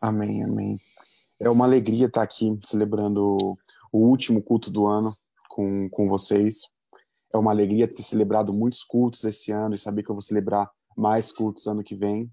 Amém, 0.00 0.42
amém. 0.42 0.78
É 1.40 1.48
uma 1.48 1.64
alegria 1.64 2.06
estar 2.06 2.22
aqui 2.22 2.58
celebrando 2.62 3.36
o 3.90 3.98
último 3.98 4.42
culto 4.42 4.70
do 4.70 4.86
ano 4.86 5.16
com, 5.48 5.88
com 5.88 6.06
vocês. 6.08 6.70
É 7.32 7.38
uma 7.38 7.50
alegria 7.50 7.88
ter 7.88 8.02
celebrado 8.02 8.52
muitos 8.52 8.84
cultos 8.84 9.24
esse 9.24 9.52
ano 9.52 9.74
e 9.74 9.78
saber 9.78 10.02
que 10.02 10.10
eu 10.10 10.14
vou 10.14 10.20
celebrar 10.20 10.70
mais 10.94 11.32
cultos 11.32 11.66
ano 11.66 11.82
que 11.82 11.94
vem. 11.94 12.30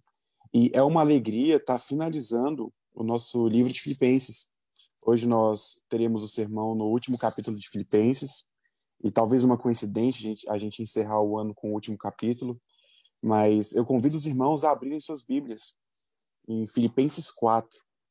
E 0.54 0.72
é 0.74 0.84
uma 0.84 1.00
alegria 1.00 1.56
estar 1.56 1.80
finalizando 1.80 2.72
o 2.94 3.02
nosso 3.02 3.48
livro 3.48 3.72
de 3.72 3.80
Filipenses. 3.80 4.48
Hoje 5.02 5.28
nós 5.28 5.82
teremos 5.88 6.22
o 6.22 6.28
sermão 6.28 6.76
no 6.76 6.86
último 6.86 7.18
capítulo 7.18 7.58
de 7.58 7.70
Filipenses, 7.70 8.46
e 9.04 9.12
talvez 9.12 9.44
uma 9.44 9.58
coincidência 9.58 10.20
a 10.20 10.24
gente, 10.24 10.50
a 10.52 10.58
gente 10.58 10.82
encerrar 10.82 11.22
o 11.22 11.38
ano 11.38 11.54
com 11.54 11.72
o 11.72 11.74
último 11.74 11.98
capítulo, 11.98 12.62
mas 13.22 13.74
eu 13.74 13.84
convido 13.84 14.16
os 14.16 14.26
irmãos 14.26 14.64
a 14.64 14.72
abrirem 14.72 15.00
suas 15.00 15.22
Bíblias 15.22 15.74
em 16.48 16.68
Filipenses 16.68 17.32
4. 17.32 17.70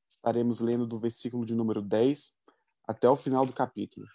Estaremos 0.09 0.61
lendo 0.61 0.87
do 0.87 0.99
versículo 0.99 1.45
de 1.45 1.55
número 1.55 1.81
10 1.81 2.35
até 2.87 3.09
o 3.09 3.17
final 3.17 3.47
do 3.47 3.53
capítulo. 3.53 4.07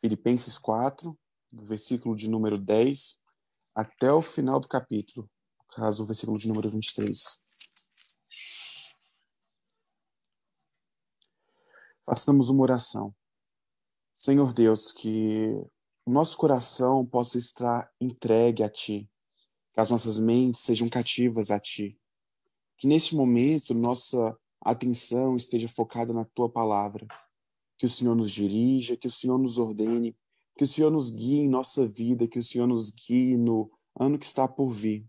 Filipenses 0.00 0.56
4, 0.56 1.18
do 1.52 1.64
versículo 1.64 2.16
de 2.16 2.28
número 2.28 2.58
10 2.58 3.20
até 3.74 4.12
o 4.12 4.22
final 4.22 4.58
do 4.58 4.68
capítulo, 4.68 5.30
no 5.58 5.66
caso, 5.68 6.02
o 6.02 6.06
versículo 6.06 6.38
de 6.38 6.48
número 6.48 6.70
23. 6.70 7.42
Façamos 12.04 12.48
uma 12.48 12.62
oração. 12.62 13.14
Senhor 14.12 14.52
Deus, 14.52 14.92
que 14.92 15.54
o 16.04 16.10
nosso 16.10 16.36
coração 16.36 17.06
possa 17.06 17.38
estar 17.38 17.90
entregue 18.00 18.62
a 18.62 18.68
Ti, 18.68 19.08
que 19.70 19.80
as 19.80 19.90
nossas 19.90 20.18
mentes 20.18 20.62
sejam 20.62 20.88
cativas 20.88 21.50
a 21.50 21.58
Ti, 21.58 21.98
que 22.76 22.86
neste 22.86 23.14
momento 23.14 23.74
nossa 23.74 24.36
atenção 24.60 25.36
esteja 25.36 25.68
focada 25.68 26.12
na 26.12 26.24
Tua 26.24 26.48
palavra, 26.48 27.06
que 27.78 27.86
o 27.86 27.88
Senhor 27.88 28.14
nos 28.14 28.30
dirija, 28.30 28.96
que 28.96 29.06
o 29.06 29.10
Senhor 29.10 29.38
nos 29.38 29.58
ordene, 29.58 30.16
que 30.56 30.64
o 30.64 30.66
Senhor 30.66 30.90
nos 30.90 31.10
guie 31.10 31.38
em 31.40 31.48
nossa 31.48 31.86
vida, 31.86 32.28
que 32.28 32.38
o 32.38 32.42
Senhor 32.42 32.66
nos 32.66 32.90
guie 32.90 33.36
no 33.36 33.70
ano 33.98 34.18
que 34.18 34.26
está 34.26 34.46
por 34.46 34.70
vir, 34.70 35.06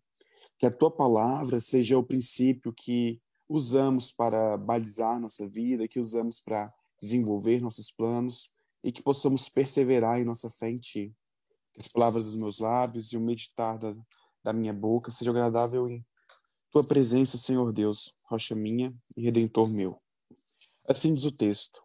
que 0.57 0.65
a 0.65 0.71
Tua 0.71 0.91
palavra 0.91 1.59
seja 1.59 1.97
o 1.97 2.03
princípio 2.03 2.71
que 2.73 3.19
usamos 3.49 4.11
para 4.11 4.55
balizar 4.55 5.19
nossa 5.19 5.47
vida, 5.47 5.87
que 5.87 5.99
usamos 5.99 6.39
para 6.39 6.73
desenvolver 6.99 7.61
nossos 7.61 7.91
planos 7.91 8.53
e 8.83 8.91
que 8.91 9.01
possamos 9.01 9.49
perseverar 9.49 10.19
em 10.19 10.25
nossa 10.25 10.49
fé 10.49 10.69
em 10.69 10.77
Ti. 10.77 11.13
Que 11.73 11.81
as 11.81 11.87
palavras 11.87 12.25
dos 12.25 12.35
meus 12.35 12.59
lábios 12.59 13.11
e 13.11 13.17
o 13.17 13.21
meditar 13.21 13.77
da, 13.77 13.95
da 14.43 14.51
minha 14.51 14.73
boca 14.73 15.11
seja 15.11 15.31
agradável 15.31 15.87
em 15.89 16.05
Tua 16.71 16.85
presença, 16.85 17.37
Senhor 17.37 17.73
Deus, 17.73 18.13
rocha 18.23 18.55
minha 18.55 18.93
e 19.17 19.21
redentor 19.21 19.69
meu. 19.69 20.01
Assim 20.87 21.13
diz 21.13 21.25
o 21.25 21.31
texto: 21.31 21.83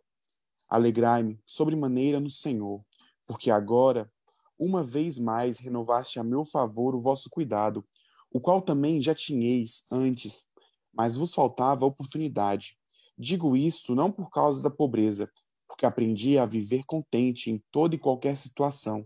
Alegrai-me 0.69 1.41
sobremaneira 1.45 2.21
no 2.21 2.31
Senhor, 2.31 2.85
porque 3.27 3.51
agora, 3.51 4.09
uma 4.57 4.85
vez 4.85 5.19
mais, 5.19 5.59
renovaste 5.59 6.21
a 6.21 6.25
meu 6.25 6.45
favor 6.45 6.95
o 6.95 7.01
vosso 7.01 7.29
cuidado, 7.29 7.85
o 8.31 8.41
qual 8.41 8.63
também 8.63 9.01
já 9.03 9.15
tinhais 9.15 9.85
antes, 9.91 10.49
mas 10.93 11.17
vos 11.17 11.35
faltava 11.35 11.85
oportunidade. 11.85 12.79
Digo 13.19 13.57
isto 13.57 13.95
não 13.95 14.13
por 14.13 14.31
causa 14.31 14.63
da 14.63 14.71
pobreza, 14.71 15.31
porque 15.67 15.85
aprendi 15.85 16.39
a 16.39 16.47
viver 16.47 16.85
contente 16.85 17.51
em 17.51 17.61
toda 17.73 17.97
e 17.97 17.99
qualquer 17.99 18.37
situação. 18.37 19.05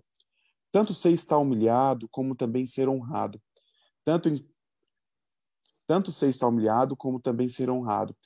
Tanto 0.72 0.94
sei 0.94 1.12
estar 1.12 1.38
humilhado, 1.38 2.08
como 2.08 2.34
também 2.34 2.66
ser 2.66 2.88
honrado. 2.88 3.40
Tanto, 4.04 4.28
em, 4.28 4.48
tanto 5.86 6.12
sei 6.12 6.30
estar 6.30 6.48
humilhado, 6.48 6.96
como 6.96 7.20
também 7.20 7.48
ser 7.48 7.68
honrado. 7.68 8.16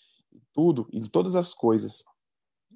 Tudo, 0.52 0.88
em 0.92 1.06
todas 1.06 1.34
as 1.34 1.54
coisas, 1.54 2.04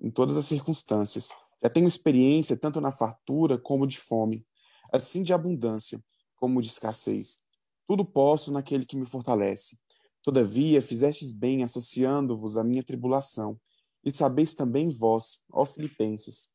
em 0.01 0.11
todas 0.11 0.37
as 0.37 0.47
circunstâncias. 0.47 1.33
Já 1.63 1.69
tenho 1.69 1.89
experiência 1.89 2.57
tanto 2.57 2.81
na 2.81 2.91
fartura 2.91 3.59
como 3.59 3.87
de 3.87 3.99
fome, 3.99 4.47
assim 4.93 5.23
de 5.23 5.33
abundância 5.33 6.03
como 6.37 6.63
de 6.63 6.69
escassez. 6.69 7.39
Tudo 7.87 8.05
posso 8.05 8.53
naquele 8.53 8.87
que 8.87 8.97
me 8.97 9.07
fortalece. 9.07 9.79
Todavia, 10.23 10.81
fizestes 10.81 11.33
bem 11.33 11.63
associando-vos 11.63 12.57
à 12.57 12.65
minha 12.65 12.83
tribulação 12.83 13.59
e 14.05 14.13
sabeis 14.13 14.55
também 14.55 14.91
vós, 14.91 15.41
ó 15.51 15.65
Filipenses, 15.65 16.53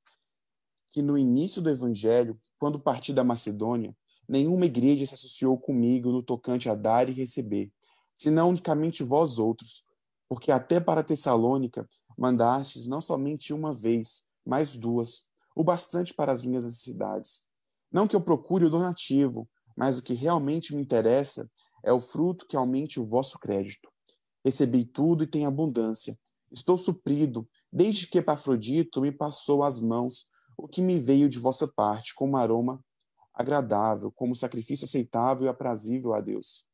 que 0.93 1.01
no 1.01 1.17
início 1.17 1.61
do 1.61 1.69
evangelho, 1.69 2.39
quando 2.59 2.79
parti 2.79 3.11
da 3.11 3.23
Macedônia, 3.23 3.93
nenhuma 4.29 4.67
igreja 4.67 5.05
se 5.05 5.15
associou 5.15 5.57
comigo 5.57 6.11
no 6.11 6.21
tocante 6.23 6.69
a 6.69 6.75
dar 6.75 7.09
e 7.09 7.11
receber, 7.11 7.73
senão 8.15 8.49
unicamente 8.49 9.03
vós 9.03 9.39
outros, 9.39 9.83
porque 10.29 10.51
até 10.51 10.79
para 10.79 11.03
Tessalônica 11.03 11.89
mandastes 12.17 12.87
não 12.87 13.01
somente 13.01 13.51
uma 13.51 13.73
vez, 13.73 14.23
mas 14.45 14.77
duas, 14.77 15.27
o 15.55 15.63
bastante 15.63 16.13
para 16.13 16.31
as 16.31 16.43
minhas 16.43 16.63
necessidades. 16.63 17.47
Não 17.91 18.07
que 18.07 18.15
eu 18.15 18.21
procure 18.21 18.65
o 18.65 18.69
donativo, 18.69 19.49
mas 19.75 19.97
o 19.97 20.03
que 20.03 20.13
realmente 20.13 20.75
me 20.75 20.81
interessa 20.81 21.49
é 21.83 21.91
o 21.91 21.99
fruto 21.99 22.45
que 22.45 22.55
aumente 22.55 22.99
o 22.99 23.05
vosso 23.05 23.39
crédito. 23.39 23.89
Recebi 24.45 24.85
tudo 24.85 25.23
e 25.23 25.27
tenho 25.27 25.47
abundância, 25.47 26.15
Estou 26.53 26.77
suprido, 26.77 27.49
desde 27.71 28.05
que 28.05 28.19
Epafrodito 28.19 29.01
me 29.01 29.11
passou 29.11 29.63
as 29.63 29.81
mãos 29.81 30.27
o 30.57 30.67
que 30.67 30.81
me 30.81 30.99
veio 30.99 31.29
de 31.29 31.39
vossa 31.39 31.67
parte, 31.67 32.13
como 32.13 32.37
aroma 32.37 32.83
agradável, 33.33 34.11
como 34.11 34.35
sacrifício 34.35 34.85
aceitável 34.85 35.47
e 35.47 35.49
aprazível 35.49 36.13
a 36.13 36.21
Deus. 36.21 36.67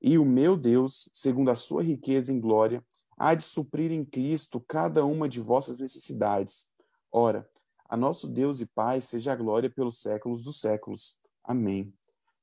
E 0.00 0.18
o 0.18 0.24
meu 0.24 0.56
Deus, 0.56 1.08
segundo 1.12 1.50
a 1.50 1.54
sua 1.54 1.82
riqueza 1.82 2.32
em 2.32 2.40
glória, 2.40 2.84
há 3.16 3.34
de 3.34 3.44
suprir 3.44 3.92
em 3.92 4.04
Cristo 4.04 4.60
cada 4.60 5.04
uma 5.04 5.28
de 5.28 5.40
vossas 5.40 5.78
necessidades. 5.78 6.70
Ora, 7.12 7.48
a 7.88 7.96
nosso 7.96 8.26
Deus 8.26 8.60
e 8.60 8.66
Pai 8.66 9.00
seja 9.00 9.32
a 9.32 9.36
glória 9.36 9.70
pelos 9.70 10.00
séculos 10.00 10.42
dos 10.42 10.60
séculos. 10.60 11.16
Amém. 11.44 11.94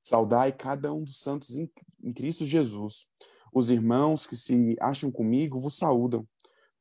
Saudai 0.02 0.52
cada 0.52 0.94
um 0.94 1.04
dos 1.04 1.20
santos 1.20 1.58
em 1.58 2.14
Cristo 2.14 2.46
Jesus. 2.46 3.08
Os 3.54 3.70
irmãos 3.70 4.26
que 4.26 4.36
se 4.36 4.76
acham 4.80 5.12
comigo 5.12 5.60
vos 5.60 5.76
saúdam. 5.76 6.28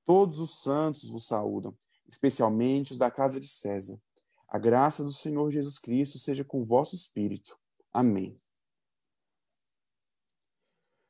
Todos 0.04 0.38
os 0.40 0.62
santos 0.62 1.08
vos 1.08 1.26
saúdam, 1.26 1.74
especialmente 2.12 2.92
os 2.92 2.98
da 2.98 3.10
casa 3.10 3.40
de 3.40 3.48
César. 3.48 3.98
A 4.46 4.58
graça 4.58 5.02
do 5.02 5.12
Senhor 5.12 5.50
Jesus 5.50 5.78
Cristo 5.78 6.18
seja 6.18 6.44
com 6.44 6.60
o 6.60 6.64
vosso 6.64 6.94
espírito. 6.94 7.58
Amém. 7.90 8.38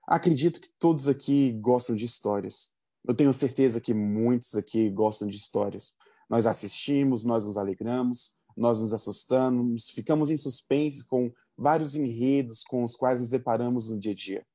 Acredito 0.06 0.60
que 0.60 0.70
todos 0.78 1.08
aqui 1.08 1.52
gostam 1.60 1.96
de 1.96 2.06
histórias. 2.06 2.72
Eu 3.04 3.14
tenho 3.14 3.34
certeza 3.34 3.80
que 3.80 3.92
muitos 3.92 4.54
aqui 4.54 4.88
gostam 4.90 5.26
de 5.26 5.36
histórias. 5.36 5.96
Nós 6.30 6.46
assistimos, 6.46 7.24
nós 7.24 7.44
nos 7.44 7.58
alegramos, 7.58 8.36
nós 8.56 8.78
nos 8.78 8.92
assustamos, 8.92 9.90
ficamos 9.90 10.30
em 10.30 10.36
suspense 10.36 11.06
com 11.06 11.32
vários 11.56 11.96
enredos 11.96 12.62
com 12.62 12.84
os 12.84 12.94
quais 12.94 13.20
nos 13.20 13.30
deparamos 13.30 13.90
no 13.90 13.98
dia 13.98 14.12
a 14.12 14.14
dia. 14.14 14.46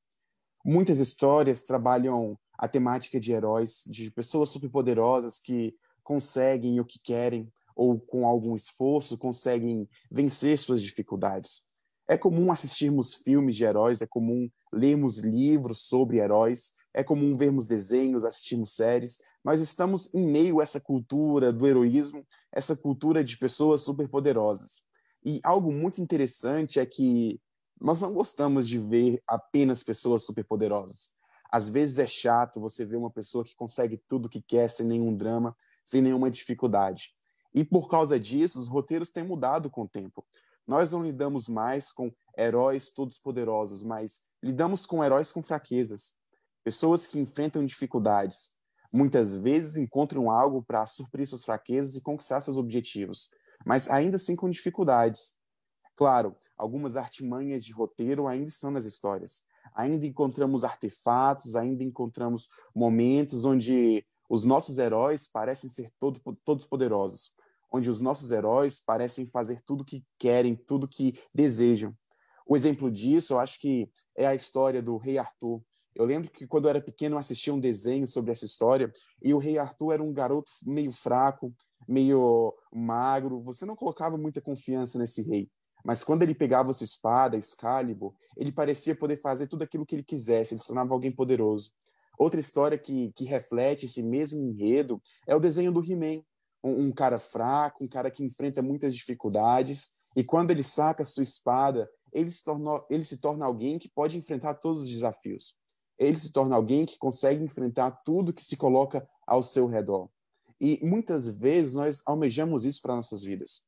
Muitas 0.64 1.00
histórias 1.00 1.66
trabalham 1.66 2.38
a 2.58 2.68
temática 2.68 3.20
de 3.20 3.34
heróis, 3.34 3.84
de 3.86 4.10
pessoas 4.12 4.50
superpoderosas 4.50 5.40
que 5.40 5.76
conseguem 6.08 6.80
o 6.80 6.86
que 6.86 7.00
querem 7.00 7.52
ou 7.76 8.00
com 8.00 8.26
algum 8.26 8.56
esforço 8.56 9.18
conseguem 9.18 9.86
vencer 10.10 10.58
suas 10.58 10.82
dificuldades. 10.82 11.66
É 12.08 12.18
comum 12.18 12.50
assistirmos 12.50 13.14
filmes 13.16 13.58
de 13.58 13.66
heróis, 13.66 14.02
é 14.02 14.08
comum 14.08 14.50
lermos 14.72 15.18
livros 15.18 15.82
sobre 15.82 16.20
heróis, 16.20 16.72
é 16.94 17.04
comum 17.04 17.36
vermos 17.36 17.68
desenhos, 17.68 18.24
assistirmos 18.24 18.74
séries. 18.74 19.18
Nós 19.44 19.60
estamos 19.60 20.10
em 20.14 20.26
meio 20.26 20.62
a 20.62 20.64
essa 20.64 20.80
cultura 20.80 21.52
do 21.52 21.68
heroísmo, 21.68 22.26
essa 22.54 22.74
cultura 22.74 23.22
de 23.22 23.38
pessoas 23.38 23.84
superpoderosas. 23.84 24.84
E 25.26 25.42
algo 25.44 25.74
muito 25.74 26.02
interessante 26.02 26.80
é 26.80 26.86
que 26.86 27.38
nós 27.82 28.00
não 28.00 28.14
gostamos 28.14 28.66
de 28.66 28.80
ver 28.80 29.22
apenas 29.28 29.84
pessoas 29.84 30.24
superpoderosas. 30.24 31.12
Às 31.52 31.70
vezes 31.70 32.00
é 32.00 32.08
chato 32.08 32.62
você 32.62 32.86
ver 32.86 32.96
uma 32.96 33.12
pessoa 33.12 33.44
que 33.44 33.56
consegue 33.56 34.02
tudo 34.08 34.30
que 34.30 34.42
quer 34.42 34.72
sem 34.72 34.86
nenhum 34.86 35.14
drama, 35.16 35.56
sem 35.88 36.02
nenhuma 36.02 36.30
dificuldade. 36.30 37.16
E 37.54 37.64
por 37.64 37.88
causa 37.88 38.20
disso, 38.20 38.60
os 38.60 38.68
roteiros 38.68 39.10
têm 39.10 39.24
mudado 39.24 39.70
com 39.70 39.84
o 39.84 39.88
tempo. 39.88 40.26
Nós 40.68 40.92
não 40.92 41.02
lidamos 41.02 41.48
mais 41.48 41.94
com 41.94 42.12
heróis 42.38 42.92
todos 42.92 43.18
poderosos, 43.18 43.84
mas 43.84 44.28
lidamos 44.44 44.86
com 44.86 45.02
heróis 45.02 45.32
com 45.32 45.42
fraquezas, 45.42 46.14
pessoas 46.62 47.08
que 47.08 47.18
enfrentam 47.18 47.66
dificuldades. 47.66 48.52
Muitas 48.92 49.34
vezes 49.38 49.78
encontram 49.78 50.30
algo 50.30 50.62
para 50.62 50.86
suprir 50.86 51.26
suas 51.26 51.46
fraquezas 51.46 51.96
e 51.96 52.02
conquistar 52.02 52.42
seus 52.42 52.58
objetivos, 52.58 53.30
mas 53.66 53.90
ainda 53.90 54.18
assim 54.18 54.36
com 54.36 54.50
dificuldades. 54.50 55.38
Claro, 55.96 56.36
algumas 56.58 56.98
artimanhas 56.98 57.64
de 57.64 57.72
roteiro 57.72 58.28
ainda 58.28 58.50
estão 58.50 58.72
nas 58.72 58.84
histórias, 58.84 59.42
ainda 59.74 60.06
encontramos 60.06 60.66
artefatos, 60.66 61.56
ainda 61.56 61.82
encontramos 61.82 62.50
momentos 62.76 63.46
onde 63.46 64.06
os 64.30 64.44
nossos 64.44 64.78
heróis 64.78 65.28
parecem 65.28 65.70
ser 65.70 65.92
todo, 66.00 66.20
todos 66.44 66.66
poderosos, 66.66 67.32
onde 67.72 67.90
os 67.90 68.02
nossos 68.02 68.32
heróis 68.32 68.80
parecem 68.80 69.26
fazer 69.26 69.62
tudo 69.62 69.86
que 69.86 70.04
querem, 70.18 70.56
tudo 70.56 70.88
que 70.88 71.20
desejam. 71.34 71.96
O 72.46 72.56
exemplo 72.56 72.90
disso, 72.90 73.34
eu 73.34 73.40
acho 73.40 73.60
que 73.60 73.90
é 74.16 74.26
a 74.26 74.36
história 74.36 74.82
do 74.82 74.98
rei 74.98 75.18
Arthur. 75.18 75.62
Eu 75.94 76.06
lembro 76.06 76.30
que 76.30 76.48
quando 76.48 76.66
eu 76.66 76.70
era 76.70 76.82
pequeno 76.82 77.16
eu 77.16 77.20
assistia 77.20 77.54
um 77.54 77.60
desenho 77.60 78.08
sobre 78.08 78.32
essa 78.32 78.46
história 78.46 78.92
e 79.22 79.34
o 79.34 79.38
rei 79.38 79.58
Arthur 79.58 79.94
era 79.94 80.04
um 80.04 80.14
garoto 80.14 80.52
meio 80.64 80.92
fraco, 80.92 81.54
meio 81.88 82.54
magro. 82.72 83.42
Você 83.42 83.66
não 83.66 83.76
colocava 83.76 84.18
muita 84.18 84.40
confiança 84.40 84.98
nesse 85.00 85.22
rei. 85.24 85.50
Mas 85.84 86.04
quando 86.04 86.24
ele 86.24 86.36
pegava 86.36 86.74
sua 86.74 86.86
espada, 86.86 87.38
Excalibur, 87.38 88.14
ele 88.36 88.52
parecia 88.52 88.96
poder 88.96 89.18
fazer 89.18 89.48
tudo 89.48 89.64
aquilo 89.64 89.86
que 89.86 89.96
ele 89.96 90.04
quisesse, 90.04 90.54
ele 90.54 90.62
se 90.62 90.68
tornava 90.68 90.94
alguém 90.94 91.12
poderoso. 91.12 91.72
Outra 92.18 92.40
história 92.40 92.78
que, 92.78 93.12
que 93.14 93.26
reflete 93.26 93.86
esse 93.86 94.02
mesmo 94.02 94.42
enredo 94.42 95.02
é 95.28 95.36
o 95.36 95.40
desenho 95.40 95.72
do 95.72 95.84
He-Man. 95.84 96.24
Um, 96.64 96.88
um, 96.88 96.92
cara 96.92 97.20
fraco, 97.20 97.84
um 97.84 97.88
cara 97.88 98.10
que 98.10 98.24
enfrenta 98.24 98.62
muitas 98.62 98.96
dificuldades, 98.96 99.94
e 100.16 100.24
quando 100.24 100.50
ele 100.50 100.64
saca 100.64 101.06
sua 101.06 101.22
espada, 101.22 101.88
ele 102.12 102.32
se, 102.32 102.44
tornou, 102.44 102.84
ele 102.90 103.04
se 103.04 103.20
torna 103.20 103.46
alguém 103.46 103.78
que 103.78 103.88
pode 103.88 104.18
enfrentar 104.18 104.56
todos 104.56 104.82
os 104.82 104.90
desafios. 104.90 105.56
Ele 105.98 106.18
se 106.18 106.32
torna 106.32 106.56
alguém 106.56 106.86
que 106.86 106.98
consegue 106.98 107.44
enfrentar 107.44 107.92
tudo 108.04 108.34
que 108.34 108.44
se 108.44 108.58
coloca 108.58 109.08
ao 109.28 109.44
seu 109.44 109.68
redor. 109.68 110.10
E 110.60 110.84
muitas 110.84 111.30
vezes 111.30 111.76
nós 111.76 112.02
almejamos 112.06 112.66
isso 112.66 112.82
para 112.82 112.96
nossas 112.96 113.24
vidas. 113.24 113.62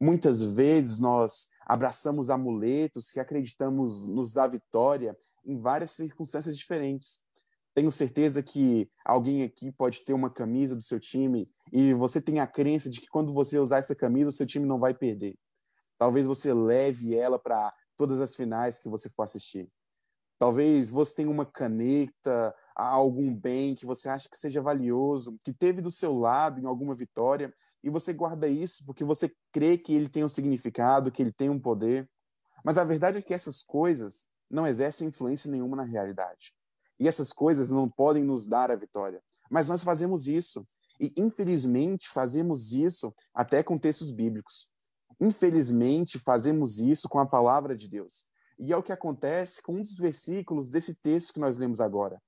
Muitas 0.00 0.42
vezes 0.42 1.00
nós 1.00 1.48
abraçamos 1.66 2.30
amuletos 2.30 3.10
que 3.10 3.18
acreditamos 3.18 4.06
nos 4.06 4.32
dar 4.32 4.46
vitória 4.46 5.18
em 5.44 5.58
várias 5.58 5.92
circunstâncias 5.92 6.56
diferentes. 6.56 7.20
Tenho 7.76 7.92
certeza 7.92 8.42
que 8.42 8.90
alguém 9.04 9.42
aqui 9.42 9.70
pode 9.70 10.02
ter 10.02 10.14
uma 10.14 10.30
camisa 10.30 10.74
do 10.74 10.80
seu 10.80 10.98
time 10.98 11.46
e 11.70 11.92
você 11.92 12.22
tem 12.22 12.40
a 12.40 12.46
crença 12.46 12.88
de 12.88 13.02
que 13.02 13.06
quando 13.06 13.34
você 13.34 13.58
usar 13.58 13.76
essa 13.76 13.94
camisa, 13.94 14.30
o 14.30 14.32
seu 14.32 14.46
time 14.46 14.64
não 14.64 14.78
vai 14.78 14.94
perder. 14.94 15.38
Talvez 15.98 16.26
você 16.26 16.54
leve 16.54 17.14
ela 17.14 17.38
para 17.38 17.70
todas 17.94 18.18
as 18.18 18.34
finais 18.34 18.78
que 18.78 18.88
você 18.88 19.10
for 19.10 19.24
assistir. 19.24 19.70
Talvez 20.38 20.88
você 20.88 21.16
tenha 21.16 21.30
uma 21.30 21.44
caneta, 21.44 22.54
algum 22.74 23.34
bem 23.34 23.74
que 23.74 23.84
você 23.84 24.08
acha 24.08 24.26
que 24.30 24.38
seja 24.38 24.62
valioso, 24.62 25.38
que 25.44 25.52
teve 25.52 25.82
do 25.82 25.92
seu 25.92 26.18
lado 26.18 26.58
em 26.58 26.64
alguma 26.64 26.94
vitória, 26.94 27.52
e 27.84 27.90
você 27.90 28.10
guarda 28.10 28.48
isso 28.48 28.86
porque 28.86 29.04
você 29.04 29.30
crê 29.52 29.76
que 29.76 29.92
ele 29.94 30.08
tem 30.08 30.24
um 30.24 30.30
significado, 30.30 31.12
que 31.12 31.22
ele 31.22 31.32
tem 31.32 31.50
um 31.50 31.60
poder. 31.60 32.08
Mas 32.64 32.78
a 32.78 32.84
verdade 32.84 33.18
é 33.18 33.22
que 33.22 33.34
essas 33.34 33.62
coisas 33.62 34.26
não 34.50 34.66
exercem 34.66 35.08
influência 35.08 35.50
nenhuma 35.50 35.76
na 35.76 35.84
realidade. 35.84 36.55
E 36.98 37.06
essas 37.06 37.32
coisas 37.32 37.70
não 37.70 37.88
podem 37.88 38.24
nos 38.24 38.46
dar 38.48 38.70
a 38.70 38.76
vitória. 38.76 39.22
Mas 39.50 39.68
nós 39.68 39.82
fazemos 39.82 40.26
isso. 40.26 40.66
E, 41.00 41.12
infelizmente, 41.16 42.08
fazemos 42.08 42.72
isso 42.72 43.14
até 43.34 43.62
com 43.62 43.78
textos 43.78 44.10
bíblicos. 44.10 44.70
Infelizmente, 45.20 46.18
fazemos 46.18 46.78
isso 46.78 47.08
com 47.08 47.18
a 47.18 47.26
palavra 47.26 47.76
de 47.76 47.88
Deus. 47.88 48.26
E 48.58 48.72
é 48.72 48.76
o 48.76 48.82
que 48.82 48.92
acontece 48.92 49.62
com 49.62 49.74
um 49.74 49.82
dos 49.82 49.96
versículos 49.96 50.70
desse 50.70 50.94
texto 50.94 51.34
que 51.34 51.40
nós 51.40 51.56
lemos 51.56 51.80
agora. 51.80 52.20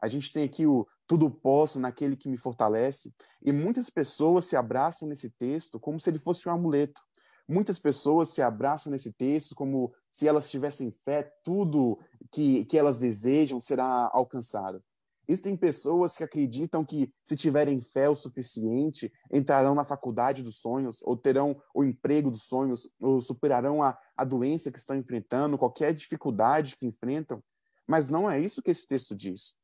A 0.00 0.08
gente 0.08 0.32
tem 0.32 0.44
aqui 0.44 0.66
o 0.66 0.86
tudo 1.06 1.30
posso 1.30 1.78
naquele 1.78 2.16
que 2.16 2.28
me 2.28 2.36
fortalece, 2.36 3.14
e 3.42 3.52
muitas 3.52 3.90
pessoas 3.90 4.46
se 4.46 4.56
abraçam 4.56 5.06
nesse 5.06 5.30
texto 5.30 5.78
como 5.78 6.00
se 6.00 6.08
ele 6.08 6.18
fosse 6.18 6.48
um 6.48 6.52
amuleto. 6.52 7.00
Muitas 7.46 7.78
pessoas 7.78 8.30
se 8.30 8.40
abraçam 8.40 8.90
nesse 8.90 9.12
texto 9.12 9.54
como 9.54 9.92
se 10.10 10.26
elas 10.26 10.50
tivessem 10.50 10.90
fé, 10.90 11.30
tudo 11.42 11.98
que, 12.30 12.64
que 12.64 12.78
elas 12.78 12.98
desejam 12.98 13.60
será 13.60 14.10
alcançado. 14.12 14.82
Existem 15.26 15.56
pessoas 15.56 16.16
que 16.16 16.24
acreditam 16.24 16.84
que, 16.84 17.10
se 17.22 17.34
tiverem 17.34 17.80
fé 17.80 18.08
o 18.08 18.14
suficiente, 18.14 19.10
entrarão 19.32 19.74
na 19.74 19.84
faculdade 19.84 20.42
dos 20.42 20.58
sonhos, 20.58 21.02
ou 21.02 21.16
terão 21.16 21.56
o 21.74 21.82
emprego 21.82 22.30
dos 22.30 22.44
sonhos, 22.44 22.90
ou 23.00 23.20
superarão 23.22 23.82
a, 23.82 23.98
a 24.16 24.24
doença 24.24 24.70
que 24.70 24.78
estão 24.78 24.96
enfrentando, 24.96 25.56
qualquer 25.56 25.94
dificuldade 25.94 26.76
que 26.76 26.86
enfrentam. 26.86 27.42
Mas 27.86 28.08
não 28.08 28.30
é 28.30 28.38
isso 28.38 28.62
que 28.62 28.70
esse 28.70 28.86
texto 28.86 29.14
diz. 29.14 29.54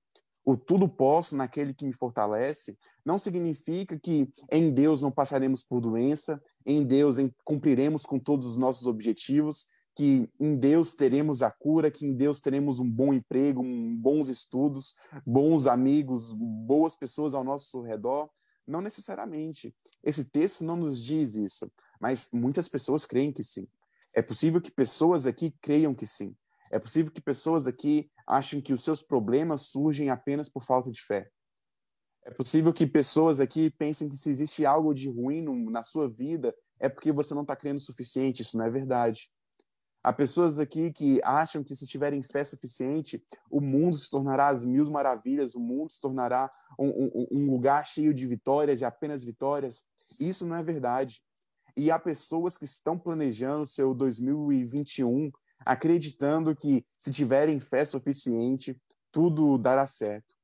O 0.45 0.57
tudo 0.57 0.89
posso 0.89 1.37
naquele 1.37 1.75
que 1.75 1.85
me 1.85 1.93
fortalece 1.93 2.77
não 3.05 3.19
significa 3.19 3.99
que 3.99 4.29
em 4.51 4.73
Deus 4.73 5.03
não 5.03 5.11
passaremos 5.11 5.63
por 5.63 5.81
doença, 5.81 6.43
em 6.65 6.85
Deus 6.85 7.17
cumpriremos 7.45 8.05
com 8.05 8.19
todos 8.19 8.47
os 8.47 8.57
nossos 8.57 8.87
objetivos, 8.87 9.67
que 9.95 10.29
em 10.39 10.57
Deus 10.57 10.95
teremos 10.95 11.43
a 11.43 11.51
cura, 11.51 11.91
que 11.91 12.07
em 12.07 12.15
Deus 12.15 12.41
teremos 12.41 12.81
um 12.81 12.89
bom 12.89 13.13
emprego, 13.13 13.61
um, 13.61 13.97
bons 13.97 14.29
estudos, 14.29 14.95
bons 15.27 15.67
amigos, 15.67 16.31
boas 16.31 16.97
pessoas 16.97 17.35
ao 17.35 17.45
nosso 17.45 17.83
redor. 17.83 18.31
Não 18.67 18.81
necessariamente. 18.81 19.75
Esse 20.03 20.25
texto 20.25 20.65
não 20.65 20.77
nos 20.77 21.05
diz 21.05 21.35
isso, 21.35 21.71
mas 22.01 22.29
muitas 22.33 22.69
pessoas 22.69 23.05
creem 23.05 23.33
que 23.33 23.43
sim. 23.43 23.67
É 24.15 24.23
possível 24.23 24.61
que 24.61 24.71
pessoas 24.71 25.27
aqui 25.27 25.55
creiam 25.61 25.95
que 25.95 26.07
sim. 26.07 26.35
É 26.71 26.79
possível 26.79 27.11
que 27.13 27.21
pessoas 27.21 27.67
aqui 27.67 28.11
achem 28.27 28.61
que 28.61 28.73
os 28.73 28.85
seus 28.85 29.03
problemas 29.03 29.63
surgem 29.63 30.09
apenas 30.09 30.49
por 30.49 30.65
falta 30.65 30.91
de 30.91 31.03
fé. 31.03 31.29
É 32.25 32.31
possível 32.31 32.73
que 32.73 32.87
pessoas 32.87 33.41
aqui 33.41 33.71
pensem 33.71 34.09
que 34.09 34.17
se 34.17 34.31
existe 34.31 34.65
algo 34.65 34.95
de 34.95 35.09
ruim 35.09 35.43
no, 35.43 35.71
na 35.71 35.83
sua 35.83 36.09
vida 36.09 36.55
é 36.79 36.89
porque 36.89 37.13
você 37.13 37.35
não 37.35 37.43
está 37.43 37.57
crendo 37.57 37.79
o 37.79 37.83
suficiente. 37.83 38.43
Isso 38.43 38.57
não 38.57 38.65
é 38.65 38.71
verdade. 38.71 39.31
Há 40.03 40.13
pessoas 40.13 40.59
aqui 40.59 40.93
que 40.93 41.21
acham 41.23 41.63
que 41.63 41.75
se 41.75 41.87
tiverem 41.87 42.23
fé 42.23 42.43
suficiente, 42.43 43.23
o 43.51 43.61
mundo 43.61 43.99
se 43.99 44.09
tornará 44.09 44.49
as 44.49 44.65
mil 44.65 44.91
maravilhas, 44.91 45.55
o 45.55 45.61
mundo 45.61 45.93
se 45.93 46.01
tornará 46.01 46.51
um, 46.79 46.89
um, 46.89 47.27
um 47.33 47.51
lugar 47.51 47.87
cheio 47.87 48.15
de 48.15 48.27
vitórias 48.27 48.81
e 48.81 48.85
apenas 48.85 49.23
vitórias. 49.23 49.85
Isso 50.19 50.47
não 50.47 50.57
é 50.57 50.63
verdade. 50.63 51.21
E 51.77 51.91
há 51.91 51.99
pessoas 51.99 52.57
que 52.57 52.65
estão 52.65 52.99
planejando 52.99 53.67
seu 53.67 53.93
2021 53.95 55.31
acreditando 55.65 56.55
que 56.55 56.85
se 56.99 57.13
tiverem 57.13 57.61
fé 57.61 57.85
suficiente, 57.85 58.77
tudo 59.13 59.59
dará 59.59 59.87
certo. 59.87 60.35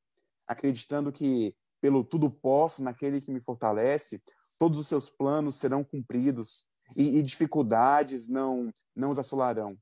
Acreditando 0.47 1.13
que 1.13 1.55
pelo 1.81 2.05
tudo 2.05 2.31
posso 2.31 2.83
naquele 2.83 3.21
que 3.21 3.31
me 3.31 3.41
fortalece, 3.41 4.23
todos 4.59 4.79
os 4.79 4.89
seus 4.89 5.09
planos 5.09 5.57
serão 5.57 5.85
cumpridos 5.85 6.67
e, 6.97 7.19
e 7.19 7.23
dificuldades 7.23 8.29
não, 8.29 8.71
não 8.95 9.11
os 9.11 9.19
assolarão. 9.19 9.77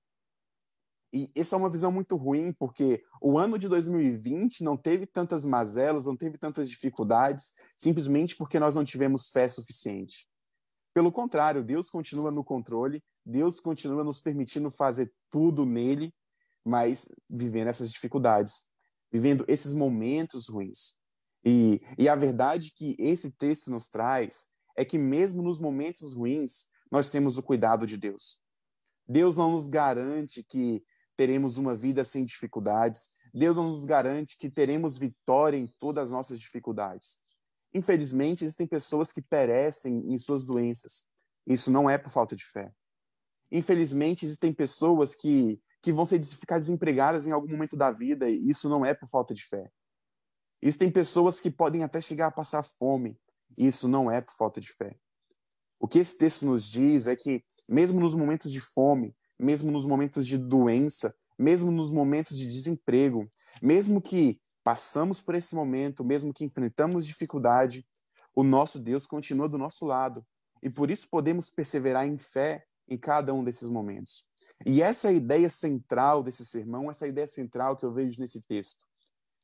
E 1.12 1.30
essa 1.32 1.54
é 1.54 1.58
uma 1.58 1.70
visão 1.70 1.92
muito 1.92 2.16
ruim, 2.16 2.52
porque 2.52 3.04
o 3.22 3.38
ano 3.38 3.56
de 3.56 3.68
2020 3.68 4.64
não 4.64 4.76
teve 4.76 5.06
tantas 5.06 5.44
mazelas, 5.44 6.06
não 6.06 6.16
teve 6.16 6.36
tantas 6.36 6.68
dificuldades, 6.68 7.54
simplesmente 7.76 8.36
porque 8.36 8.58
nós 8.58 8.74
não 8.74 8.84
tivemos 8.84 9.30
fé 9.30 9.48
suficiente. 9.48 10.26
Pelo 10.94 11.10
contrário, 11.10 11.64
Deus 11.64 11.90
continua 11.90 12.30
no 12.30 12.44
controle, 12.44 13.02
Deus 13.26 13.58
continua 13.58 14.04
nos 14.04 14.20
permitindo 14.20 14.70
fazer 14.70 15.12
tudo 15.28 15.66
nele, 15.66 16.14
mas 16.64 17.12
vivendo 17.28 17.66
essas 17.66 17.90
dificuldades, 17.90 18.64
vivendo 19.10 19.44
esses 19.48 19.74
momentos 19.74 20.48
ruins. 20.48 20.96
E, 21.44 21.82
e 21.98 22.08
a 22.08 22.14
verdade 22.14 22.72
que 22.74 22.94
esse 22.98 23.32
texto 23.32 23.72
nos 23.72 23.88
traz 23.88 24.46
é 24.76 24.84
que, 24.84 24.96
mesmo 24.96 25.42
nos 25.42 25.58
momentos 25.58 26.14
ruins, 26.14 26.66
nós 26.90 27.10
temos 27.10 27.36
o 27.36 27.42
cuidado 27.42 27.86
de 27.86 27.96
Deus. 27.96 28.38
Deus 29.06 29.36
não 29.36 29.50
nos 29.50 29.68
garante 29.68 30.44
que 30.44 30.82
teremos 31.16 31.58
uma 31.58 31.74
vida 31.74 32.04
sem 32.04 32.24
dificuldades. 32.24 33.10
Deus 33.32 33.56
não 33.56 33.70
nos 33.70 33.84
garante 33.84 34.38
que 34.38 34.48
teremos 34.48 34.96
vitória 34.96 35.56
em 35.56 35.66
todas 35.80 36.04
as 36.04 36.10
nossas 36.12 36.38
dificuldades. 36.38 37.18
Infelizmente, 37.74 38.44
existem 38.44 38.66
pessoas 38.66 39.12
que 39.12 39.20
perecem 39.20 40.12
em 40.12 40.16
suas 40.16 40.44
doenças. 40.44 41.04
Isso 41.44 41.70
não 41.70 41.90
é 41.90 41.98
por 41.98 42.10
falta 42.10 42.36
de 42.36 42.44
fé. 42.44 42.72
Infelizmente, 43.50 44.24
existem 44.24 44.52
pessoas 44.52 45.14
que, 45.14 45.60
que 45.82 45.92
vão 45.92 46.06
ser, 46.06 46.22
ficar 46.24 46.58
desempregadas 46.58 47.26
em 47.26 47.32
algum 47.32 47.48
momento 47.48 47.76
da 47.76 47.90
vida, 47.90 48.30
e 48.30 48.48
isso 48.48 48.68
não 48.68 48.86
é 48.86 48.94
por 48.94 49.08
falta 49.08 49.34
de 49.34 49.44
fé. 49.44 49.70
Existem 50.62 50.90
pessoas 50.90 51.40
que 51.40 51.50
podem 51.50 51.82
até 51.82 52.00
chegar 52.00 52.28
a 52.28 52.30
passar 52.30 52.62
fome, 52.62 53.18
e 53.58 53.66
isso 53.66 53.88
não 53.88 54.10
é 54.10 54.20
por 54.20 54.32
falta 54.34 54.60
de 54.60 54.72
fé. 54.72 54.96
O 55.78 55.86
que 55.86 55.98
esse 55.98 56.16
texto 56.16 56.46
nos 56.46 56.70
diz 56.70 57.06
é 57.06 57.14
que, 57.14 57.44
mesmo 57.68 58.00
nos 58.00 58.14
momentos 58.14 58.50
de 58.50 58.60
fome, 58.60 59.14
mesmo 59.38 59.70
nos 59.70 59.84
momentos 59.84 60.26
de 60.26 60.38
doença, 60.38 61.14
mesmo 61.38 61.70
nos 61.70 61.90
momentos 61.90 62.38
de 62.38 62.46
desemprego, 62.46 63.28
mesmo 63.60 64.00
que 64.00 64.40
passamos 64.64 65.20
por 65.20 65.34
esse 65.34 65.54
momento, 65.54 66.02
mesmo 66.02 66.32
que 66.32 66.44
enfrentamos 66.44 67.06
dificuldade, 67.06 67.86
o 68.34 68.42
nosso 68.42 68.78
Deus 68.80 69.06
continua 69.06 69.48
do 69.48 69.58
nosso 69.58 69.84
lado. 69.84 70.26
E 70.62 70.70
por 70.70 70.90
isso 70.90 71.06
podemos 71.08 71.50
perseverar 71.50 72.06
em 72.06 72.16
fé 72.16 72.64
em 72.88 72.96
cada 72.96 73.32
um 73.34 73.44
desses 73.44 73.68
momentos. 73.68 74.26
E 74.64 74.82
essa 74.82 75.08
é 75.08 75.10
a 75.10 75.14
ideia 75.14 75.50
central 75.50 76.22
desse 76.22 76.44
sermão, 76.44 76.90
essa 76.90 77.04
é 77.04 77.06
a 77.06 77.10
ideia 77.10 77.26
central 77.28 77.76
que 77.76 77.84
eu 77.84 77.92
vejo 77.92 78.18
nesse 78.18 78.40
texto. 78.40 78.84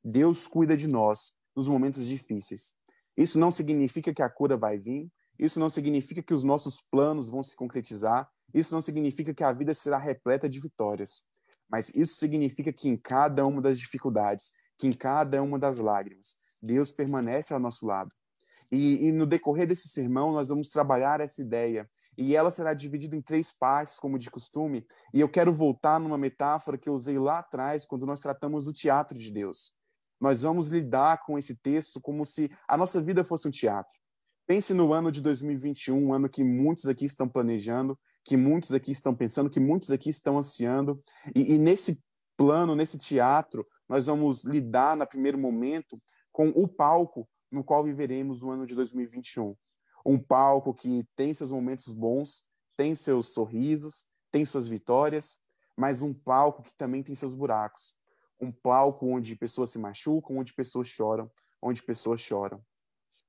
Deus 0.02 0.48
cuida 0.48 0.74
de 0.76 0.88
nós 0.88 1.34
nos 1.54 1.68
momentos 1.68 2.06
difíceis. 2.06 2.74
Isso 3.16 3.38
não 3.38 3.50
significa 3.50 4.14
que 4.14 4.22
a 4.22 4.30
cura 4.30 4.56
vai 4.56 4.78
vir, 4.78 5.10
isso 5.38 5.60
não 5.60 5.68
significa 5.68 6.22
que 6.22 6.32
os 6.32 6.42
nossos 6.42 6.80
planos 6.80 7.28
vão 7.28 7.42
se 7.42 7.54
concretizar, 7.54 8.30
isso 8.54 8.74
não 8.74 8.80
significa 8.80 9.34
que 9.34 9.44
a 9.44 9.52
vida 9.52 9.74
será 9.74 9.98
repleta 9.98 10.48
de 10.48 10.58
vitórias, 10.58 11.22
mas 11.68 11.94
isso 11.94 12.14
significa 12.14 12.72
que 12.72 12.88
em 12.88 12.96
cada 12.96 13.46
uma 13.46 13.60
das 13.60 13.78
dificuldades, 13.78 14.52
que 14.80 14.86
em 14.88 14.92
cada 14.92 15.42
uma 15.42 15.58
das 15.58 15.78
lágrimas, 15.78 16.36
Deus 16.62 16.90
permanece 16.90 17.52
ao 17.52 17.60
nosso 17.60 17.84
lado. 17.86 18.10
E, 18.72 19.06
e 19.06 19.12
no 19.12 19.26
decorrer 19.26 19.66
desse 19.66 19.88
sermão, 19.88 20.32
nós 20.32 20.48
vamos 20.48 20.68
trabalhar 20.68 21.20
essa 21.20 21.42
ideia 21.42 21.88
e 22.16 22.34
ela 22.34 22.50
será 22.50 22.72
dividida 22.72 23.14
em 23.14 23.20
três 23.20 23.52
partes, 23.52 23.98
como 23.98 24.18
de 24.18 24.30
costume. 24.30 24.86
E 25.12 25.20
eu 25.20 25.28
quero 25.28 25.52
voltar 25.52 26.00
numa 26.00 26.16
metáfora 26.16 26.78
que 26.78 26.88
eu 26.88 26.94
usei 26.94 27.18
lá 27.18 27.40
atrás, 27.40 27.84
quando 27.84 28.06
nós 28.06 28.20
tratamos 28.20 28.64
do 28.64 28.72
teatro 28.72 29.18
de 29.18 29.30
Deus. 29.30 29.72
Nós 30.18 30.42
vamos 30.42 30.68
lidar 30.68 31.24
com 31.24 31.38
esse 31.38 31.56
texto 31.56 32.00
como 32.00 32.24
se 32.24 32.50
a 32.66 32.76
nossa 32.76 33.00
vida 33.00 33.22
fosse 33.22 33.48
um 33.48 33.50
teatro. 33.50 33.98
Pense 34.46 34.72
no 34.72 34.92
ano 34.92 35.12
de 35.12 35.20
2021, 35.20 35.96
um 35.96 36.14
ano 36.14 36.28
que 36.28 36.42
muitos 36.42 36.86
aqui 36.86 37.04
estão 37.04 37.28
planejando, 37.28 37.98
que 38.24 38.36
muitos 38.36 38.72
aqui 38.72 38.92
estão 38.92 39.14
pensando, 39.14 39.50
que 39.50 39.60
muitos 39.60 39.90
aqui 39.90 40.10
estão 40.10 40.38
ansiando. 40.38 41.02
E, 41.34 41.54
e 41.54 41.58
nesse 41.58 42.02
plano, 42.36 42.74
nesse 42.74 42.98
teatro, 42.98 43.66
nós 43.90 44.06
vamos 44.06 44.44
lidar, 44.44 44.96
no 44.96 45.06
primeiro 45.06 45.36
momento, 45.36 46.00
com 46.32 46.48
o 46.48 46.66
palco 46.66 47.28
no 47.50 47.62
qual 47.62 47.84
viveremos 47.84 48.42
o 48.42 48.50
ano 48.50 48.64
de 48.64 48.74
2021 48.74 49.54
um 50.04 50.18
palco 50.18 50.74
que 50.74 51.06
tem 51.14 51.34
seus 51.34 51.50
momentos 51.50 51.92
bons, 51.92 52.44
tem 52.76 52.94
seus 52.94 53.32
sorrisos, 53.32 54.06
tem 54.30 54.44
suas 54.44 54.66
vitórias, 54.66 55.38
mas 55.76 56.02
um 56.02 56.12
palco 56.12 56.62
que 56.62 56.74
também 56.74 57.02
tem 57.02 57.14
seus 57.14 57.34
buracos. 57.34 57.94
Um 58.40 58.50
palco 58.50 59.06
onde 59.06 59.36
pessoas 59.36 59.70
se 59.70 59.78
machucam, 59.78 60.38
onde 60.38 60.54
pessoas 60.54 60.88
choram, 60.88 61.30
onde 61.60 61.82
pessoas 61.82 62.20
choram. 62.20 62.62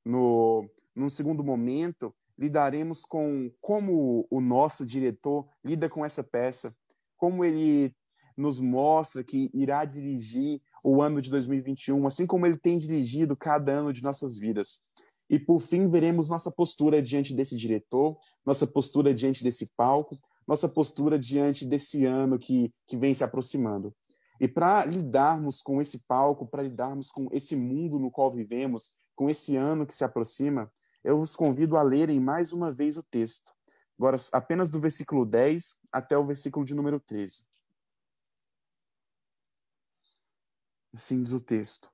No, 0.06 0.70
num 0.96 1.10
segundo 1.10 1.44
momento, 1.44 2.16
lidaremos 2.38 3.06
com 3.06 3.52
como 3.60 4.26
o 4.30 4.40
nosso 4.40 4.86
diretor 4.86 5.48
lida 5.64 5.90
com 5.90 6.06
essa 6.06 6.24
peça, 6.24 6.76
como 7.18 7.44
ele 7.44 7.94
nos 8.38 8.60
mostra 8.60 9.24
que 9.24 9.50
irá 9.54 9.86
dirigir 9.86 10.62
o 10.84 11.02
ano 11.02 11.22
de 11.22 11.30
2021, 11.30 12.06
assim 12.08 12.26
como 12.26 12.46
ele 12.46 12.58
tem 12.58 12.78
dirigido 12.78 13.36
cada 13.36 13.74
ano 13.74 13.94
de 13.94 14.04
nossas 14.04 14.38
vidas. 14.38 14.82
E 15.30 15.40
por 15.40 15.62
fim, 15.62 15.88
veremos 15.88 16.30
nossa 16.30 16.52
postura 16.52 17.02
diante 17.02 17.34
desse 17.34 17.56
diretor, 17.56 18.18
nossa 18.46 18.68
postura 18.68 19.14
diante 19.14 19.44
desse 19.44 19.72
palco, 19.78 20.20
nossa 20.48 20.68
postura 20.68 21.18
diante 21.18 21.66
desse 21.66 22.06
ano 22.06 22.38
que, 22.38 22.74
que 22.86 22.98
vem 22.98 23.14
se 23.14 23.24
aproximando. 23.24 23.96
E 24.42 24.48
para 24.48 24.84
lidarmos 24.86 25.62
com 25.62 25.80
esse 25.80 26.04
palco, 26.06 26.48
para 26.48 26.64
lidarmos 26.64 27.12
com 27.12 27.30
esse 27.32 27.56
mundo 27.56 28.00
no 28.00 28.12
qual 28.12 28.32
vivemos, 28.32 28.92
com 29.16 29.30
esse 29.30 29.56
ano 29.56 29.86
que 29.86 29.96
se 29.96 30.04
aproxima, 30.04 30.70
eu 31.04 31.18
vos 31.18 31.36
convido 31.36 31.78
a 31.78 31.82
lerem 31.82 32.20
mais 32.20 32.52
uma 32.52 32.72
vez 32.72 32.98
o 32.98 33.04
texto. 33.04 33.50
Agora, 33.98 34.18
apenas 34.34 34.70
do 34.70 34.80
versículo 34.80 35.26
10 35.26 35.78
até 35.94 36.18
o 36.18 36.26
versículo 36.26 36.66
de 36.66 36.74
número 36.74 37.00
13. 37.00 37.46
Assim 40.94 41.24
diz 41.24 41.34
o 41.34 41.40
texto: 41.40 41.90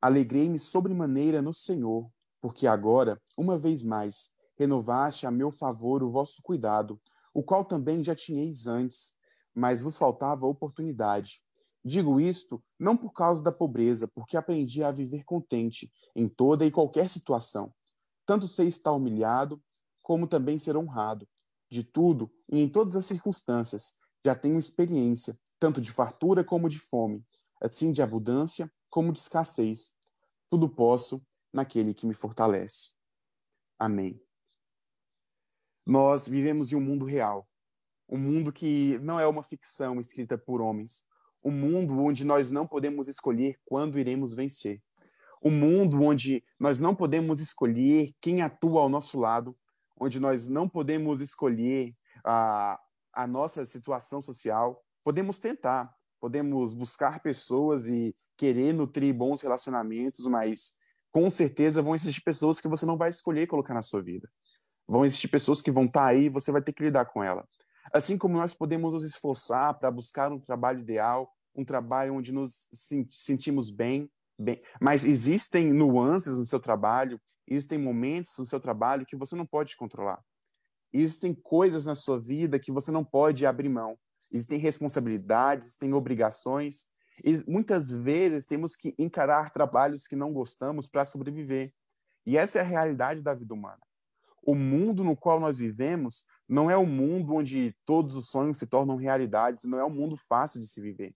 Alegrei-me 0.00 0.58
sobremaneira 0.58 1.42
no 1.42 1.52
Senhor 1.52 2.10
porque 2.40 2.66
agora, 2.66 3.20
uma 3.36 3.58
vez 3.58 3.82
mais, 3.82 4.30
renovaste 4.56 5.26
a 5.26 5.30
meu 5.30 5.52
favor 5.52 6.02
o 6.02 6.10
vosso 6.10 6.42
cuidado, 6.42 7.00
o 7.34 7.42
qual 7.42 7.64
também 7.64 8.02
já 8.02 8.14
tinhais 8.14 8.66
antes, 8.66 9.14
mas 9.54 9.82
vos 9.82 9.96
faltava 9.96 10.46
oportunidade. 10.46 11.42
Digo 11.84 12.20
isto 12.20 12.62
não 12.78 12.96
por 12.96 13.12
causa 13.12 13.42
da 13.42 13.52
pobreza, 13.52 14.08
porque 14.08 14.36
aprendi 14.36 14.82
a 14.82 14.90
viver 14.90 15.24
contente 15.24 15.90
em 16.14 16.28
toda 16.28 16.66
e 16.66 16.70
qualquer 16.70 17.08
situação. 17.08 17.72
Tanto 18.26 18.48
sei 18.48 18.68
estar 18.68 18.92
humilhado, 18.92 19.62
como 20.02 20.26
também 20.26 20.58
ser 20.58 20.76
honrado. 20.76 21.28
De 21.70 21.84
tudo 21.84 22.30
e 22.50 22.60
em 22.60 22.68
todas 22.68 22.96
as 22.96 23.06
circunstâncias, 23.06 23.94
já 24.24 24.34
tenho 24.34 24.58
experiência, 24.58 25.38
tanto 25.58 25.80
de 25.80 25.90
fartura 25.90 26.44
como 26.44 26.68
de 26.68 26.78
fome, 26.78 27.24
assim 27.60 27.92
de 27.92 28.02
abundância 28.02 28.70
como 28.88 29.12
de 29.12 29.18
escassez. 29.18 29.94
Tudo 30.48 30.68
posso 30.68 31.24
naquele 31.52 31.94
que 31.94 32.06
me 32.06 32.14
fortalece. 32.14 32.92
Amém. 33.78 34.20
Nós 35.86 36.28
vivemos 36.28 36.72
em 36.72 36.76
um 36.76 36.80
mundo 36.80 37.04
real, 37.04 37.48
um 38.08 38.18
mundo 38.18 38.52
que 38.52 38.98
não 38.98 39.18
é 39.18 39.26
uma 39.26 39.42
ficção 39.42 40.00
escrita 40.00 40.36
por 40.36 40.60
homens, 40.60 41.04
um 41.42 41.50
mundo 41.50 41.98
onde 41.98 42.24
nós 42.24 42.50
não 42.50 42.66
podemos 42.66 43.08
escolher 43.08 43.58
quando 43.64 43.98
iremos 43.98 44.34
vencer, 44.34 44.82
um 45.42 45.50
mundo 45.50 46.02
onde 46.02 46.44
nós 46.58 46.78
não 46.78 46.94
podemos 46.94 47.40
escolher 47.40 48.12
quem 48.20 48.42
atua 48.42 48.82
ao 48.82 48.88
nosso 48.88 49.18
lado, 49.18 49.56
onde 49.98 50.20
nós 50.20 50.48
não 50.48 50.68
podemos 50.68 51.20
escolher 51.20 51.94
a, 52.24 52.78
a 53.12 53.26
nossa 53.26 53.64
situação 53.64 54.20
social. 54.20 54.84
Podemos 55.02 55.38
tentar, 55.38 55.94
podemos 56.20 56.74
buscar 56.74 57.20
pessoas 57.22 57.88
e 57.88 58.14
querer 58.36 58.72
nutrir 58.72 59.14
bons 59.14 59.40
relacionamentos, 59.42 60.26
mas 60.26 60.74
com 61.10 61.30
certeza 61.30 61.82
vão 61.82 61.94
existir 61.94 62.22
pessoas 62.22 62.60
que 62.60 62.68
você 62.68 62.86
não 62.86 62.96
vai 62.96 63.10
escolher 63.10 63.46
colocar 63.46 63.74
na 63.74 63.82
sua 63.82 64.02
vida. 64.02 64.30
Vão 64.88 65.04
existir 65.04 65.28
pessoas 65.28 65.60
que 65.60 65.70
vão 65.70 65.84
estar 65.84 66.00
tá 66.00 66.06
aí 66.06 66.24
e 66.24 66.28
você 66.28 66.52
vai 66.52 66.62
ter 66.62 66.72
que 66.72 66.82
lidar 66.82 67.06
com 67.06 67.22
ela. 67.22 67.46
Assim 67.92 68.16
como 68.16 68.36
nós 68.36 68.54
podemos 68.54 68.92
nos 68.92 69.04
esforçar 69.04 69.78
para 69.78 69.90
buscar 69.90 70.32
um 70.32 70.38
trabalho 70.38 70.80
ideal, 70.80 71.32
um 71.54 71.64
trabalho 71.64 72.14
onde 72.14 72.32
nos 72.32 72.68
sentimos 73.10 73.70
bem, 73.70 74.10
bem, 74.38 74.62
mas 74.80 75.04
existem 75.04 75.72
nuances 75.72 76.36
no 76.36 76.46
seu 76.46 76.60
trabalho, 76.60 77.20
existem 77.46 77.78
momentos 77.78 78.36
no 78.38 78.46
seu 78.46 78.60
trabalho 78.60 79.06
que 79.06 79.16
você 79.16 79.34
não 79.34 79.46
pode 79.46 79.76
controlar. 79.76 80.22
Existem 80.92 81.34
coisas 81.34 81.86
na 81.86 81.94
sua 81.94 82.20
vida 82.20 82.58
que 82.58 82.72
você 82.72 82.90
não 82.90 83.04
pode 83.04 83.46
abrir 83.46 83.68
mão. 83.68 83.98
Existem 84.32 84.58
responsabilidades, 84.58 85.68
existem 85.68 85.92
obrigações 85.92 86.86
e 87.24 87.42
muitas 87.50 87.90
vezes 87.90 88.46
temos 88.46 88.76
que 88.76 88.94
encarar 88.98 89.52
trabalhos 89.52 90.06
que 90.06 90.16
não 90.16 90.32
gostamos 90.32 90.88
para 90.88 91.04
sobreviver. 91.04 91.72
E 92.24 92.36
essa 92.36 92.58
é 92.58 92.60
a 92.60 92.64
realidade 92.64 93.22
da 93.22 93.34
vida 93.34 93.54
humana. 93.54 93.80
O 94.42 94.54
mundo 94.54 95.04
no 95.04 95.16
qual 95.16 95.38
nós 95.38 95.58
vivemos 95.58 96.24
não 96.48 96.70
é 96.70 96.76
um 96.76 96.86
mundo 96.86 97.34
onde 97.34 97.76
todos 97.84 98.16
os 98.16 98.30
sonhos 98.30 98.58
se 98.58 98.66
tornam 98.66 98.96
realidades, 98.96 99.64
não 99.64 99.78
é 99.78 99.84
um 99.84 99.90
mundo 99.90 100.16
fácil 100.16 100.60
de 100.60 100.66
se 100.66 100.80
viver. 100.80 101.14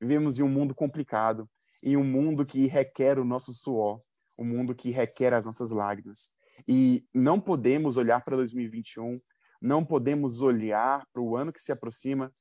Vivemos 0.00 0.38
em 0.38 0.42
um 0.42 0.48
mundo 0.48 0.74
complicado, 0.74 1.48
em 1.82 1.96
um 1.96 2.04
mundo 2.04 2.44
que 2.44 2.66
requer 2.66 3.18
o 3.18 3.24
nosso 3.24 3.52
suor, 3.52 4.00
um 4.36 4.44
mundo 4.44 4.74
que 4.74 4.90
requer 4.90 5.32
as 5.32 5.46
nossas 5.46 5.70
lágrimas. 5.70 6.32
E 6.66 7.04
não 7.14 7.40
podemos 7.40 7.96
olhar 7.96 8.22
para 8.22 8.36
2021, 8.36 9.20
não 9.60 9.84
podemos 9.84 10.40
olhar 10.42 11.06
para 11.12 11.22
o 11.22 11.36
ano 11.36 11.52
que 11.52 11.60
se 11.60 11.72
aproxima 11.72 12.32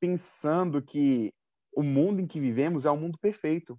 pensando 0.00 0.82
que 0.82 1.32
o 1.74 1.82
mundo 1.82 2.20
em 2.20 2.26
que 2.26 2.40
vivemos 2.40 2.84
é 2.84 2.90
um 2.90 2.96
mundo 2.96 3.18
perfeito. 3.18 3.78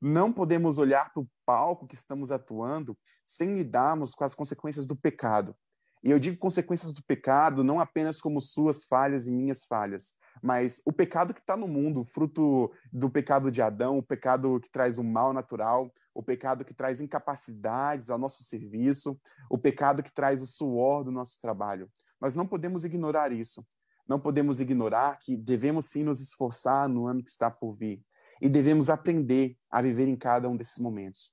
Não 0.00 0.32
podemos 0.32 0.78
olhar 0.78 1.12
para 1.12 1.22
o 1.22 1.28
palco 1.44 1.86
que 1.86 1.94
estamos 1.94 2.30
atuando 2.30 2.96
sem 3.24 3.54
lidarmos 3.54 4.14
com 4.14 4.24
as 4.24 4.34
consequências 4.34 4.86
do 4.86 4.96
pecado. 4.96 5.54
E 6.02 6.10
eu 6.10 6.18
digo 6.18 6.38
consequências 6.38 6.94
do 6.94 7.04
pecado 7.04 7.62
não 7.62 7.78
apenas 7.78 8.20
como 8.20 8.40
suas 8.40 8.84
falhas 8.84 9.28
e 9.28 9.32
minhas 9.32 9.66
falhas, 9.66 10.14
mas 10.42 10.80
o 10.86 10.92
pecado 10.92 11.34
que 11.34 11.40
está 11.40 11.58
no 11.58 11.68
mundo, 11.68 12.04
fruto 12.04 12.72
do 12.90 13.10
pecado 13.10 13.50
de 13.50 13.60
Adão, 13.60 13.98
o 13.98 14.02
pecado 14.02 14.58
que 14.60 14.70
traz 14.70 14.96
o 14.96 15.04
mal 15.04 15.34
natural, 15.34 15.92
o 16.14 16.22
pecado 16.22 16.64
que 16.64 16.72
traz 16.72 17.02
incapacidades 17.02 18.08
ao 18.08 18.18
nosso 18.18 18.42
serviço, 18.42 19.20
o 19.50 19.58
pecado 19.58 20.02
que 20.02 20.12
traz 20.12 20.42
o 20.42 20.46
suor 20.46 21.04
do 21.04 21.12
nosso 21.12 21.38
trabalho. 21.38 21.90
Nós 22.20 22.34
não 22.34 22.46
podemos 22.46 22.84
ignorar 22.84 23.32
isso 23.32 23.64
não 24.10 24.18
podemos 24.18 24.60
ignorar 24.60 25.20
que 25.20 25.36
devemos 25.36 25.86
sim 25.86 26.02
nos 26.02 26.20
esforçar 26.20 26.88
no 26.88 27.06
ano 27.06 27.22
que 27.22 27.30
está 27.30 27.48
por 27.48 27.76
vir 27.76 28.04
e 28.42 28.48
devemos 28.48 28.90
aprender 28.90 29.56
a 29.70 29.80
viver 29.80 30.08
em 30.08 30.16
cada 30.16 30.48
um 30.48 30.56
desses 30.56 30.80
momentos. 30.80 31.32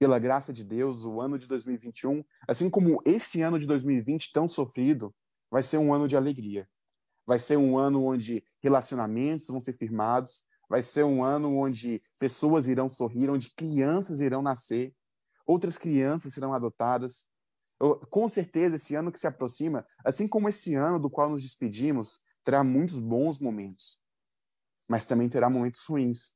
Pela 0.00 0.18
graça 0.18 0.52
de 0.52 0.64
Deus, 0.64 1.04
o 1.04 1.20
ano 1.20 1.38
de 1.38 1.46
2021, 1.46 2.24
assim 2.48 2.68
como 2.68 3.00
esse 3.04 3.40
ano 3.40 3.56
de 3.56 3.68
2020 3.68 4.32
tão 4.32 4.48
sofrido, 4.48 5.14
vai 5.48 5.62
ser 5.62 5.78
um 5.78 5.94
ano 5.94 6.08
de 6.08 6.16
alegria. 6.16 6.68
Vai 7.24 7.38
ser 7.38 7.56
um 7.56 7.78
ano 7.78 8.04
onde 8.04 8.42
relacionamentos 8.60 9.46
vão 9.46 9.60
ser 9.60 9.74
firmados, 9.74 10.44
vai 10.68 10.82
ser 10.82 11.04
um 11.04 11.22
ano 11.22 11.56
onde 11.56 12.02
pessoas 12.18 12.66
irão 12.66 12.88
sorrir, 12.88 13.30
onde 13.30 13.54
crianças 13.54 14.20
irão 14.20 14.42
nascer, 14.42 14.92
outras 15.46 15.78
crianças 15.78 16.34
serão 16.34 16.52
adotadas, 16.52 17.28
eu, 17.80 17.98
com 18.10 18.28
certeza, 18.28 18.76
esse 18.76 18.94
ano 18.94 19.12
que 19.12 19.20
se 19.20 19.26
aproxima, 19.26 19.84
assim 20.04 20.26
como 20.26 20.48
esse 20.48 20.74
ano 20.74 20.98
do 20.98 21.10
qual 21.10 21.30
nos 21.30 21.42
despedimos, 21.42 22.20
terá 22.44 22.64
muitos 22.64 22.98
bons 22.98 23.38
momentos, 23.38 23.98
mas 24.88 25.06
também 25.06 25.28
terá 25.28 25.48
momentos 25.48 25.84
ruins. 25.86 26.32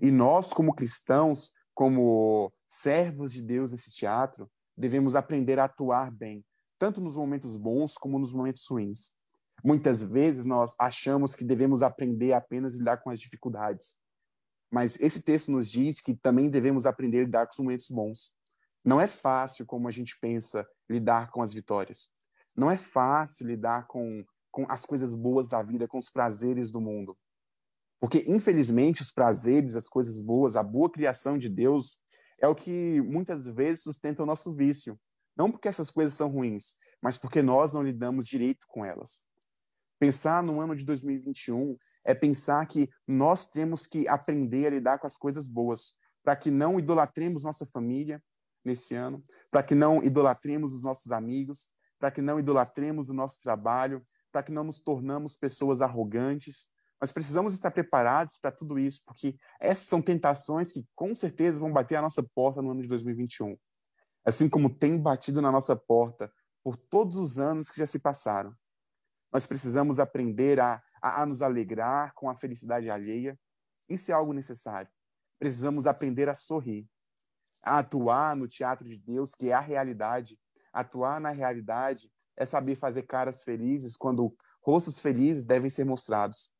E 0.00 0.10
nós, 0.10 0.52
como 0.52 0.74
cristãos, 0.74 1.52
como 1.74 2.52
servos 2.66 3.32
de 3.32 3.42
Deus 3.42 3.72
nesse 3.72 3.90
teatro, 3.90 4.50
devemos 4.76 5.14
aprender 5.14 5.58
a 5.58 5.64
atuar 5.64 6.10
bem, 6.10 6.44
tanto 6.78 7.00
nos 7.00 7.16
momentos 7.16 7.56
bons 7.56 7.94
como 7.94 8.18
nos 8.18 8.32
momentos 8.32 8.66
ruins. 8.68 9.14
Muitas 9.62 10.02
vezes 10.02 10.44
nós 10.44 10.74
achamos 10.78 11.34
que 11.34 11.44
devemos 11.44 11.82
aprender 11.82 12.32
apenas 12.32 12.74
a 12.74 12.78
lidar 12.78 12.96
com 12.98 13.10
as 13.10 13.20
dificuldades. 13.20 13.96
Mas 14.70 15.00
esse 15.00 15.22
texto 15.22 15.52
nos 15.52 15.70
diz 15.70 16.00
que 16.00 16.14
também 16.14 16.50
devemos 16.50 16.84
aprender 16.84 17.20
a 17.20 17.24
lidar 17.24 17.46
com 17.46 17.52
os 17.52 17.58
momentos 17.58 17.88
bons. 17.88 18.34
Não 18.84 19.00
é 19.00 19.06
fácil, 19.06 19.64
como 19.64 19.88
a 19.88 19.90
gente 19.90 20.18
pensa, 20.20 20.66
lidar 20.88 21.30
com 21.30 21.40
as 21.40 21.54
vitórias. 21.54 22.10
Não 22.54 22.70
é 22.70 22.76
fácil 22.76 23.46
lidar 23.46 23.86
com, 23.86 24.24
com 24.50 24.66
as 24.68 24.84
coisas 24.84 25.14
boas 25.14 25.48
da 25.48 25.62
vida, 25.62 25.88
com 25.88 25.98
os 25.98 26.10
prazeres 26.10 26.70
do 26.70 26.80
mundo. 26.80 27.16
Porque, 27.98 28.22
infelizmente, 28.28 29.00
os 29.00 29.10
prazeres, 29.10 29.74
as 29.74 29.88
coisas 29.88 30.22
boas, 30.22 30.56
a 30.56 30.62
boa 30.62 30.90
criação 30.90 31.38
de 31.38 31.48
Deus 31.48 31.98
é 32.38 32.46
o 32.46 32.54
que 32.54 33.00
muitas 33.00 33.46
vezes 33.46 33.82
sustenta 33.82 34.22
o 34.22 34.26
nosso 34.26 34.52
vício, 34.52 34.98
Não 35.36 35.50
porque 35.50 35.66
essas 35.66 35.90
coisas 35.90 36.14
são 36.14 36.28
ruins, 36.28 36.74
mas 37.02 37.18
porque 37.18 37.42
nós 37.42 37.74
não 37.74 37.82
lidamos 37.82 38.26
direito 38.26 38.66
com 38.68 38.84
elas. 38.84 39.24
Pensar 39.98 40.42
no 40.42 40.60
ano 40.60 40.76
de 40.76 40.84
2021 40.84 41.76
é 42.04 42.14
pensar 42.14 42.64
que 42.66 42.88
nós 43.06 43.46
temos 43.46 43.86
que 43.86 44.06
aprender 44.06 44.66
a 44.66 44.70
lidar 44.70 44.98
com 44.98 45.06
as 45.06 45.16
coisas 45.16 45.48
boas, 45.48 45.94
para 46.22 46.36
que 46.36 46.50
não 46.50 46.78
idolatremos 46.78 47.42
nossa 47.42 47.66
família 47.66 48.22
nesse 48.64 48.94
ano, 48.94 49.22
para 49.50 49.62
que 49.62 49.74
não 49.74 50.02
idolatremos 50.02 50.74
os 50.74 50.84
nossos 50.84 51.12
amigos, 51.12 51.70
para 51.98 52.10
que 52.10 52.22
não 52.22 52.38
idolatremos 52.38 53.10
o 53.10 53.14
nosso 53.14 53.40
trabalho, 53.40 54.04
para 54.32 54.42
que 54.42 54.52
não 54.52 54.64
nos 54.64 54.80
tornamos 54.80 55.36
pessoas 55.36 55.80
arrogantes. 55.80 56.68
Nós 57.00 57.12
precisamos 57.12 57.54
estar 57.54 57.70
preparados 57.70 58.38
para 58.38 58.50
tudo 58.50 58.78
isso, 58.78 59.02
porque 59.06 59.36
essas 59.60 59.86
são 59.86 60.00
tentações 60.02 60.72
que 60.72 60.86
com 60.94 61.14
certeza 61.14 61.60
vão 61.60 61.72
bater 61.72 61.96
a 61.96 62.02
nossa 62.02 62.22
porta 62.34 62.60
no 62.60 62.70
ano 62.70 62.82
de 62.82 62.88
2021. 62.88 63.56
Assim 64.24 64.48
como 64.48 64.74
tem 64.74 64.98
batido 64.98 65.42
na 65.42 65.52
nossa 65.52 65.76
porta 65.76 66.32
por 66.62 66.76
todos 66.76 67.16
os 67.16 67.38
anos 67.38 67.70
que 67.70 67.78
já 67.78 67.86
se 67.86 67.98
passaram. 67.98 68.54
Nós 69.32 69.46
precisamos 69.46 69.98
aprender 69.98 70.58
a, 70.60 70.82
a, 71.02 71.22
a 71.22 71.26
nos 71.26 71.42
alegrar 71.42 72.14
com 72.14 72.30
a 72.30 72.36
felicidade 72.36 72.88
alheia. 72.88 73.38
Isso 73.88 74.10
é 74.10 74.14
algo 74.14 74.32
necessário. 74.32 74.90
Precisamos 75.38 75.86
aprender 75.86 76.28
a 76.28 76.34
sorrir, 76.34 76.88
a 77.64 77.78
atuar 77.78 78.36
no 78.36 78.46
teatro 78.46 78.88
de 78.88 78.98
Deus, 78.98 79.34
que 79.34 79.50
é 79.50 79.52
a 79.52 79.60
realidade. 79.60 80.38
Atuar 80.72 81.20
na 81.20 81.30
realidade 81.30 82.10
é 82.36 82.44
saber 82.44 82.74
fazer 82.76 83.02
caras 83.02 83.42
felizes 83.42 83.96
quando 83.96 84.34
rostos 84.62 84.98
felizes 84.98 85.46
devem 85.46 85.70
ser 85.70 85.84
mostrados. 85.84 86.50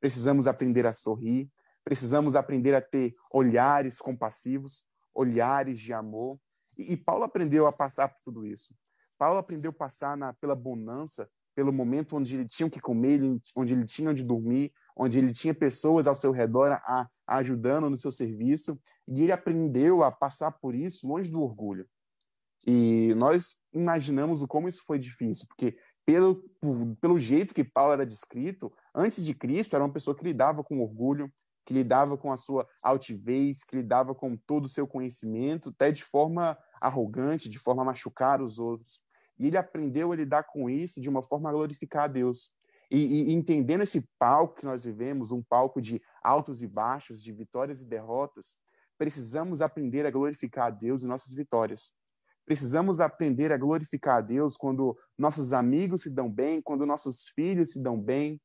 Precisamos 0.00 0.46
aprender 0.46 0.86
a 0.86 0.92
sorrir, 0.92 1.50
precisamos 1.84 2.36
aprender 2.36 2.74
a 2.74 2.80
ter 2.80 3.14
olhares 3.32 3.98
compassivos, 3.98 4.86
olhares 5.14 5.80
de 5.80 5.92
amor. 5.92 6.38
E, 6.76 6.92
e 6.92 6.96
Paulo 6.96 7.24
aprendeu 7.24 7.66
a 7.66 7.72
passar 7.72 8.08
por 8.08 8.20
tudo 8.22 8.46
isso. 8.46 8.74
Paulo 9.18 9.38
aprendeu 9.38 9.70
a 9.70 9.74
passar 9.74 10.16
na, 10.16 10.32
pela 10.34 10.54
bonança, 10.54 11.28
pelo 11.54 11.72
momento 11.72 12.16
onde 12.16 12.34
ele 12.34 12.48
tinha 12.48 12.68
que 12.68 12.80
comer, 12.80 13.20
onde 13.56 13.74
ele 13.74 13.84
tinha 13.84 14.10
onde 14.10 14.24
dormir, 14.24 14.72
onde 14.96 15.18
ele 15.18 15.32
tinha 15.32 15.54
pessoas 15.54 16.06
ao 16.06 16.14
seu 16.14 16.32
redor 16.32 16.72
a, 16.72 17.08
ajudando 17.38 17.90
no 17.90 17.96
seu 17.96 18.10
serviço, 18.10 18.78
e 19.08 19.22
ele 19.22 19.32
aprendeu 19.32 20.02
a 20.02 20.10
passar 20.10 20.52
por 20.52 20.74
isso 20.74 21.06
longe 21.06 21.30
do 21.30 21.40
orgulho. 21.40 21.86
E 22.66 23.14
nós 23.14 23.56
imaginamos 23.72 24.42
o 24.42 24.48
como 24.48 24.68
isso 24.68 24.84
foi 24.84 24.98
difícil, 24.98 25.46
porque 25.48 25.76
pelo, 26.04 26.42
pelo 27.00 27.18
jeito 27.18 27.54
que 27.54 27.64
Paulo 27.64 27.92
era 27.92 28.06
descrito, 28.06 28.72
antes 28.94 29.24
de 29.24 29.34
Cristo 29.34 29.74
era 29.74 29.84
uma 29.84 29.92
pessoa 29.92 30.16
que 30.16 30.24
lidava 30.24 30.62
com 30.62 30.80
orgulho, 30.80 31.30
que 31.64 31.72
lidava 31.72 32.16
com 32.16 32.32
a 32.32 32.36
sua 32.36 32.66
altivez, 32.82 33.64
que 33.64 33.76
lidava 33.76 34.14
com 34.14 34.36
todo 34.36 34.66
o 34.66 34.68
seu 34.68 34.86
conhecimento, 34.86 35.70
até 35.70 35.92
de 35.92 36.02
forma 36.02 36.58
arrogante, 36.80 37.48
de 37.48 37.58
forma 37.58 37.82
a 37.82 37.86
machucar 37.86 38.42
os 38.42 38.58
outros. 38.58 39.02
E 39.38 39.46
ele 39.46 39.56
aprendeu 39.56 40.12
a 40.12 40.16
lidar 40.16 40.44
com 40.44 40.68
isso 40.68 41.00
de 41.00 41.08
uma 41.08 41.22
forma 41.22 41.48
a 41.48 41.52
glorificar 41.52 42.04
a 42.04 42.08
Deus. 42.08 42.50
E, 42.90 43.30
e, 43.30 43.32
entendendo 43.32 43.82
esse 43.82 44.06
palco 44.18 44.56
que 44.56 44.66
nós 44.66 44.84
vivemos, 44.84 45.32
um 45.32 45.42
palco 45.42 45.80
de 45.80 46.02
altos 46.22 46.62
e 46.62 46.66
baixos, 46.66 47.22
de 47.22 47.32
vitórias 47.32 47.82
e 47.82 47.88
derrotas, 47.88 48.56
precisamos 48.96 49.60
aprender 49.60 50.06
a 50.06 50.10
glorificar 50.10 50.66
a 50.66 50.70
Deus 50.70 51.02
em 51.02 51.08
nossas 51.08 51.34
vitórias. 51.34 51.92
Precisamos 52.44 53.00
aprender 53.00 53.52
a 53.52 53.56
glorificar 53.56 54.18
a 54.18 54.20
Deus 54.20 54.56
quando 54.56 54.98
nossos 55.16 55.52
amigos 55.52 56.02
se 56.02 56.10
dão 56.10 56.30
bem, 56.30 56.60
quando 56.60 56.84
nossos 56.84 57.28
filhos 57.28 57.72
se 57.72 57.82
dão 57.82 58.00
bem, 58.00 58.40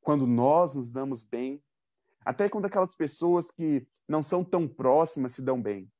quando 0.00 0.26
nós 0.26 0.74
nos 0.74 0.90
damos 0.90 1.24
bem, 1.24 1.62
até 2.24 2.48
quando 2.48 2.66
aquelas 2.66 2.94
pessoas 2.94 3.50
que 3.50 3.86
não 4.08 4.22
são 4.22 4.44
tão 4.44 4.68
próximas 4.68 5.34
se 5.34 5.42
dão 5.42 5.60
bem. 5.60 5.90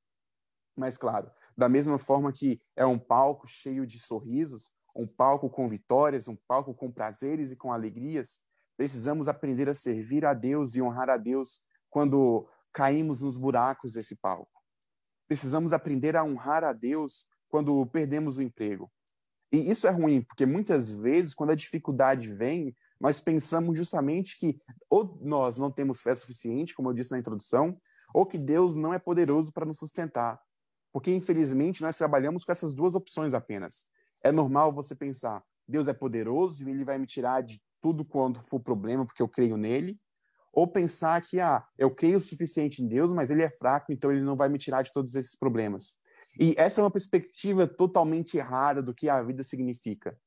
Mas, 0.76 0.97
claro, 0.97 1.30
da 1.56 1.68
mesma 1.68 1.99
forma 1.99 2.33
que 2.33 2.61
é 2.76 2.85
um 2.85 2.99
palco 2.99 3.47
cheio 3.47 3.87
de 3.87 3.99
sorrisos, 3.99 4.73
um 4.97 5.06
palco 5.06 5.50
com 5.50 5.68
vitórias, 5.68 6.28
um 6.28 6.37
palco 6.49 6.75
com 6.75 6.90
prazeres 6.90 7.52
e 7.52 7.56
com 7.56 7.73
alegrias, 7.73 8.42
precisamos 8.76 9.28
aprender 9.28 9.69
a 9.69 9.75
servir 9.75 10.25
a 10.25 10.35
Deus 10.35 10.75
e 10.75 10.83
honrar 10.83 11.11
a 11.11 11.16
Deus 11.16 11.62
quando 11.90 12.49
caímos 12.73 13.23
nos 13.23 13.37
buracos 13.37 13.95
desse 13.95 14.16
palco. 14.16 14.50
Precisamos 15.28 15.73
aprender 15.73 16.17
a 16.17 16.25
honrar 16.25 16.65
a 16.65 16.73
Deus 16.73 17.26
quando 17.49 17.87
perdemos 17.87 18.37
o 18.37 18.43
emprego. 18.43 18.91
E 19.52 19.71
isso 19.71 19.87
é 19.87 19.91
ruim, 19.91 20.21
porque 20.23 20.45
muitas 20.45 20.91
vezes, 20.91 21.34
quando 21.34 21.50
a 21.50 21.54
dificuldade 21.54 22.26
vem, 22.34 22.75
nós 23.00 23.21
pensamos 23.21 23.76
justamente 23.78 24.39
que 24.39 24.60
ou 24.91 25.17
nós 25.23 25.56
não 25.56 25.71
temos 25.71 26.02
fé 26.02 26.15
suficiente, 26.15 26.75
como 26.75 26.91
eu 26.91 26.95
disse 26.95 27.13
na 27.13 27.19
introdução, 27.19 27.78
ou 28.13 28.26
que 28.26 28.39
Deus 28.39 28.75
não 28.75 28.93
é 28.93 28.99
poderoso 28.99 29.52
para 29.52 29.65
nos 29.65 29.78
sustentar. 29.78 30.41
Porque, 30.93 31.13
infelizmente, 31.13 31.82
nós 31.82 31.97
trabalhamos 31.97 32.45
com 32.45 32.52
essas 32.52 32.75
duas 32.75 32.95
opções 32.95 33.34
apenas. 33.34 33.87
É 34.23 34.32
normal 34.32 34.73
você 34.73 34.95
pensar, 34.97 35.43
Deus 35.69 35.87
é 35.87 35.93
poderoso 35.93 36.65
e 36.65 36.71
ele 36.71 36.84
vai 36.84 36.99
me 36.99 37.06
tirar 37.06 37.43
de 37.43 37.60
tudo 37.84 38.02
quando 38.02 38.40
for 38.40 38.58
problema, 38.58 39.04
porque 39.04 39.20
eu 39.20 39.28
creio 39.28 39.58
nele. 39.58 40.00
Ou 40.50 40.66
pensar 40.66 41.20
que, 41.20 41.38
ah, 41.38 41.62
eu 41.76 41.90
creio 41.90 42.16
o 42.16 42.20
suficiente 42.20 42.82
em 42.82 42.88
Deus, 42.88 43.12
mas 43.12 43.30
ele 43.30 43.42
é 43.42 43.50
fraco, 43.50 43.92
então 43.92 44.10
ele 44.10 44.23
não 44.23 44.36
vai 44.36 44.49
me 44.49 44.56
tirar 44.56 44.80
de 44.80 44.90
todos 44.90 45.14
esses 45.14 45.36
problemas. 45.36 45.99
E 46.40 46.54
essa 46.56 46.80
é 46.80 46.84
uma 46.84 46.90
perspectiva 46.90 47.66
totalmente 47.66 48.38
errada 48.38 48.82
do 48.82 48.94
que 48.94 49.10
a 49.10 49.23
vida 49.23 49.44
significa. 49.44 50.18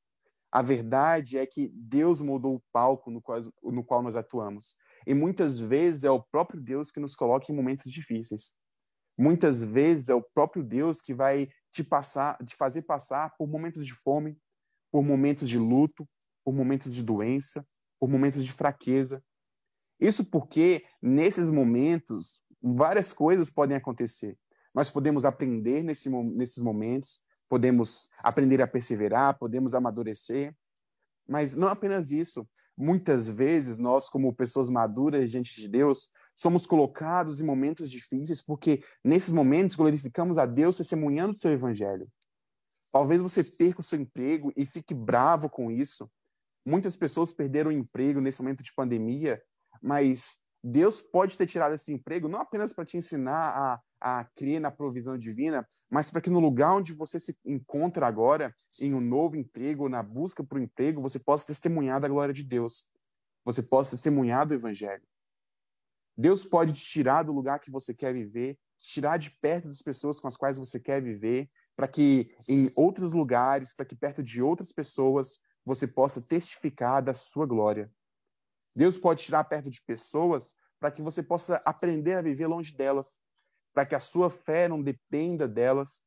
A 0.52 0.62
verdade 0.62 1.36
é 1.36 1.44
que 1.44 1.68
Deus 1.74 2.20
moldou 2.20 2.54
o 2.54 2.62
palco 2.72 3.10
no 3.10 3.20
qual, 3.20 3.42
no 3.64 3.82
qual 3.82 4.04
nós 4.04 4.14
atuamos. 4.14 4.76
E 5.04 5.12
muitas 5.12 5.58
vezes 5.58 6.04
é 6.04 6.10
o 6.12 6.22
próprio 6.22 6.60
Deus 6.60 6.92
que 6.92 7.00
nos 7.00 7.16
coloca 7.16 7.50
em 7.50 7.56
momentos 7.56 7.90
difíceis. 7.90 8.52
Muitas 9.18 9.64
vezes 9.64 10.08
é 10.08 10.14
o 10.14 10.22
próprio 10.22 10.62
Deus 10.62 11.00
que 11.00 11.12
vai 11.12 11.48
te 11.72 11.82
passar, 11.82 12.38
te 12.46 12.54
fazer 12.54 12.82
passar 12.82 13.34
por 13.36 13.48
momentos 13.48 13.84
de 13.84 13.94
fome, 13.94 14.38
por 14.92 15.02
momentos 15.02 15.48
de 15.48 15.58
luto, 15.58 16.08
por 16.48 16.54
momentos 16.54 16.94
de 16.94 17.02
doença, 17.02 17.62
por 18.00 18.08
momentos 18.08 18.42
de 18.42 18.52
fraqueza. 18.52 19.22
Isso 20.00 20.24
porque 20.24 20.82
nesses 21.02 21.50
momentos 21.50 22.40
várias 22.62 23.12
coisas 23.12 23.50
podem 23.50 23.76
acontecer. 23.76 24.34
Nós 24.74 24.90
podemos 24.90 25.26
aprender 25.26 25.82
nesse, 25.82 26.08
nesses 26.08 26.62
momentos, 26.62 27.20
podemos 27.50 28.08
aprender 28.24 28.62
a 28.62 28.66
perseverar, 28.66 29.38
podemos 29.38 29.74
amadurecer, 29.74 30.54
mas 31.28 31.54
não 31.54 31.68
apenas 31.68 32.12
isso. 32.12 32.48
Muitas 32.74 33.28
vezes 33.28 33.76
nós, 33.76 34.08
como 34.08 34.34
pessoas 34.34 34.70
maduras 34.70 35.30
diante 35.30 35.54
de 35.54 35.68
Deus, 35.68 36.08
somos 36.34 36.64
colocados 36.64 37.42
em 37.42 37.44
momentos 37.44 37.90
difíceis, 37.90 38.40
porque 38.40 38.82
nesses 39.04 39.34
momentos 39.34 39.76
glorificamos 39.76 40.38
a 40.38 40.46
Deus 40.46 40.78
testemunhando 40.78 41.32
o 41.32 41.38
seu 41.38 41.52
evangelho. 41.52 42.08
Talvez 42.90 43.20
você 43.20 43.44
perca 43.44 43.80
o 43.80 43.84
seu 43.84 44.00
emprego 44.00 44.50
e 44.56 44.64
fique 44.64 44.94
bravo 44.94 45.50
com 45.50 45.70
isso. 45.70 46.10
Muitas 46.68 46.94
pessoas 46.94 47.32
perderam 47.32 47.70
o 47.70 47.72
emprego 47.72 48.20
nesse 48.20 48.42
momento 48.42 48.62
de 48.62 48.74
pandemia, 48.74 49.42
mas 49.80 50.42
Deus 50.62 51.00
pode 51.00 51.34
ter 51.34 51.46
tirado 51.46 51.74
esse 51.74 51.90
emprego 51.90 52.28
não 52.28 52.42
apenas 52.42 52.74
para 52.74 52.84
te 52.84 52.98
ensinar 52.98 53.80
a, 54.02 54.18
a 54.18 54.24
crer 54.36 54.60
na 54.60 54.70
provisão 54.70 55.16
divina, 55.16 55.66
mas 55.90 56.10
para 56.10 56.20
que 56.20 56.28
no 56.28 56.40
lugar 56.40 56.74
onde 56.74 56.92
você 56.92 57.18
se 57.18 57.34
encontra 57.42 58.06
agora, 58.06 58.54
em 58.82 58.92
um 58.92 59.00
novo 59.00 59.34
emprego, 59.34 59.88
na 59.88 60.02
busca 60.02 60.44
por 60.44 60.58
um 60.58 60.62
emprego, 60.62 61.00
você 61.00 61.18
possa 61.18 61.46
testemunhar 61.46 62.02
da 62.02 62.08
glória 62.08 62.34
de 62.34 62.44
Deus. 62.44 62.90
Você 63.46 63.62
possa 63.62 63.92
testemunhar 63.92 64.46
do 64.46 64.52
evangelho. 64.52 65.02
Deus 66.14 66.44
pode 66.44 66.74
te 66.74 66.84
tirar 66.84 67.22
do 67.22 67.32
lugar 67.32 67.60
que 67.60 67.70
você 67.70 67.94
quer 67.94 68.12
viver, 68.12 68.58
tirar 68.78 69.16
de 69.16 69.30
perto 69.40 69.68
das 69.68 69.80
pessoas 69.80 70.20
com 70.20 70.28
as 70.28 70.36
quais 70.36 70.58
você 70.58 70.78
quer 70.78 71.02
viver, 71.02 71.48
para 71.74 71.88
que 71.88 72.30
em 72.46 72.70
outros 72.76 73.14
lugares, 73.14 73.74
para 73.74 73.86
que 73.86 73.96
perto 73.96 74.22
de 74.22 74.42
outras 74.42 74.70
pessoas 74.70 75.38
você 75.68 75.86
possa 75.86 76.20
testificar 76.22 77.02
da 77.02 77.12
sua 77.12 77.46
glória. 77.46 77.92
Deus 78.74 78.96
pode 78.98 79.22
tirar 79.22 79.44
perto 79.44 79.70
de 79.70 79.82
pessoas 79.82 80.54
para 80.80 80.90
que 80.90 81.02
você 81.02 81.22
possa 81.22 81.60
aprender 81.64 82.14
a 82.14 82.22
viver 82.22 82.46
longe 82.46 82.74
delas, 82.74 83.18
para 83.74 83.84
que 83.84 83.94
a 83.94 84.00
sua 84.00 84.30
fé 84.30 84.66
não 84.66 84.82
dependa 84.82 85.46
delas, 85.46 86.02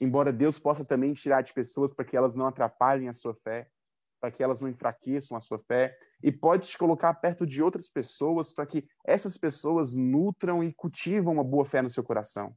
embora 0.00 0.32
Deus 0.32 0.58
possa 0.58 0.84
também 0.84 1.12
tirar 1.12 1.42
de 1.42 1.52
pessoas 1.52 1.94
para 1.94 2.04
que 2.04 2.16
elas 2.16 2.34
não 2.34 2.46
atrapalhem 2.46 3.08
a 3.08 3.12
sua 3.12 3.34
fé 3.34 3.70
para 4.24 4.30
que 4.30 4.42
elas 4.42 4.62
não 4.62 4.70
enfraqueçam 4.70 5.36
a 5.36 5.40
sua 5.40 5.58
fé, 5.58 5.94
e 6.22 6.32
pode 6.32 6.66
te 6.66 6.78
colocar 6.78 7.12
perto 7.12 7.46
de 7.46 7.62
outras 7.62 7.90
pessoas 7.90 8.50
para 8.50 8.64
que 8.64 8.88
essas 9.04 9.36
pessoas 9.36 9.94
nutram 9.94 10.64
e 10.64 10.72
cultivam 10.72 11.34
uma 11.34 11.44
boa 11.44 11.62
fé 11.62 11.82
no 11.82 11.90
seu 11.90 12.02
coração. 12.02 12.50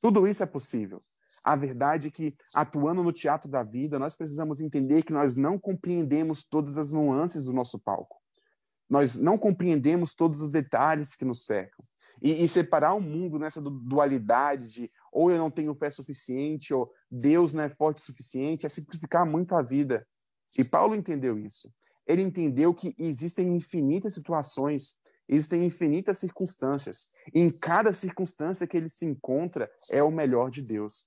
Tudo 0.00 0.26
isso 0.26 0.42
é 0.42 0.46
possível. 0.46 1.00
A 1.44 1.56
verdade 1.56 2.08
é 2.08 2.10
que, 2.10 2.36
atuando 2.54 3.02
no 3.02 3.12
teatro 3.12 3.50
da 3.50 3.62
vida, 3.62 3.98
nós 3.98 4.16
precisamos 4.16 4.60
entender 4.60 5.02
que 5.02 5.12
nós 5.12 5.36
não 5.36 5.58
compreendemos 5.58 6.44
todas 6.44 6.78
as 6.78 6.92
nuances 6.92 7.44
do 7.44 7.52
nosso 7.52 7.78
palco. 7.78 8.16
Nós 8.88 9.16
não 9.16 9.36
compreendemos 9.36 10.14
todos 10.14 10.40
os 10.40 10.50
detalhes 10.50 11.14
que 11.14 11.24
nos 11.24 11.44
cercam. 11.44 11.84
E, 12.22 12.42
e 12.42 12.48
separar 12.48 12.94
o 12.94 13.00
mundo 13.00 13.38
nessa 13.38 13.60
dualidade 13.60 14.72
de 14.72 14.90
ou 15.12 15.30
eu 15.30 15.38
não 15.38 15.50
tenho 15.50 15.74
fé 15.74 15.90
suficiente, 15.90 16.74
ou 16.74 16.92
Deus 17.10 17.52
não 17.52 17.64
é 17.64 17.68
forte 17.68 17.98
o 17.98 18.04
suficiente, 18.04 18.66
é 18.66 18.68
simplificar 18.68 19.26
muito 19.26 19.54
a 19.54 19.62
vida. 19.62 20.06
E 20.56 20.64
Paulo 20.64 20.94
entendeu 20.94 21.38
isso. 21.38 21.72
Ele 22.06 22.22
entendeu 22.22 22.72
que 22.72 22.94
existem 22.98 23.54
infinitas 23.54 24.14
situações, 24.14 24.96
existem 25.28 25.64
infinitas 25.66 26.18
circunstâncias. 26.18 27.08
E 27.34 27.40
em 27.40 27.50
cada 27.50 27.92
circunstância 27.92 28.66
que 28.66 28.76
ele 28.76 28.88
se 28.88 29.04
encontra 29.04 29.70
é 29.90 30.02
o 30.02 30.10
melhor 30.10 30.50
de 30.50 30.62
Deus. 30.62 31.06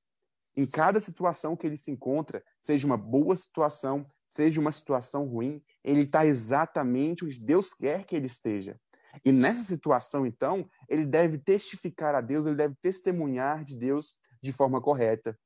Em 0.56 0.66
cada 0.66 1.00
situação 1.00 1.56
que 1.56 1.66
ele 1.66 1.78
se 1.78 1.92
encontra, 1.92 2.44
seja 2.62 2.86
uma 2.86 2.98
boa 2.98 3.36
situação, 3.36 4.06
seja 4.28 4.60
uma 4.60 4.72
situação 4.72 5.26
ruim, 5.26 5.62
ele 5.84 6.02
está 6.04 6.26
exatamente 6.26 7.26
onde 7.26 7.40
Deus 7.40 7.74
quer 7.74 8.06
que 8.06 8.16
ele 8.16 8.28
esteja. 8.28 8.80
E 9.26 9.32
nessa 9.32 9.64
situação, 9.64 10.26
então, 10.26 10.70
ele 10.88 11.06
deve 11.06 11.38
testificar 11.38 12.16
a 12.16 12.22
Deus, 12.22 12.46
ele 12.46 12.56
deve 12.56 12.76
testemunhar 12.82 13.64
de 13.64 13.76
Deus 13.76 14.16
de 14.42 14.52
forma 14.52 14.82
correta, 14.82 15.38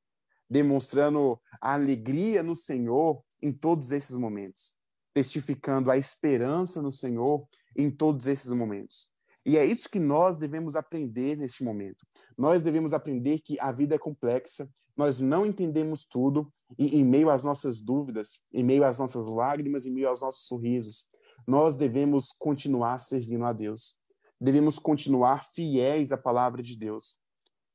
demonstrando 0.49 1.39
a 1.59 1.73
alegria 1.73 2.43
no 2.43 2.55
Senhor 2.55 3.23
em 3.41 3.51
todos 3.51 3.91
esses 3.91 4.15
momentos, 4.15 4.75
testificando 5.13 5.89
a 5.89 5.97
esperança 5.97 6.81
no 6.81 6.91
Senhor 6.91 7.47
em 7.75 7.89
todos 7.91 8.27
esses 8.27 8.51
momentos. 8.51 9.09
E 9.45 9.57
é 9.57 9.65
isso 9.65 9.89
que 9.89 9.99
nós 9.99 10.37
devemos 10.37 10.75
aprender 10.75 11.37
neste 11.37 11.63
momento. 11.63 12.03
Nós 12.35 12.63
devemos 12.63 12.93
aprender 12.93 13.39
que 13.39 13.59
a 13.59 13.71
vida 13.71 13.93
é 13.93 13.99
complexa, 13.99 14.67
nós 14.97 15.19
não 15.19 15.45
entendemos 15.45 16.03
tudo, 16.03 16.49
e 16.79 16.97
em 16.97 17.05
meio 17.05 17.29
às 17.29 17.43
nossas 17.43 17.79
dúvidas, 17.79 18.41
em 18.51 18.63
meio 18.63 18.83
às 18.83 18.97
nossas 18.97 19.27
lágrimas, 19.27 19.85
em 19.85 19.93
meio 19.93 20.09
aos 20.09 20.21
nossos 20.21 20.47
sorrisos, 20.47 21.07
nós 21.45 21.75
devemos 21.75 22.29
continuar 22.31 22.97
servindo 22.97 23.45
a 23.45 23.53
Deus. 23.53 23.97
Devemos 24.41 24.79
continuar 24.79 25.45
fiéis 25.53 26.11
à 26.11 26.17
palavra 26.17 26.63
de 26.63 26.75
Deus. 26.75 27.17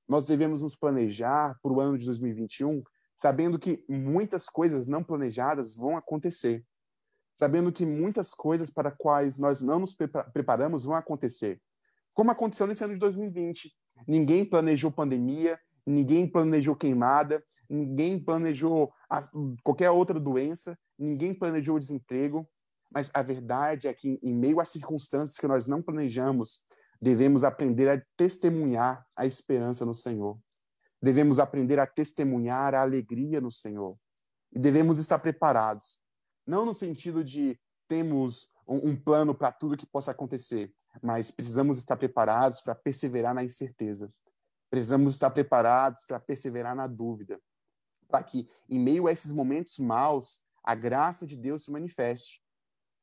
Nós 0.09 0.25
devemos 0.25 0.63
nos 0.63 0.75
planejar 0.75 1.57
para 1.63 1.73
o 1.73 1.81
ano 1.81 1.97
de 1.97 2.05
2021, 2.05 2.83
sabendo 3.15 3.61
que 3.61 3.85
muitas 3.89 4.47
coisas 4.47 4.89
não 4.89 5.05
planejadas 5.05 5.77
vão 5.77 5.97
acontecer. 5.97 6.65
Sabendo 7.41 7.73
que 7.73 7.87
muitas 7.87 8.35
coisas 8.35 8.69
para 8.69 8.91
quais 8.91 9.39
nós 9.39 9.63
não 9.63 9.79
nos 9.79 9.97
preparamos 10.31 10.85
vão 10.85 10.95
acontecer. 10.95 11.59
Como 12.13 12.31
aconteceu 12.31 12.67
nesse 12.67 12.85
ano 12.85 12.93
de 12.93 13.01
2020. 13.01 13.73
Ninguém 14.07 14.45
planejou 14.45 14.93
pandemia, 14.93 15.59
ninguém 15.87 16.31
planejou 16.31 16.77
queimada, 16.77 17.43
ninguém 17.67 18.23
planejou 18.23 18.93
qualquer 19.63 19.89
outra 19.89 20.21
doença, 20.21 20.79
ninguém 20.99 21.33
planejou 21.33 21.79
desemprego, 21.79 22.47
mas 22.93 23.11
a 23.15 23.23
verdade 23.23 23.89
é 23.89 23.95
que, 23.95 24.21
em 24.23 24.35
meio 24.35 24.61
às 24.61 24.69
circunstâncias 24.69 25.39
que 25.39 25.49
nós 25.49 25.67
não 25.67 25.81
planejamos, 25.81 26.63
devemos 27.01 27.43
aprender 27.43 27.89
a 27.89 28.03
testemunhar 28.19 29.03
a 29.17 29.25
esperança 29.25 29.87
no 29.87 29.95
Senhor. 29.95 30.39
Devemos 31.01 31.39
aprender 31.39 31.79
a 31.79 31.87
testemunhar 31.87 32.75
a 32.75 32.83
alegria 32.83 33.41
no 33.41 33.51
Senhor. 33.51 33.97
E 34.53 34.59
devemos 34.59 34.99
estar 34.99 35.19
preparados. 35.21 36.00
Não 36.51 36.67
no 36.67 36.75
sentido 36.75 37.23
de 37.23 37.59
temos 37.89 38.49
um, 38.67 38.91
um 38.91 38.97
plano 38.97 39.35
para 39.35 39.53
tudo 39.53 39.77
que 39.77 39.87
possa 39.87 40.11
acontecer, 40.11 40.73
mas 41.03 41.31
precisamos 41.31 41.79
estar 41.79 41.97
preparados 41.97 42.61
para 42.61 42.75
perseverar 42.75 43.33
na 43.35 43.45
incerteza. 43.45 44.13
Precisamos 44.69 45.15
estar 45.15 45.31
preparados 45.31 46.05
para 46.07 46.19
perseverar 46.19 46.75
na 46.75 46.87
dúvida, 46.87 47.41
para 48.09 48.23
que, 48.25 48.49
em 48.69 48.79
meio 48.79 49.07
a 49.07 49.13
esses 49.13 49.33
momentos 49.33 49.79
maus, 49.79 50.41
a 50.63 50.75
graça 50.75 51.27
de 51.27 51.37
Deus 51.37 51.65
se 51.65 51.71
manifeste 51.71 52.43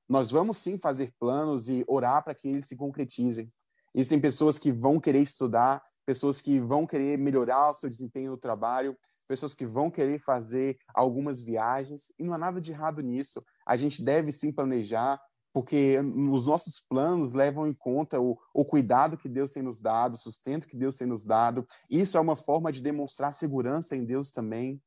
nós 0.08 0.32
vamos 0.32 0.58
sim 0.58 0.78
fazer 0.78 1.14
planos 1.20 1.70
e 1.70 1.84
orar 1.88 2.24
para 2.24 2.34
que 2.34 2.48
eles 2.48 2.68
se 2.68 2.78
concretizem. 2.78 3.52
Existem 3.94 4.20
pessoas 4.20 4.58
que 4.58 4.72
vão 4.72 5.00
querer 5.00 5.22
estudar, 5.22 5.84
pessoas 6.06 6.40
que 6.40 6.60
vão 6.60 6.88
querer 6.88 7.18
melhorar 7.18 7.72
o 7.72 7.74
seu 7.74 7.90
desempenho 7.90 8.32
no 8.32 8.38
trabalho, 8.38 8.98
pessoas 9.28 9.54
que 9.54 9.66
vão 9.66 9.92
querer 9.92 10.20
fazer 10.20 10.78
algumas 10.94 11.42
viagens, 11.42 12.12
e 12.18 12.24
não 12.24 12.34
há 12.34 12.38
nada 12.38 12.62
de 12.62 12.72
errado 12.72 13.02
nisso. 13.02 13.44
A 13.66 13.76
gente 13.76 14.02
deve 14.02 14.32
sim 14.32 14.52
planejar, 14.52 15.22
porque 15.54 15.98
os 16.32 16.46
nossos 16.46 16.80
planos 16.80 17.34
levam 17.34 17.68
em 17.68 17.74
conta 17.74 18.22
o, 18.22 18.38
o 18.54 18.64
cuidado 18.64 19.18
que 19.18 19.28
Deus 19.28 19.52
tem 19.52 19.64
nos 19.64 19.80
dado, 19.80 20.14
o 20.14 20.18
sustento 20.18 20.68
que 20.68 20.78
Deus 20.78 20.98
tem 20.98 21.08
nos 21.08 21.26
dado. 21.26 21.66
Isso 21.90 22.18
é 22.18 22.20
uma 22.20 22.36
forma 22.36 22.72
de 22.72 22.82
demonstrar 22.82 23.34
segurança 23.34 23.96
em 23.96 24.06
Deus 24.06 24.32
também. 24.32 24.80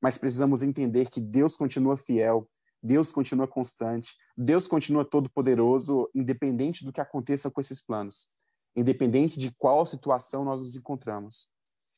Mas 0.00 0.18
precisamos 0.18 0.62
entender 0.62 1.10
que 1.10 1.20
Deus 1.20 1.56
continua 1.56 1.96
fiel, 1.96 2.48
Deus 2.82 3.12
continua 3.12 3.46
constante, 3.46 4.16
Deus 4.36 4.66
continua 4.66 5.04
todo-poderoso, 5.04 6.10
independente 6.14 6.84
do 6.84 6.92
que 6.92 7.00
aconteça 7.00 7.50
com 7.50 7.60
esses 7.60 7.80
planos, 7.80 8.26
independente 8.74 9.38
de 9.38 9.52
qual 9.52 9.86
situação 9.86 10.44
nós 10.44 10.60
nos 10.60 10.76
encontramos. 10.76 11.48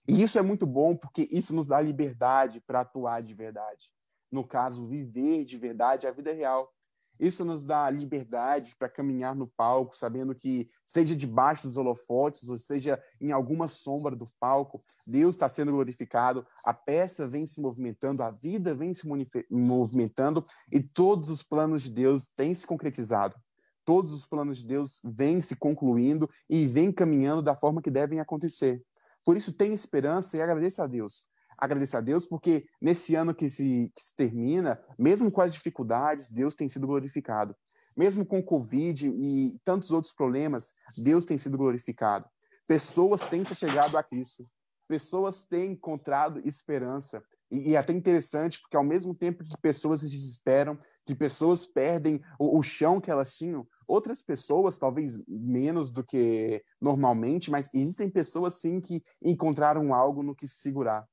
E 0.07 0.23
isso 0.23 0.39
é 0.39 0.43
muito 0.43 0.67
bom 0.67 0.97
porque 0.97 1.29
isso 1.31 1.55
nos 1.55 1.69
dá 1.69 1.81
liberdade 1.81 2.61
para 2.61 2.81
atuar 2.81 3.23
de 3.23 3.35
verdade. 3.35 3.91
No 4.31 4.47
caso, 4.47 4.87
viver 4.87 5.45
de 5.45 5.57
verdade 5.57 6.07
a 6.07 6.11
vida 6.11 6.33
real. 6.33 6.71
Isso 7.19 7.45
nos 7.45 7.65
dá 7.65 7.89
liberdade 7.89 8.75
para 8.77 8.89
caminhar 8.89 9.35
no 9.35 9.47
palco, 9.47 9.97
sabendo 9.97 10.35
que, 10.35 10.69
seja 10.85 11.15
debaixo 11.15 11.67
dos 11.67 11.77
holofotes, 11.77 12.49
ou 12.49 12.59
seja 12.59 13.01
em 13.21 13.31
alguma 13.31 13.69
sombra 13.69 14.17
do 14.17 14.27
palco, 14.41 14.83
Deus 15.07 15.37
está 15.37 15.49
sendo 15.49 15.73
glorificado, 15.73 16.45
a 16.65 16.75
peça 16.75 17.27
vem 17.27 17.47
se 17.47 17.61
movimentando, 17.61 18.23
a 18.23 18.31
vida 18.31 18.75
vem 18.75 18.93
se 18.93 19.07
movimentando 19.51 20.45
e 20.73 20.83
todos 20.83 21.31
os 21.31 21.43
planos 21.43 21.83
de 21.83 21.91
Deus 21.91 22.27
têm 22.27 22.53
se 22.53 22.67
concretizado. 22.67 23.37
Todos 23.85 24.13
os 24.13 24.27
planos 24.27 24.59
de 24.59 24.67
Deus 24.67 25.01
vêm 25.05 25.41
se 25.41 25.57
concluindo 25.57 26.29
e 26.49 26.67
vêm 26.67 26.91
caminhando 26.91 27.43
da 27.43 27.55
forma 27.55 27.83
que 27.83 27.91
devem 27.91 28.19
acontecer. 28.19 28.83
Por 29.25 29.37
isso, 29.37 29.53
tenha 29.53 29.75
esperança 29.75 30.37
e 30.37 30.43
agradeça 30.43 30.85
a 30.85 30.87
Deus 30.87 31.29
agradecer 31.59 31.97
a 31.97 32.01
Deus, 32.01 32.27
porque 32.27 32.67
nesse 32.81 33.15
ano 33.15 33.35
que 33.35 33.49
se, 33.49 33.91
que 33.95 34.03
se 34.03 34.17
termina, 34.17 34.81
mesmo 34.99 35.31
com 35.31 35.41
as 35.41 35.53
dificuldades, 35.53 36.31
Deus 36.31 36.55
tem 36.55 36.69
sido 36.69 36.87
glorificado. 36.87 37.55
Mesmo 37.97 38.27
com 38.27 38.41
o 38.41 38.45
Covid 38.45 39.09
e 39.09 39.59
tantos 39.65 39.91
outros 39.91 40.13
problemas, 40.13 40.75
Deus 40.99 41.25
tem 41.25 41.39
sido 41.39 41.57
glorificado. 41.57 42.29
Pessoas 42.67 43.23
têm 43.29 43.45
se 43.45 43.55
chegado 43.55 43.97
a 43.97 44.03
Cristo. 44.03 44.45
Pessoas 44.89 45.47
têm 45.47 45.73
encontrado 45.73 46.41
esperança. 46.45 47.23
E, 47.51 47.71
e 47.71 47.75
é 47.75 47.79
até 47.79 47.93
interessante, 47.93 48.61
porque 48.61 48.77
ao 48.77 48.83
mesmo 48.83 49.15
tempo 49.15 49.45
que 49.45 49.57
pessoas 49.61 50.01
se 50.01 50.11
desesperam, 50.11 50.77
que 51.07 51.15
pessoas 51.15 51.67
perdem 51.67 52.21
o, 52.39 52.59
o 52.59 52.63
chão 52.63 53.01
que 53.01 53.11
elas 53.11 53.37
tinham, 53.37 53.67
outras 53.87 54.23
pessoas, 54.23 54.79
talvez 54.79 55.23
menos 55.27 55.91
do 55.91 56.05
que 56.05 56.63
normalmente, 56.81 57.51
mas 57.51 57.73
existem 57.73 58.11
pessoas 58.11 58.55
sim 58.55 58.81
que 58.81 59.03
encontraram 59.23 59.95
algo 59.95 60.23
no 60.23 60.35
que 60.35 60.47
se 60.47 60.57
segurar 60.57 61.07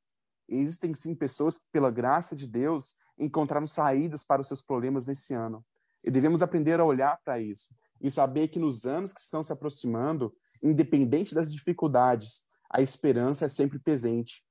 existem 0.51 0.93
sim 0.93 1.15
pessoas 1.15 1.57
que, 1.57 1.65
pela 1.71 1.89
graça 1.89 2.35
de 2.35 2.47
Deus, 2.47 2.95
encontraram 3.17 3.67
saídas 3.67 4.23
para 4.23 4.41
os 4.41 4.47
seus 4.47 4.61
problemas 4.61 5.07
nesse 5.07 5.33
ano. 5.33 5.65
E 6.03 6.11
devemos 6.11 6.41
aprender 6.41 6.79
a 6.79 6.85
olhar 6.85 7.19
para 7.23 7.39
isso 7.39 7.69
e 8.01 8.09
saber 8.09 8.47
que 8.47 8.59
nos 8.59 8.85
anos 8.85 9.13
que 9.13 9.21
estão 9.21 9.43
se 9.43 9.53
aproximando, 9.53 10.33
independente 10.61 11.35
das 11.35 11.51
dificuldades, 11.53 12.43
a 12.69 12.81
esperança 12.81 13.45
é 13.45 13.47
sempre 13.47 13.77
presente. 13.79 14.43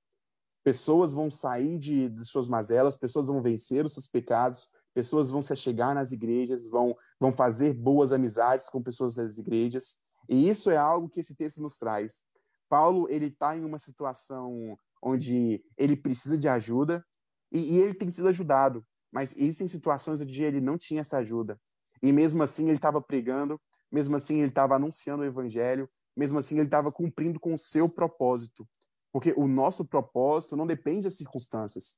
Pessoas 0.62 1.12
vão 1.12 1.30
sair 1.30 1.78
de, 1.78 2.08
de 2.08 2.24
suas 2.24 2.48
mazelas, 2.48 2.96
pessoas 2.96 3.26
vão 3.26 3.42
vencer 3.42 3.84
os 3.84 3.92
seus 3.92 4.06
pecados, 4.06 4.70
pessoas 4.94 5.30
vão 5.30 5.42
se 5.42 5.52
achegar 5.52 5.94
nas 5.94 6.12
igrejas, 6.12 6.68
vão, 6.68 6.96
vão 7.20 7.30
fazer 7.30 7.74
boas 7.74 8.12
amizades 8.12 8.68
com 8.70 8.82
pessoas 8.82 9.14
das 9.14 9.38
igrejas. 9.38 9.98
E 10.28 10.48
isso 10.48 10.70
é 10.70 10.76
algo 10.76 11.08
que 11.08 11.20
esse 11.20 11.34
texto 11.34 11.60
nos 11.60 11.76
traz. 11.76 12.22
Paulo 12.68 13.06
ele 13.10 13.26
está 13.26 13.56
em 13.56 13.64
uma 13.64 13.78
situação 13.78 14.76
onde 15.02 15.62
ele 15.76 15.96
precisa 15.96 16.38
de 16.38 16.48
ajuda 16.48 17.04
e, 17.52 17.76
e 17.76 17.78
ele 17.80 17.94
tem 17.94 18.10
sido 18.10 18.28
ajudado, 18.28 18.84
mas 19.12 19.36
existem 19.36 19.68
situações 19.68 20.20
onde 20.20 20.42
ele 20.42 20.60
não 20.60 20.78
tinha 20.78 21.00
essa 21.00 21.18
ajuda. 21.18 21.60
E 22.02 22.12
mesmo 22.12 22.42
assim 22.42 22.64
ele 22.64 22.76
estava 22.76 23.00
pregando, 23.00 23.60
mesmo 23.90 24.16
assim 24.16 24.38
ele 24.38 24.48
estava 24.48 24.76
anunciando 24.76 25.22
o 25.22 25.26
evangelho, 25.26 25.90
mesmo 26.16 26.38
assim 26.38 26.56
ele 26.56 26.66
estava 26.66 26.90
cumprindo 26.90 27.38
com 27.38 27.54
o 27.54 27.58
seu 27.58 27.88
propósito. 27.88 28.66
Porque 29.12 29.34
o 29.36 29.48
nosso 29.48 29.84
propósito 29.84 30.56
não 30.56 30.66
depende 30.66 31.02
das 31.02 31.16
circunstâncias. 31.16 31.96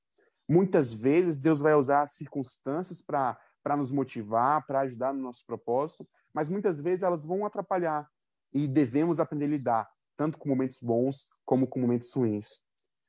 Muitas 0.49 0.93
vezes 0.93 1.39
Deus 1.39 1.61
vai 1.61 1.75
usar 1.75 2.03
as 2.03 2.15
circunstâncias 2.15 3.01
para 3.01 3.39
para 3.62 3.77
nos 3.77 3.92
motivar, 3.92 4.66
para 4.66 4.81
ajudar 4.81 5.12
no 5.12 5.22
nosso 5.22 5.44
propósito, 5.46 6.07
mas 6.35 6.48
muitas 6.48 6.81
vezes 6.81 7.03
elas 7.03 7.25
vão 7.25 7.46
atrapalhar 7.46 8.09
e 8.53 8.66
devemos 8.66 9.20
aprender 9.20 9.46
a 9.46 9.48
lidar 9.48 9.90
tanto 10.16 10.38
com 10.38 10.48
momentos 10.48 10.79
bons 10.81 11.27
como 11.44 11.66
com 11.66 11.81
momentos 11.81 12.12
ruins. 12.12 12.61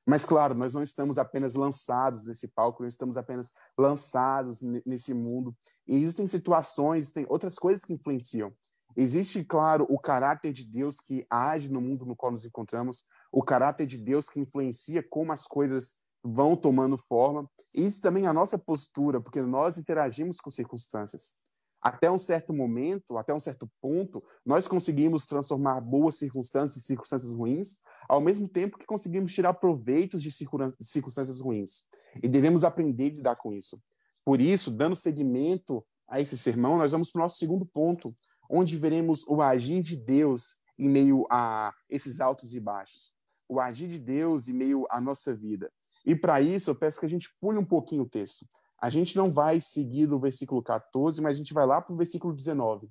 Mas, 0.05 0.25
claro, 0.25 0.53
nós 0.53 0.73
não 0.73 0.83
estamos 0.83 1.17
apenas 1.17 1.55
lançados 1.55 2.25
nesse 2.25 2.47
palco, 2.47 2.81
não 2.81 2.89
estamos 2.89 3.15
apenas 3.15 3.53
lançados 3.77 4.61
nesse 4.85 5.13
mundo. 5.13 5.55
E 5.87 5.95
existem 5.95 6.27
situações, 6.27 7.13
tem 7.13 7.25
outras 7.29 7.55
coisas 7.55 7.85
que 7.85 7.93
influenciam. 7.93 8.53
Existe, 8.97 9.43
claro, 9.43 9.87
o 9.89 9.97
caráter 9.97 10.51
de 10.51 10.65
Deus 10.65 10.97
que 10.97 11.25
age 11.29 11.71
no 11.71 11.81
mundo 11.81 12.05
no 12.05 12.15
qual 12.15 12.31
nos 12.31 12.45
encontramos, 12.45 13.05
o 13.31 13.41
caráter 13.41 13.87
de 13.87 13.97
Deus 13.97 14.29
que 14.29 14.39
influencia 14.39 15.01
como 15.01 15.31
as 15.31 15.47
coisas 15.47 15.95
vão 16.23 16.55
tomando 16.55 16.97
forma. 16.97 17.49
Isso 17.73 18.01
também 18.01 18.25
é 18.25 18.27
a 18.27 18.33
nossa 18.33 18.57
postura, 18.57 19.19
porque 19.19 19.41
nós 19.41 19.77
interagimos 19.77 20.39
com 20.39 20.49
circunstâncias 20.49 21.33
até 21.83 22.09
um 22.09 22.17
certo 22.17 22.53
momento, 22.53 23.17
até 23.17 23.33
um 23.33 23.39
certo 23.41 23.69
ponto, 23.81 24.23
nós 24.45 24.67
conseguimos 24.67 25.25
transformar 25.25 25.81
boas 25.81 26.15
circunstâncias 26.15 26.81
em 26.81 26.87
circunstâncias 26.87 27.35
ruins, 27.35 27.79
ao 28.07 28.21
mesmo 28.21 28.47
tempo 28.47 28.77
que 28.77 28.85
conseguimos 28.85 29.33
tirar 29.33 29.53
proveitos 29.55 30.23
de 30.23 30.31
circunstâncias 30.31 31.41
ruins. 31.41 31.83
E 32.23 32.29
devemos 32.29 32.63
aprender 32.63 33.11
a 33.11 33.15
lidar 33.15 33.35
com 33.35 33.51
isso. 33.51 33.83
Por 34.23 34.39
isso, 34.39 34.71
dando 34.71 34.95
seguimento 34.95 35.85
a 36.07 36.21
esse 36.21 36.37
sermão, 36.37 36.77
nós 36.77 36.93
vamos 36.93 37.11
para 37.11 37.19
o 37.19 37.23
nosso 37.23 37.37
segundo 37.37 37.65
ponto, 37.65 38.15
onde 38.49 38.77
veremos 38.77 39.27
o 39.27 39.41
agir 39.41 39.83
de 39.83 39.97
Deus 39.97 40.57
em 40.79 40.87
meio 40.87 41.27
a 41.29 41.73
esses 41.89 42.21
altos 42.21 42.55
e 42.55 42.61
baixos. 42.61 43.11
O 43.49 43.59
agir 43.59 43.89
de 43.89 43.99
Deus 43.99 44.47
em 44.47 44.53
meio 44.53 44.87
à 44.89 45.01
nossa 45.01 45.35
vida. 45.35 45.69
E 46.05 46.15
para 46.15 46.41
isso, 46.41 46.69
eu 46.69 46.75
peço 46.75 46.99
que 46.99 47.05
a 47.05 47.09
gente 47.09 47.33
pule 47.39 47.57
um 47.57 47.65
pouquinho 47.65 48.03
o 48.03 48.09
texto. 48.09 48.45
A 48.77 48.89
gente 48.89 49.15
não 49.15 49.31
vai 49.31 49.61
seguir 49.61 50.07
do 50.07 50.19
versículo 50.19 50.61
14, 50.61 51.21
mas 51.21 51.35
a 51.35 51.37
gente 51.37 51.53
vai 51.53 51.65
lá 51.65 51.81
para 51.81 51.93
o 51.93 51.97
versículo 51.97 52.33
19. 52.33 52.89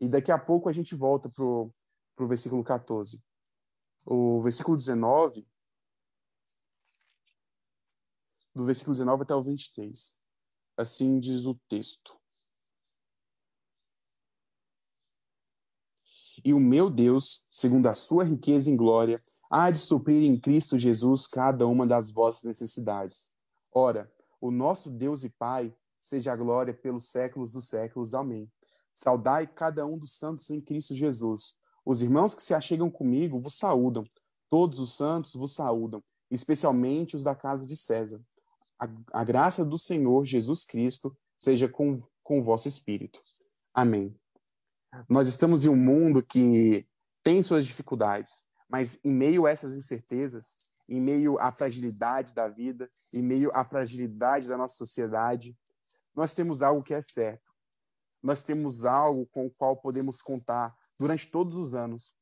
E 0.00 0.08
daqui 0.08 0.32
a 0.32 0.38
pouco 0.38 0.68
a 0.68 0.72
gente 0.72 0.94
volta 0.94 1.28
para 1.28 1.44
o 1.44 1.70
versículo 2.26 2.64
14. 2.64 3.22
O 4.06 4.40
versículo 4.40 4.76
19, 4.76 5.46
do 8.54 8.64
versículo 8.64 8.94
19 8.94 9.22
até 9.22 9.34
o 9.34 9.42
23. 9.42 10.16
Assim 10.76 11.18
diz 11.18 11.46
o 11.46 11.54
texto. 11.68 12.16
E 16.44 16.52
o 16.52 16.60
meu 16.60 16.90
Deus, 16.90 17.46
segundo 17.50 17.86
a 17.86 17.94
sua 17.94 18.24
riqueza 18.24 18.70
em 18.70 18.76
glória, 18.76 19.22
há 19.50 19.70
de 19.70 19.78
suprir 19.78 20.22
em 20.22 20.38
Cristo 20.38 20.78
Jesus 20.78 21.26
cada 21.26 21.66
uma 21.66 21.86
das 21.86 22.10
vossas 22.10 22.44
necessidades. 22.44 23.32
Ora, 23.72 24.10
o 24.40 24.50
nosso 24.50 24.90
Deus 24.90 25.24
e 25.24 25.30
Pai, 25.30 25.74
seja 25.98 26.32
a 26.32 26.36
glória 26.36 26.74
pelos 26.74 27.10
séculos 27.10 27.50
dos 27.50 27.68
séculos. 27.68 28.14
Amém. 28.14 28.50
Saudai 28.94 29.46
cada 29.46 29.86
um 29.86 29.98
dos 29.98 30.16
santos 30.16 30.50
em 30.50 30.60
Cristo 30.60 30.94
Jesus. 30.94 31.54
Os 31.84 32.02
irmãos 32.02 32.34
que 32.34 32.42
se 32.42 32.54
achegam 32.54 32.90
comigo 32.90 33.40
vos 33.40 33.56
saúdam. 33.56 34.04
Todos 34.50 34.78
os 34.78 34.94
santos 34.94 35.34
vos 35.34 35.52
saúdam, 35.52 36.02
especialmente 36.30 37.16
os 37.16 37.24
da 37.24 37.34
casa 37.34 37.66
de 37.66 37.76
César. 37.76 38.20
A, 38.78 38.88
a 39.12 39.24
graça 39.24 39.64
do 39.64 39.78
Senhor 39.78 40.24
Jesus 40.24 40.64
Cristo 40.64 41.16
seja 41.36 41.68
com, 41.68 42.00
com 42.22 42.38
o 42.38 42.42
vosso 42.42 42.68
espírito. 42.68 43.18
Amém. 43.72 44.14
Nós 45.08 45.26
estamos 45.26 45.64
em 45.64 45.68
um 45.68 45.76
mundo 45.76 46.22
que 46.22 46.86
tem 47.22 47.42
suas 47.42 47.66
dificuldades, 47.66 48.46
mas 48.74 48.98
em 49.04 49.12
meio 49.12 49.46
a 49.46 49.50
essas 49.52 49.76
incertezas, 49.76 50.58
em 50.88 51.00
meio 51.00 51.38
à 51.38 51.52
fragilidade 51.52 52.34
da 52.34 52.48
vida, 52.48 52.90
em 53.12 53.22
meio 53.22 53.48
à 53.54 53.64
fragilidade 53.64 54.48
da 54.48 54.58
nossa 54.58 54.74
sociedade, 54.74 55.56
nós 56.12 56.34
temos 56.34 56.60
algo 56.60 56.82
que 56.82 56.92
é 56.92 57.00
certo. 57.00 57.52
Nós 58.20 58.42
temos 58.42 58.84
algo 58.84 59.26
com 59.26 59.46
o 59.46 59.50
qual 59.52 59.76
podemos 59.76 60.20
contar 60.20 60.74
durante 60.98 61.30
todos 61.30 61.56
os 61.56 61.76
anos. 61.76 62.16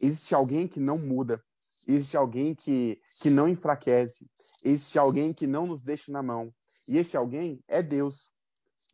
Existe 0.00 0.34
alguém 0.34 0.66
que 0.66 0.80
não 0.80 0.98
muda, 0.98 1.40
existe 1.86 2.16
alguém 2.16 2.52
que, 2.52 3.00
que 3.20 3.30
não 3.30 3.48
enfraquece, 3.48 4.28
existe 4.64 4.98
alguém 4.98 5.32
que 5.32 5.46
não 5.46 5.68
nos 5.68 5.84
deixa 5.84 6.10
na 6.10 6.20
mão. 6.20 6.52
E 6.88 6.98
esse 6.98 7.16
alguém 7.16 7.62
é 7.68 7.80
Deus. 7.80 8.28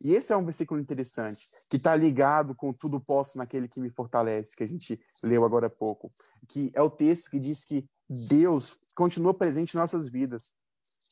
E 0.01 0.13
esse 0.13 0.31
é 0.31 0.37
um 0.37 0.45
versículo 0.45 0.79
interessante, 0.79 1.45
que 1.69 1.75
está 1.75 1.95
ligado 1.95 2.55
com 2.55 2.71
tudo 2.71 3.01
posso 3.01 3.37
naquele 3.37 3.67
que 3.67 3.81
me 3.81 3.89
fortalece, 3.89 4.55
que 4.55 4.63
a 4.63 4.67
gente 4.67 4.99
leu 5.21 5.43
agora 5.43 5.67
há 5.67 5.69
pouco. 5.69 6.11
Que 6.47 6.71
é 6.73 6.81
o 6.81 6.89
texto 6.89 7.29
que 7.29 7.39
diz 7.39 7.65
que 7.65 7.85
Deus 8.09 8.79
continua 8.95 9.33
presente 9.33 9.73
em 9.73 9.77
nossas 9.77 10.09
vidas. 10.09 10.55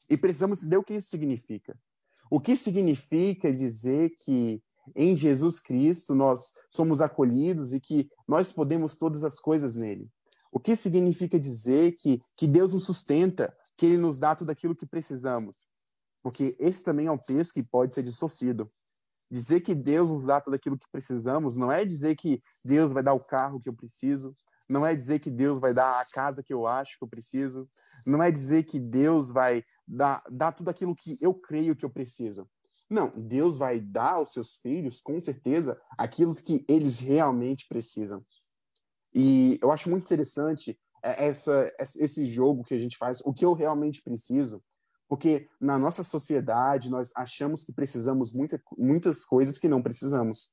E 0.09 0.15
precisamos 0.15 0.59
entender 0.59 0.77
o 0.77 0.83
que 0.83 0.95
isso 0.95 1.09
significa. 1.09 1.77
O 2.29 2.39
que 2.39 2.55
significa 2.55 3.53
dizer 3.53 4.11
que 4.17 4.61
em 4.95 5.15
Jesus 5.15 5.59
Cristo 5.59 6.15
nós 6.15 6.53
somos 6.69 7.01
acolhidos 7.01 7.73
e 7.73 7.81
que 7.81 8.09
nós 8.27 8.51
podemos 8.51 8.95
todas 8.95 9.23
as 9.23 9.39
coisas 9.39 9.75
nele. 9.75 10.09
O 10.51 10.59
que 10.59 10.75
significa 10.75 11.39
dizer 11.39 11.93
que, 11.97 12.21
que 12.35 12.47
Deus 12.47 12.73
nos 12.73 12.85
sustenta, 12.85 13.55
que 13.75 13.85
Ele 13.85 13.97
nos 13.97 14.17
dá 14.17 14.33
tudo 14.33 14.49
aquilo 14.49 14.75
que 14.75 14.85
precisamos? 14.85 15.57
Porque 16.23 16.55
esse 16.59 16.83
também 16.83 17.07
é 17.07 17.11
um 17.11 17.17
texto 17.17 17.53
que 17.53 17.63
pode 17.63 17.93
ser 17.93 18.03
distorcido. 18.03 18.71
Dizer 19.29 19.61
que 19.61 19.75
Deus 19.75 20.09
nos 20.09 20.25
dá 20.25 20.39
tudo 20.39 20.55
aquilo 20.55 20.77
que 20.77 20.89
precisamos 20.91 21.57
não 21.57 21.71
é 21.71 21.83
dizer 21.83 22.15
que 22.15 22.41
Deus 22.63 22.93
vai 22.93 23.03
dar 23.03 23.13
o 23.13 23.19
carro 23.19 23.59
que 23.59 23.67
eu 23.67 23.73
preciso, 23.73 24.35
não 24.69 24.85
é 24.85 24.95
dizer 24.95 25.19
que 25.19 25.29
Deus 25.29 25.59
vai 25.59 25.73
dar 25.73 26.01
a 26.01 26.05
casa 26.05 26.43
que 26.43 26.53
eu 26.53 26.67
acho 26.67 26.97
que 26.97 27.03
eu 27.03 27.07
preciso, 27.07 27.67
não 28.05 28.21
é 28.21 28.31
dizer 28.31 28.63
que 28.63 28.79
Deus 28.79 29.29
vai 29.29 29.63
dar, 29.87 30.23
dar 30.29 30.51
tudo 30.51 30.69
aquilo 30.69 30.95
que 30.95 31.17
eu 31.21 31.33
creio 31.33 31.75
que 31.75 31.85
eu 31.85 31.89
preciso. 31.89 32.47
Não, 32.89 33.09
Deus 33.09 33.57
vai 33.57 33.81
dar 33.81 34.13
aos 34.13 34.31
seus 34.31 34.55
filhos, 34.55 35.01
com 35.01 35.19
certeza, 35.19 35.79
aquilo 35.97 36.31
que 36.33 36.65
eles 36.69 36.99
realmente 36.99 37.65
precisam. 37.67 38.25
E 39.13 39.57
eu 39.61 39.71
acho 39.71 39.89
muito 39.89 40.03
interessante 40.03 40.77
é, 41.03 41.27
essa, 41.27 41.71
esse 41.79 42.25
jogo 42.25 42.63
que 42.63 42.73
a 42.73 42.77
gente 42.77 42.97
faz, 42.97 43.21
o 43.25 43.33
que 43.33 43.45
eu 43.45 43.53
realmente 43.53 44.01
preciso, 44.01 44.63
porque 45.07 45.49
na 45.59 45.77
nossa 45.77 46.03
sociedade 46.03 46.89
nós 46.89 47.11
achamos 47.15 47.63
que 47.63 47.71
precisamos 47.71 48.33
muita, 48.33 48.61
muitas 48.77 49.23
coisas 49.23 49.57
que 49.57 49.67
não 49.67 49.81
precisamos. 49.81 50.51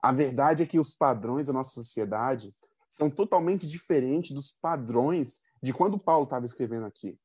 A 0.00 0.12
verdade 0.12 0.62
é 0.62 0.66
que 0.66 0.78
os 0.78 0.92
padrões 0.92 1.46
da 1.46 1.52
nossa 1.52 1.70
sociedade 1.70 2.54
são 2.88 3.08
totalmente 3.08 3.66
diferentes 3.66 4.32
dos 4.32 4.50
padrões 4.50 5.40
de 5.62 5.72
quando 5.72 5.98
Paulo 5.98 6.24
estava 6.24 6.44
escrevendo 6.44 6.84
aqui. 6.84 7.18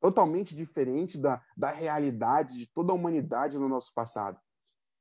Totalmente 0.00 0.54
diferente 0.54 1.18
da, 1.18 1.42
da 1.56 1.70
realidade 1.70 2.56
de 2.56 2.66
toda 2.66 2.92
a 2.92 2.94
humanidade 2.94 3.58
no 3.58 3.68
nosso 3.68 3.92
passado. 3.94 4.38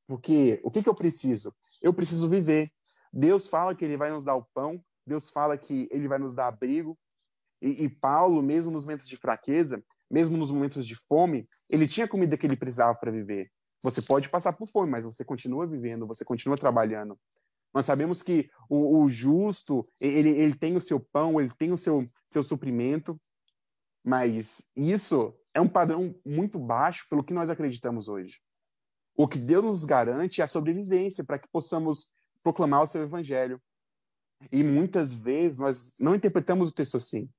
Porque 0.08 0.60
o 0.63 0.72
que, 0.72 0.82
que 0.82 0.89
eu 0.89 0.96
preciso? 0.96 1.54
Eu 1.82 1.94
preciso 1.94 2.28
viver. 2.28 2.72
Deus 3.13 3.48
fala 3.48 3.76
que 3.76 3.86
ele 3.86 3.98
vai 3.98 4.10
nos 4.10 4.24
dar 4.24 4.36
o 4.36 4.46
pão, 4.54 4.84
Deus 5.06 5.30
fala 5.30 5.58
que 5.58 5.88
ele 5.91 6.08
vai 6.08 6.17
nos 6.17 6.34
dar 6.34 6.48
abrigo. 6.48 6.98
E, 7.62 7.84
e 7.84 7.89
Paulo, 7.89 8.41
mesmo 8.41 8.72
nos 8.72 8.86
momentos 8.86 9.08
de 9.08 9.17
fraqueza, 9.17 9.84
mesmo 10.12 10.38
nos 10.38 10.52
momentos 10.52 10.86
de 10.86 10.95
fome, 11.08 11.47
ele 11.69 11.88
tinha 11.88 12.06
a 12.06 12.10
comida 12.10 12.38
que 12.38 12.45
ele 12.45 12.58
precisava 12.58 12.93
para 12.95 13.12
viver. 13.12 13.50
Você 13.82 14.02
pode 14.02 14.30
passar 14.30 14.54
por 14.54 14.69
fome, 14.69 14.91
mas 14.91 15.06
você 15.06 15.24
continua 15.26 15.65
vivendo, 15.65 16.06
você 16.06 16.24
continua 16.24 16.58
trabalhando. 16.58 17.17
Nós 17.74 17.86
sabemos 17.86 18.21
que 18.21 18.50
o, 18.69 19.02
o 19.02 19.10
justo, 19.10 19.84
ele, 20.00 20.30
ele 20.30 20.54
tem 20.54 20.76
o 20.76 20.82
seu 20.82 21.00
pão, 21.00 21.39
ele 21.39 21.52
tem 21.58 21.71
o 21.71 21.78
seu, 21.78 22.06
seu 22.30 22.43
suprimento, 22.43 23.19
mas 24.04 24.69
isso 24.76 25.34
é 25.54 25.62
um 25.62 25.69
padrão 25.69 26.13
muito 26.26 26.60
baixo 26.60 27.06
pelo 27.10 27.24
que 27.24 27.34
nós 27.34 27.50
acreditamos 27.50 28.08
hoje. 28.08 28.39
O 29.15 29.28
que 29.28 29.39
Deus 29.39 29.63
nos 29.63 29.86
garante 29.86 30.41
é 30.41 30.43
a 30.43 30.47
sobrevivência 30.47 31.24
para 31.24 31.39
que 31.39 31.47
possamos 31.52 32.12
proclamar 32.43 32.84
o 32.84 32.88
seu 32.88 33.04
evangelho. 33.04 33.62
E 34.52 34.63
muitas 34.63 35.13
vezes 35.13 35.60
nós 35.60 35.93
não 36.00 36.15
interpretamos 36.15 36.69
o 36.69 36.74
texto 36.74 36.97
assim. 36.97 37.30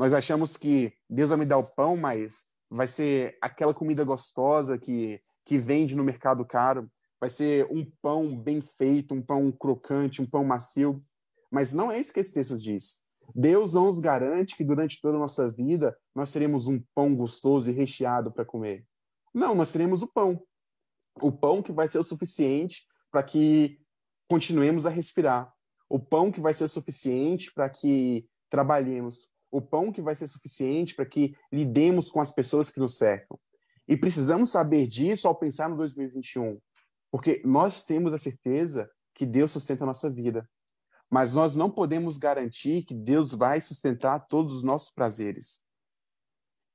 Nós 0.00 0.14
achamos 0.14 0.56
que 0.56 0.94
Deus 1.10 1.28
vai 1.28 1.36
me 1.36 1.44
dar 1.44 1.58
o 1.58 1.74
pão, 1.74 1.94
mas 1.94 2.46
vai 2.70 2.88
ser 2.88 3.36
aquela 3.38 3.74
comida 3.74 4.02
gostosa 4.02 4.78
que, 4.78 5.20
que 5.44 5.58
vende 5.58 5.94
no 5.94 6.02
mercado 6.02 6.42
caro. 6.42 6.90
Vai 7.20 7.28
ser 7.28 7.66
um 7.70 7.84
pão 8.00 8.34
bem 8.34 8.62
feito, 8.62 9.12
um 9.12 9.20
pão 9.20 9.52
crocante, 9.52 10.22
um 10.22 10.26
pão 10.26 10.42
macio. 10.42 10.98
Mas 11.50 11.74
não 11.74 11.92
é 11.92 12.00
isso 12.00 12.14
que 12.14 12.20
esse 12.20 12.32
texto 12.32 12.56
diz. 12.56 12.98
Deus 13.34 13.74
não 13.74 13.84
nos 13.84 14.00
garante 14.00 14.56
que 14.56 14.64
durante 14.64 14.98
toda 15.02 15.18
a 15.18 15.20
nossa 15.20 15.52
vida 15.52 15.94
nós 16.14 16.32
teremos 16.32 16.66
um 16.66 16.82
pão 16.94 17.14
gostoso 17.14 17.70
e 17.70 17.74
recheado 17.74 18.32
para 18.32 18.42
comer. 18.42 18.86
Não, 19.34 19.54
nós 19.54 19.70
teremos 19.70 20.00
o 20.00 20.10
pão. 20.10 20.42
O 21.20 21.30
pão 21.30 21.62
que 21.62 21.72
vai 21.72 21.88
ser 21.88 21.98
o 21.98 22.02
suficiente 22.02 22.86
para 23.12 23.22
que 23.22 23.78
continuemos 24.30 24.86
a 24.86 24.88
respirar. 24.88 25.52
O 25.90 26.00
pão 26.00 26.32
que 26.32 26.40
vai 26.40 26.54
ser 26.54 26.64
o 26.64 26.68
suficiente 26.68 27.52
para 27.52 27.68
que 27.68 28.26
trabalhemos 28.48 29.28
o 29.50 29.60
pão 29.60 29.92
que 29.92 30.02
vai 30.02 30.14
ser 30.14 30.26
suficiente 30.26 30.94
para 30.94 31.06
que 31.06 31.34
lidemos 31.52 32.10
com 32.10 32.20
as 32.20 32.32
pessoas 32.32 32.70
que 32.70 32.80
nos 32.80 32.96
cercam. 32.96 33.38
E 33.88 33.96
precisamos 33.96 34.50
saber 34.50 34.86
disso 34.86 35.26
ao 35.26 35.34
pensar 35.34 35.68
no 35.68 35.76
2021, 35.76 36.58
porque 37.10 37.42
nós 37.44 37.84
temos 37.84 38.14
a 38.14 38.18
certeza 38.18 38.88
que 39.14 39.26
Deus 39.26 39.50
sustenta 39.50 39.84
a 39.84 39.86
nossa 39.86 40.08
vida, 40.08 40.48
mas 41.10 41.34
nós 41.34 41.56
não 41.56 41.70
podemos 41.70 42.16
garantir 42.16 42.84
que 42.84 42.94
Deus 42.94 43.32
vai 43.32 43.60
sustentar 43.60 44.26
todos 44.28 44.56
os 44.56 44.62
nossos 44.62 44.92
prazeres. 44.92 45.60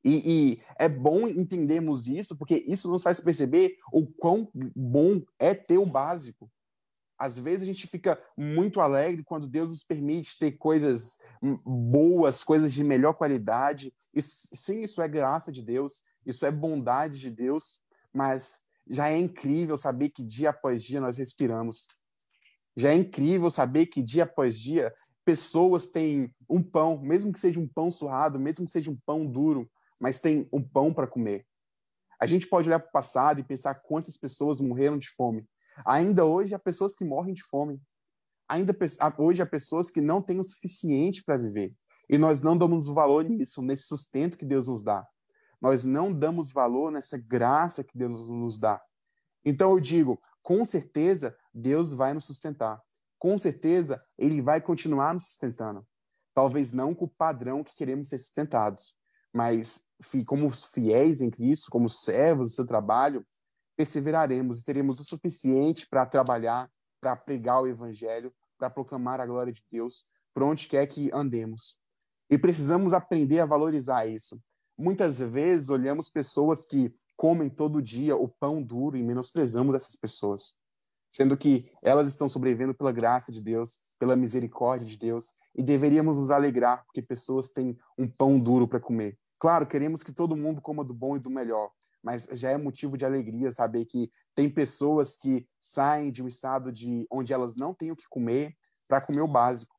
E, 0.04 0.22
e, 0.26 0.64
é 0.78 0.88
bom 0.88 1.28
entendermos 1.28 2.06
isso, 2.06 2.38
porque 2.38 2.64
isso 2.68 2.92
nos 2.92 3.02
faz 3.02 3.20
perceber 3.22 3.76
o 3.92 4.06
quão 4.06 4.52
bom 4.76 5.20
é 5.40 5.56
ter 5.56 5.80
o 5.80 5.86
básico. 5.86 6.52
Às 7.18 7.40
vezes 7.40 7.64
a 7.64 7.66
gente 7.66 7.88
fica 7.88 8.22
muito 8.38 8.82
alegre 8.82 9.24
quando 9.24 9.48
Deus 9.48 9.70
nos 9.70 9.84
permite 9.84 10.38
ter 10.38 10.54
coisas 10.54 11.18
boas, 11.66 12.44
coisas 12.44 12.74
de 12.74 12.84
melhor 12.84 13.14
qualidade. 13.14 13.94
E 14.14 14.22
sim, 14.22 14.82
isso 14.82 15.02
é 15.02 15.08
graça 15.08 15.52
de 15.52 15.62
Deus, 15.62 16.04
isso 16.26 16.46
é 16.46 16.52
bondade 16.52 17.20
de 17.20 17.30
Deus, 17.30 17.80
mas 18.14 18.62
já 18.88 19.10
é 19.10 19.18
incrível 19.18 19.78
saber 19.78 20.10
que 20.10 20.24
dia 20.24 20.50
após 20.50 20.84
dia 20.84 21.00
nós 21.00 21.18
respiramos. 21.18 21.88
Já 22.76 22.92
é 22.92 22.96
incrível 22.96 23.50
saber 23.50 23.86
que 23.86 24.02
dia 24.02 24.24
após 24.24 24.60
dia 24.60 24.94
pessoas 25.24 25.88
têm 25.88 26.32
um 26.48 26.62
pão, 26.62 27.00
mesmo 27.00 27.34
que 27.34 27.40
seja 27.40 27.60
um 27.60 27.68
pão 27.68 27.90
suado, 27.90 28.40
mesmo 28.40 28.66
que 28.66 28.72
seja 28.72 28.92
um 28.92 28.98
pão 29.06 29.26
duro, 29.26 29.70
mas 30.00 30.20
tem 30.20 30.48
um 30.52 30.62
pão 30.62 30.94
para 30.94 31.08
comer. 31.08 31.46
A 32.20 32.26
gente 32.26 32.48
pode 32.48 32.68
olhar 32.68 32.80
para 32.80 32.90
o 32.90 32.92
passado 32.92 33.40
e 33.40 33.44
pensar 33.44 33.76
quantas 33.76 34.18
pessoas 34.18 34.62
morreram 34.62 34.98
de 34.98 35.10
fome. 35.10 35.46
Ainda 35.86 36.26
hoje 36.26 36.54
há 36.54 36.60
pessoas 36.60 36.96
que 36.96 37.04
morrem 37.04 37.34
de 37.34 37.44
fome. 37.44 37.82
Ainda 38.48 38.76
hoje 39.18 39.42
há 39.42 39.46
pessoas 39.46 39.90
que 39.90 40.02
não 40.02 40.22
têm 40.22 40.40
o 40.40 40.44
suficiente 40.44 41.24
para 41.24 41.38
viver. 41.38 41.74
E 42.08 42.18
nós 42.18 42.42
não 42.42 42.58
damos 42.58 42.88
valor 42.88 43.24
nisso, 43.24 43.62
nesse 43.62 43.88
sustento 43.88 44.38
que 44.38 44.46
Deus 44.46 44.68
nos 44.68 44.84
dá. 44.84 45.06
Nós 45.60 45.84
não 45.84 46.14
damos 46.14 46.52
valor 46.52 46.92
nessa 46.92 47.18
graça 47.18 47.84
que 47.84 47.98
Deus 47.98 48.30
nos 48.30 48.60
dá. 48.60 48.80
Então 49.44 49.72
eu 49.72 49.80
digo, 49.80 50.22
com 50.44 50.64
certeza 50.64 51.36
Deus 51.54 51.94
vai 51.94 52.14
nos 52.14 52.26
sustentar. 52.26 52.80
Com 53.18 53.38
certeza 53.38 54.00
ele 54.18 54.42
vai 54.42 54.62
continuar 54.62 55.14
nos 55.14 55.30
sustentando. 55.30 55.86
Talvez 56.34 56.74
não 56.74 56.94
com 56.94 57.06
o 57.06 57.10
padrão 57.10 57.64
que 57.64 57.74
queremos 57.74 58.10
ser 58.10 58.20
sustentados, 58.20 58.94
mas 59.34 59.84
como 60.28 60.50
fiéis 60.50 61.22
em 61.22 61.32
Cristo, 61.32 61.72
como 61.72 61.90
servos 61.90 62.52
do 62.52 62.56
seu 62.56 62.66
trabalho, 62.66 63.26
perseveraremos 63.76 64.62
e 64.62 64.66
teremos 64.66 65.00
o 65.00 65.04
suficiente 65.04 65.88
para 65.88 66.06
trabalhar, 66.06 66.70
para 67.02 67.16
pregar 67.16 67.62
o 67.62 67.68
evangelho, 67.68 68.34
para 68.58 68.70
proclamar 68.70 69.20
a 69.20 69.26
glória 69.26 69.54
de 69.54 69.64
Deus, 69.72 70.04
por 70.34 70.44
onde 70.44 70.68
quer 70.68 70.86
que 70.88 71.10
andemos. 71.14 71.78
E 72.30 72.38
precisamos 72.38 72.94
aprender 72.94 73.40
a 73.40 73.46
valorizar 73.46 74.08
isso. 74.08 74.40
Muitas 74.78 75.20
vezes 75.20 75.70
olhamos 75.70 76.10
pessoas 76.10 76.66
que 76.66 76.94
comem 77.16 77.50
todo 77.50 77.82
dia 77.82 78.16
o 78.16 78.28
pão 78.28 78.62
duro 78.62 78.98
e 78.98 79.04
menosprezamos 79.04 79.76
essas 79.76 79.96
pessoas, 79.96 80.56
sendo 81.12 81.38
que 81.38 81.72
elas 81.82 82.12
estão 82.12 82.28
sobrevivendo 82.28 82.74
pela 82.74 82.92
graça 82.92 83.32
de 83.32 83.42
Deus, 83.42 83.80
pela 83.98 84.16
misericórdia 84.16 84.88
de 84.88 84.98
Deus, 84.98 85.34
e 85.56 85.64
deveríamos 85.64 86.18
nos 86.18 86.32
alegrar 86.32 86.84
porque 86.86 87.02
pessoas 87.02 87.50
têm 87.52 87.78
um 87.98 88.08
pão 88.08 88.40
duro 88.40 88.68
para 88.68 88.80
comer. 88.80 89.18
Claro, 89.40 89.68
queremos 89.68 90.04
que 90.04 90.12
todo 90.12 90.36
mundo 90.36 90.62
coma 90.62 90.84
do 90.84 90.94
bom 90.94 91.16
e 91.16 91.20
do 91.20 91.30
melhor, 91.30 91.70
mas 92.06 92.30
já 92.34 92.52
é 92.52 92.58
motivo 92.58 92.96
de 92.96 93.04
alegria 93.04 93.52
saber 93.52 93.86
que 93.86 94.12
tem 94.36 94.48
pessoas 94.48 95.18
que 95.18 95.48
saem 95.60 96.12
de 96.12 96.22
um 96.22 96.28
estado 96.28 96.72
de 96.72 97.08
onde 97.10 97.34
elas 97.34 97.56
não 97.56 97.74
têm 97.74 97.90
o 97.90 97.96
que 97.96 98.08
comer 98.08 98.56
para 98.88 99.02
comer 99.02 99.22
o 99.22 99.28
básico. 99.28 99.76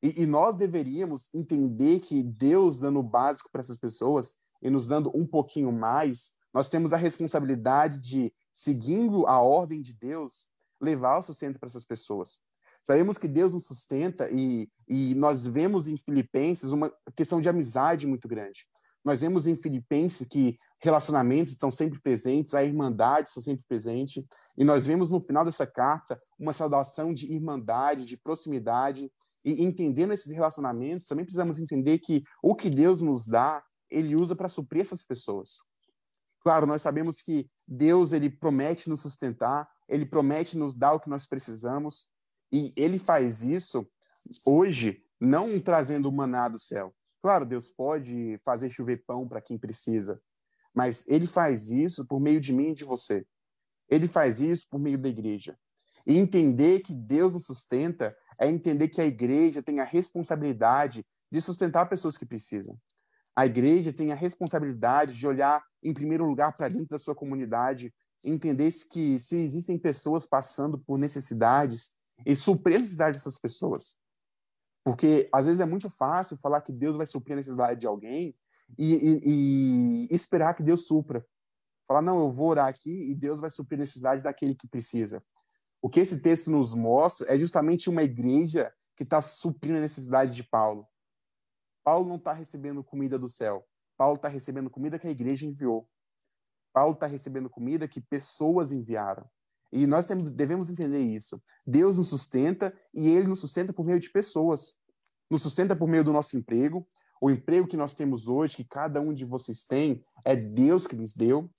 E, 0.00 0.22
e, 0.22 0.26
nós 0.26 0.56
deveríamos 0.56 1.28
entender 1.34 1.98
que 1.98 2.22
Deus 2.22 2.78
dando 2.78 3.00
o 3.00 3.02
básico 3.02 3.50
para 3.50 3.60
essas 3.60 3.76
pessoas 3.76 4.36
e 4.62 4.70
nos 4.70 4.86
dando 4.86 5.10
um 5.16 5.26
pouquinho 5.26 5.72
mais, 5.72 6.36
nós 6.54 6.70
temos 6.70 6.92
a 6.92 6.96
responsabilidade 6.96 8.00
de, 8.00 8.32
seguindo 8.52 9.26
a 9.26 9.40
ordem 9.40 9.82
de 9.82 9.92
Deus, 9.92 10.46
levar 10.80 11.18
o 11.18 11.22
sustento 11.24 11.58
para 11.58 11.66
essas 11.66 11.84
pessoas. 11.84 12.38
Sabemos 12.84 13.18
que 13.18 13.26
Deus 13.26 13.52
nos 13.52 13.66
sustenta 13.66 14.30
e, 14.30 14.70
e 14.88 15.14
nós 15.16 15.44
vemos 15.44 15.88
em 15.88 15.96
Filipenses 15.96 16.70
uma 16.70 16.92
questão 17.16 17.40
de 17.40 17.48
amizade 17.48 18.06
muito 18.06 18.28
grande. 18.28 18.64
Nós 19.04 19.20
vemos 19.20 19.46
em 19.46 19.56
Filipenses 19.56 20.26
que 20.28 20.54
relacionamentos 20.80 21.52
estão 21.52 21.70
sempre 21.70 22.00
presentes, 22.00 22.54
a 22.54 22.64
irmandade 22.64 23.28
está 23.28 23.40
sempre 23.40 23.64
presente, 23.68 24.24
e 24.56 24.64
nós 24.64 24.86
vemos 24.86 25.10
no 25.10 25.20
final 25.20 25.44
dessa 25.44 25.66
carta 25.66 26.18
uma 26.38 26.52
saudação 26.52 27.12
de 27.12 27.32
irmandade, 27.32 28.04
de 28.04 28.16
proximidade, 28.16 29.10
e 29.44 29.64
entendendo 29.64 30.12
esses 30.12 30.30
relacionamentos, 30.30 31.06
também 31.06 31.24
precisamos 31.24 31.58
entender 31.58 31.98
que 31.98 32.22
o 32.40 32.54
que 32.54 32.70
Deus 32.70 33.02
nos 33.02 33.26
dá, 33.26 33.62
ele 33.90 34.14
usa 34.14 34.36
para 34.36 34.48
suprir 34.48 34.82
essas 34.82 35.02
pessoas. 35.02 35.60
Claro, 36.40 36.66
nós 36.66 36.82
sabemos 36.82 37.20
que 37.20 37.48
Deus 37.66 38.12
ele 38.12 38.30
promete 38.30 38.88
nos 38.88 39.02
sustentar, 39.02 39.68
ele 39.88 40.06
promete 40.06 40.56
nos 40.56 40.76
dar 40.76 40.92
o 40.92 41.00
que 41.00 41.10
nós 41.10 41.26
precisamos, 41.26 42.08
e 42.52 42.72
ele 42.76 42.98
faz 42.98 43.44
isso 43.44 43.86
hoje 44.46 45.02
não 45.20 45.60
trazendo 45.60 46.08
o 46.08 46.12
maná 46.12 46.48
do 46.48 46.58
céu. 46.58 46.94
Claro, 47.22 47.46
Deus 47.46 47.70
pode 47.70 48.38
fazer 48.44 48.68
chover 48.68 49.04
pão 49.06 49.28
para 49.28 49.40
quem 49.40 49.56
precisa, 49.56 50.20
mas 50.74 51.06
ele 51.08 51.26
faz 51.26 51.70
isso 51.70 52.04
por 52.04 52.20
meio 52.20 52.40
de 52.40 52.52
mim 52.52 52.70
e 52.70 52.74
de 52.74 52.84
você. 52.84 53.24
Ele 53.88 54.08
faz 54.08 54.40
isso 54.40 54.66
por 54.68 54.80
meio 54.80 54.98
da 54.98 55.08
igreja. 55.08 55.56
E 56.04 56.18
entender 56.18 56.80
que 56.80 56.92
Deus 56.92 57.34
nos 57.34 57.46
sustenta 57.46 58.16
é 58.40 58.48
entender 58.48 58.88
que 58.88 59.00
a 59.00 59.06
igreja 59.06 59.62
tem 59.62 59.78
a 59.78 59.84
responsabilidade 59.84 61.06
de 61.30 61.40
sustentar 61.40 61.88
pessoas 61.88 62.18
que 62.18 62.26
precisam. 62.26 62.76
A 63.36 63.46
igreja 63.46 63.92
tem 63.92 64.10
a 64.10 64.16
responsabilidade 64.16 65.14
de 65.14 65.26
olhar, 65.26 65.62
em 65.82 65.94
primeiro 65.94 66.24
lugar, 66.24 66.54
para 66.56 66.68
dentro 66.68 66.88
da 66.88 66.98
sua 66.98 67.14
comunidade, 67.14 67.94
entender 68.24 68.70
que 68.90 69.18
se 69.18 69.36
existem 69.36 69.78
pessoas 69.78 70.26
passando 70.26 70.78
por 70.78 70.98
necessidades, 70.98 71.94
e 72.24 72.34
suprir 72.36 72.76
a 72.76 72.78
necessidade 72.78 73.16
dessas 73.16 73.38
pessoas. 73.38 73.96
Porque 74.84 75.28
às 75.32 75.46
vezes 75.46 75.60
é 75.60 75.64
muito 75.64 75.88
fácil 75.88 76.36
falar 76.38 76.60
que 76.60 76.72
Deus 76.72 76.96
vai 76.96 77.06
suprir 77.06 77.34
a 77.34 77.36
necessidade 77.36 77.80
de 77.80 77.86
alguém 77.86 78.34
e, 78.78 78.94
e, 78.94 80.08
e 80.10 80.14
esperar 80.14 80.54
que 80.54 80.62
Deus 80.62 80.86
supra. 80.86 81.24
Falar, 81.86 82.02
não, 82.02 82.20
eu 82.20 82.32
vou 82.32 82.48
orar 82.48 82.68
aqui 82.68 83.10
e 83.10 83.14
Deus 83.14 83.40
vai 83.40 83.50
suprir 83.50 83.78
a 83.78 83.82
necessidade 83.82 84.22
daquele 84.22 84.54
que 84.54 84.66
precisa. 84.66 85.22
O 85.80 85.88
que 85.88 86.00
esse 86.00 86.22
texto 86.22 86.50
nos 86.50 86.72
mostra 86.72 87.32
é 87.32 87.38
justamente 87.38 87.90
uma 87.90 88.02
igreja 88.02 88.72
que 88.96 89.02
está 89.02 89.20
suprindo 89.20 89.78
a 89.78 89.80
necessidade 89.80 90.34
de 90.34 90.44
Paulo. 90.44 90.86
Paulo 91.84 92.08
não 92.08 92.16
está 92.16 92.32
recebendo 92.32 92.84
comida 92.84 93.18
do 93.18 93.28
céu. 93.28 93.66
Paulo 93.96 94.16
está 94.16 94.28
recebendo 94.28 94.70
comida 94.70 94.98
que 94.98 95.06
a 95.06 95.10
igreja 95.10 95.46
enviou. 95.46 95.88
Paulo 96.72 96.94
está 96.94 97.06
recebendo 97.06 97.50
comida 97.50 97.88
que 97.88 98.00
pessoas 98.00 98.72
enviaram. 98.72 99.28
E 99.72 99.86
nós 99.86 100.06
temos, 100.06 100.30
devemos 100.30 100.70
entender 100.70 101.00
isso. 101.00 101.42
Deus 101.66 101.96
nos 101.96 102.08
sustenta 102.08 102.76
e 102.92 103.08
Ele 103.08 103.26
nos 103.26 103.40
sustenta 103.40 103.72
por 103.72 103.86
meio 103.86 103.98
de 103.98 104.10
pessoas. 104.10 104.74
Nos 105.30 105.42
sustenta 105.42 105.74
por 105.74 105.88
meio 105.88 106.04
do 106.04 106.12
nosso 106.12 106.36
emprego. 106.36 106.86
O 107.20 107.30
emprego 107.30 107.66
que 107.66 107.76
nós 107.76 107.94
temos 107.94 108.26
hoje, 108.26 108.56
que 108.56 108.64
cada 108.64 109.00
um 109.00 109.14
de 109.14 109.24
vocês 109.24 109.64
tem, 109.64 110.04
é 110.24 110.36
Deus 110.36 110.86
que 110.86 110.94
nos 110.96 111.14
deu. 111.14 111.50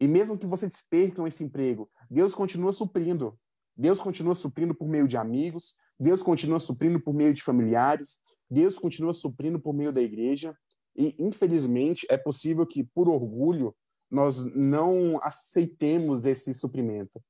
E 0.00 0.08
mesmo 0.08 0.36
que 0.36 0.46
vocês 0.46 0.82
percam 0.88 1.26
esse 1.26 1.44
emprego, 1.44 1.88
Deus 2.10 2.34
continua 2.34 2.72
suprindo. 2.72 3.38
Deus 3.76 4.00
continua 4.00 4.34
suprindo 4.34 4.74
por 4.74 4.88
meio 4.88 5.06
de 5.06 5.16
amigos, 5.16 5.76
Deus 5.98 6.22
continua 6.22 6.58
suprindo 6.58 6.98
por 7.00 7.14
meio 7.14 7.32
de 7.32 7.42
familiares, 7.42 8.18
Deus 8.50 8.78
continua 8.78 9.12
suprindo 9.12 9.60
por 9.60 9.72
meio 9.72 9.92
da 9.92 10.00
igreja. 10.00 10.56
E, 10.96 11.14
infelizmente, 11.18 12.06
é 12.10 12.16
possível 12.16 12.66
que, 12.66 12.82
por 12.82 13.08
orgulho, 13.08 13.74
nós 14.10 14.44
não 14.56 15.18
aceitemos 15.22 16.26
esse 16.26 16.52
suprimento. 16.52 17.22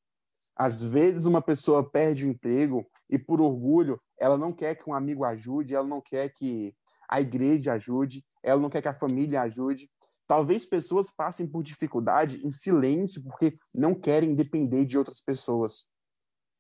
Às 0.61 0.85
vezes, 0.85 1.25
uma 1.25 1.41
pessoa 1.41 1.83
perde 1.83 2.27
o 2.27 2.29
emprego 2.29 2.87
e, 3.09 3.19
por 3.19 3.41
orgulho, 3.41 3.99
ela 4.19 4.37
não 4.37 4.53
quer 4.53 4.75
que 4.75 4.91
um 4.91 4.93
amigo 4.93 5.25
ajude, 5.25 5.75
ela 5.75 5.87
não 5.87 6.03
quer 6.03 6.29
que 6.35 6.75
a 7.09 7.19
igreja 7.19 7.73
ajude, 7.73 8.23
ela 8.43 8.61
não 8.61 8.69
quer 8.69 8.83
que 8.83 8.89
a 8.89 8.93
família 8.93 9.41
ajude. 9.41 9.91
Talvez 10.27 10.67
pessoas 10.67 11.11
passem 11.11 11.47
por 11.47 11.63
dificuldade 11.63 12.47
em 12.47 12.53
silêncio 12.53 13.23
porque 13.23 13.55
não 13.73 13.95
querem 13.95 14.35
depender 14.35 14.85
de 14.85 14.99
outras 14.99 15.23
pessoas. 15.23 15.89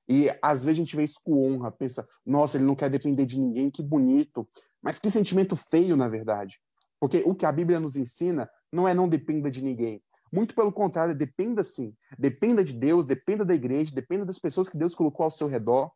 E 0.08 0.30
às 0.40 0.64
vezes 0.64 0.78
a 0.78 0.82
gente 0.82 0.96
vê 0.96 1.04
isso 1.04 1.20
com 1.22 1.52
honra, 1.52 1.70
pensa, 1.70 2.02
nossa, 2.24 2.56
ele 2.56 2.64
não 2.64 2.74
quer 2.74 2.88
depender 2.88 3.26
de 3.26 3.38
ninguém, 3.38 3.70
que 3.70 3.82
bonito. 3.82 4.48
Mas 4.80 4.98
que 4.98 5.10
sentimento 5.10 5.54
feio, 5.56 5.94
na 5.94 6.08
verdade. 6.08 6.58
Porque 6.98 7.22
o 7.26 7.34
que 7.34 7.44
a 7.44 7.52
Bíblia 7.52 7.78
nos 7.78 7.96
ensina 7.96 8.48
não 8.72 8.88
é 8.88 8.94
não 8.94 9.06
dependa 9.06 9.50
de 9.50 9.62
ninguém. 9.62 10.02
Muito 10.32 10.54
pelo 10.54 10.72
contrário, 10.72 11.14
dependa 11.14 11.64
sim. 11.64 11.94
Dependa 12.18 12.62
de 12.62 12.72
Deus, 12.72 13.06
dependa 13.06 13.44
da 13.44 13.54
igreja, 13.54 13.94
dependa 13.94 14.24
das 14.24 14.38
pessoas 14.38 14.68
que 14.68 14.76
Deus 14.76 14.94
colocou 14.94 15.24
ao 15.24 15.30
seu 15.30 15.48
redor, 15.48 15.90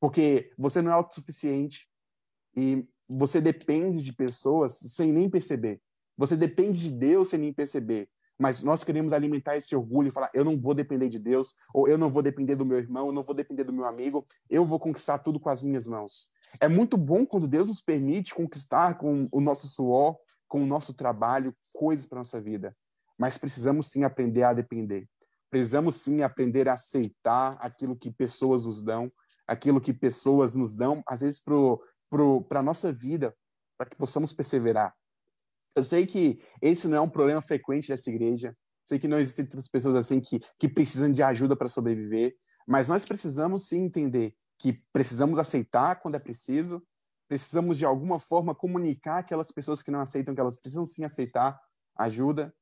porque 0.00 0.52
você 0.58 0.82
não 0.82 0.90
é 0.90 0.94
autossuficiente 0.94 1.88
e 2.56 2.86
você 3.08 3.40
depende 3.40 4.04
de 4.04 4.12
pessoas 4.12 4.78
sem 4.78 5.12
nem 5.12 5.30
perceber. 5.30 5.80
Você 6.16 6.36
depende 6.36 6.80
de 6.80 6.90
Deus 6.90 7.28
sem 7.28 7.40
nem 7.40 7.52
perceber 7.52 8.08
mas 8.38 8.62
nós 8.62 8.84
queremos 8.84 9.12
alimentar 9.12 9.56
esse 9.56 9.74
orgulho 9.74 10.08
e 10.08 10.10
falar: 10.12 10.30
eu 10.32 10.44
não 10.44 10.56
vou 10.56 10.72
depender 10.72 11.08
de 11.08 11.18
Deus, 11.18 11.56
ou 11.74 11.88
eu 11.88 11.98
não 11.98 12.10
vou 12.10 12.22
depender 12.22 12.54
do 12.54 12.64
meu 12.64 12.78
irmão, 12.78 13.08
eu 13.08 13.12
não 13.12 13.22
vou 13.22 13.34
depender 13.34 13.64
do 13.64 13.72
meu 13.72 13.84
amigo, 13.84 14.24
eu 14.48 14.64
vou 14.64 14.78
conquistar 14.78 15.18
tudo 15.18 15.40
com 15.40 15.50
as 15.50 15.62
minhas 15.62 15.88
mãos. 15.88 16.28
É 16.60 16.68
muito 16.68 16.96
bom 16.96 17.26
quando 17.26 17.48
Deus 17.48 17.68
nos 17.68 17.80
permite 17.80 18.34
conquistar 18.34 18.96
com 18.96 19.28
o 19.32 19.40
nosso 19.40 19.66
suor, 19.66 20.16
com 20.46 20.62
o 20.62 20.66
nosso 20.66 20.94
trabalho, 20.94 21.54
coisas 21.74 22.06
para 22.06 22.18
nossa 22.18 22.40
vida. 22.40 22.74
Mas 23.18 23.36
precisamos 23.36 23.88
sim 23.88 24.04
aprender 24.04 24.44
a 24.44 24.52
depender. 24.52 25.08
Precisamos 25.50 25.96
sim 25.96 26.22
aprender 26.22 26.68
a 26.68 26.74
aceitar 26.74 27.56
aquilo 27.60 27.96
que 27.96 28.10
pessoas 28.10 28.66
nos 28.66 28.82
dão, 28.82 29.10
aquilo 29.46 29.80
que 29.80 29.92
pessoas 29.92 30.54
nos 30.54 30.76
dão, 30.76 31.02
às 31.06 31.22
vezes 31.22 31.40
para 31.40 32.60
a 32.60 32.62
nossa 32.62 32.92
vida, 32.92 33.34
para 33.76 33.88
que 33.88 33.96
possamos 33.96 34.32
perseverar. 34.32 34.94
Eu 35.74 35.84
sei 35.84 36.06
que 36.06 36.42
esse 36.60 36.86
não 36.88 36.98
é 36.98 37.00
um 37.00 37.08
problema 37.08 37.40
frequente 37.40 37.88
dessa 37.88 38.10
igreja. 38.10 38.56
Sei 38.84 38.98
que 38.98 39.08
não 39.08 39.18
existem 39.18 39.46
tantas 39.46 39.68
pessoas 39.68 39.96
assim 39.96 40.20
que, 40.20 40.40
que 40.58 40.68
precisam 40.68 41.12
de 41.12 41.22
ajuda 41.22 41.54
para 41.54 41.68
sobreviver, 41.68 42.34
mas 42.66 42.88
nós 42.88 43.04
precisamos 43.04 43.68
sim 43.68 43.84
entender 43.84 44.34
que 44.58 44.80
precisamos 44.92 45.38
aceitar 45.38 46.00
quando 46.00 46.16
é 46.16 46.18
preciso, 46.18 46.82
precisamos 47.28 47.78
de 47.78 47.84
alguma 47.84 48.18
forma 48.18 48.54
comunicar 48.54 49.18
aquelas 49.18 49.52
pessoas 49.52 49.82
que 49.82 49.90
não 49.90 50.00
aceitam 50.00 50.34
que 50.34 50.40
elas 50.40 50.58
precisam 50.58 50.84
sim 50.84 51.04
aceitar 51.04 51.60
ajuda 51.96 52.52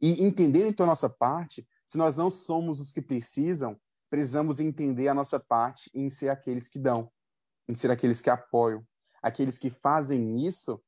e 0.00 0.24
entender 0.24 0.66
então 0.66 0.84
a 0.84 0.88
nossa 0.88 1.08
parte. 1.08 1.66
Se 1.86 1.96
nós 1.98 2.16
não 2.16 2.30
somos 2.30 2.80
os 2.80 2.92
que 2.92 3.02
precisam, 3.02 3.78
precisamos 4.10 4.60
entender 4.60 5.08
a 5.08 5.14
nossa 5.14 5.40
parte 5.40 5.90
em 5.94 6.08
ser 6.10 6.28
aqueles 6.28 6.68
que 6.68 6.78
dão, 6.78 7.10
em 7.68 7.74
ser 7.74 7.90
aqueles 7.90 8.20
que 8.20 8.30
apoiam, 8.30 8.86
aqueles 9.22 9.58
que 9.58 9.70
fazem 9.70 10.44
isso 10.46 10.82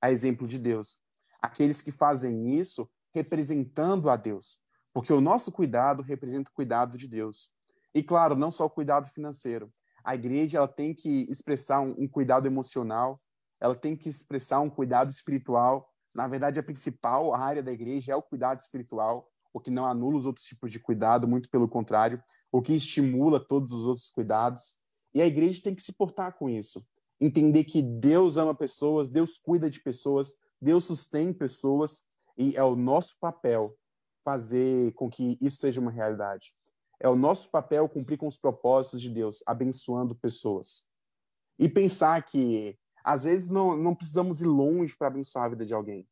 a 0.00 0.10
exemplo 0.10 0.46
de 0.46 0.58
Deus. 0.58 0.98
Aqueles 1.40 1.82
que 1.82 1.90
fazem 1.90 2.58
isso 2.58 2.90
representando 3.12 4.08
a 4.08 4.16
Deus, 4.16 4.60
porque 4.92 5.12
o 5.12 5.20
nosso 5.20 5.50
cuidado 5.50 6.02
representa 6.02 6.50
o 6.50 6.54
cuidado 6.54 6.96
de 6.96 7.08
Deus. 7.08 7.50
E 7.94 8.02
claro, 8.02 8.36
não 8.36 8.52
só 8.52 8.66
o 8.66 8.70
cuidado 8.70 9.08
financeiro. 9.08 9.70
A 10.04 10.14
igreja 10.14 10.58
ela 10.58 10.68
tem 10.68 10.94
que 10.94 11.26
expressar 11.30 11.80
um, 11.80 11.94
um 11.98 12.08
cuidado 12.08 12.46
emocional, 12.46 13.20
ela 13.60 13.74
tem 13.74 13.96
que 13.96 14.08
expressar 14.08 14.60
um 14.60 14.70
cuidado 14.70 15.10
espiritual. 15.10 15.89
Na 16.14 16.26
verdade, 16.26 16.58
a 16.58 16.62
principal 16.62 17.34
área 17.34 17.62
da 17.62 17.72
igreja 17.72 18.12
é 18.12 18.16
o 18.16 18.22
cuidado 18.22 18.60
espiritual, 18.60 19.30
o 19.52 19.60
que 19.60 19.70
não 19.70 19.86
anula 19.86 20.16
os 20.16 20.26
outros 20.26 20.46
tipos 20.46 20.70
de 20.70 20.78
cuidado, 20.78 21.26
muito 21.26 21.48
pelo 21.50 21.68
contrário, 21.68 22.22
o 22.52 22.62
que 22.62 22.72
estimula 22.72 23.40
todos 23.40 23.72
os 23.72 23.86
outros 23.86 24.10
cuidados. 24.10 24.74
E 25.14 25.20
a 25.20 25.26
igreja 25.26 25.62
tem 25.62 25.74
que 25.74 25.82
se 25.82 25.92
portar 25.92 26.36
com 26.36 26.48
isso 26.48 26.84
entender 27.20 27.64
que 27.64 27.82
Deus 27.82 28.36
ama 28.36 28.54
pessoas, 28.54 29.10
Deus 29.10 29.36
cuida 29.36 29.68
de 29.68 29.80
pessoas, 29.80 30.38
Deus 30.60 30.86
sustém 30.86 31.32
pessoas 31.32 32.04
e 32.36 32.56
é 32.56 32.64
o 32.64 32.74
nosso 32.74 33.18
papel 33.20 33.76
fazer 34.24 34.92
com 34.94 35.10
que 35.10 35.36
isso 35.40 35.58
seja 35.58 35.80
uma 35.80 35.90
realidade. 35.90 36.54
É 36.98 37.08
o 37.08 37.16
nosso 37.16 37.50
papel 37.50 37.88
cumprir 37.88 38.16
com 38.16 38.26
os 38.26 38.36
propósitos 38.36 39.00
de 39.00 39.10
Deus, 39.10 39.42
abençoando 39.46 40.14
pessoas. 40.14 40.86
E 41.58 41.68
pensar 41.68 42.22
que, 42.22 42.78
às 43.04 43.24
vezes, 43.24 43.50
não, 43.50 43.76
não 43.76 43.94
precisamos 43.94 44.40
ir 44.40 44.46
longe 44.46 44.96
para 44.96 45.08
abençoar 45.08 45.46
a 45.46 45.48
vida 45.50 45.64
de 45.64 45.74
alguém. 45.74 46.06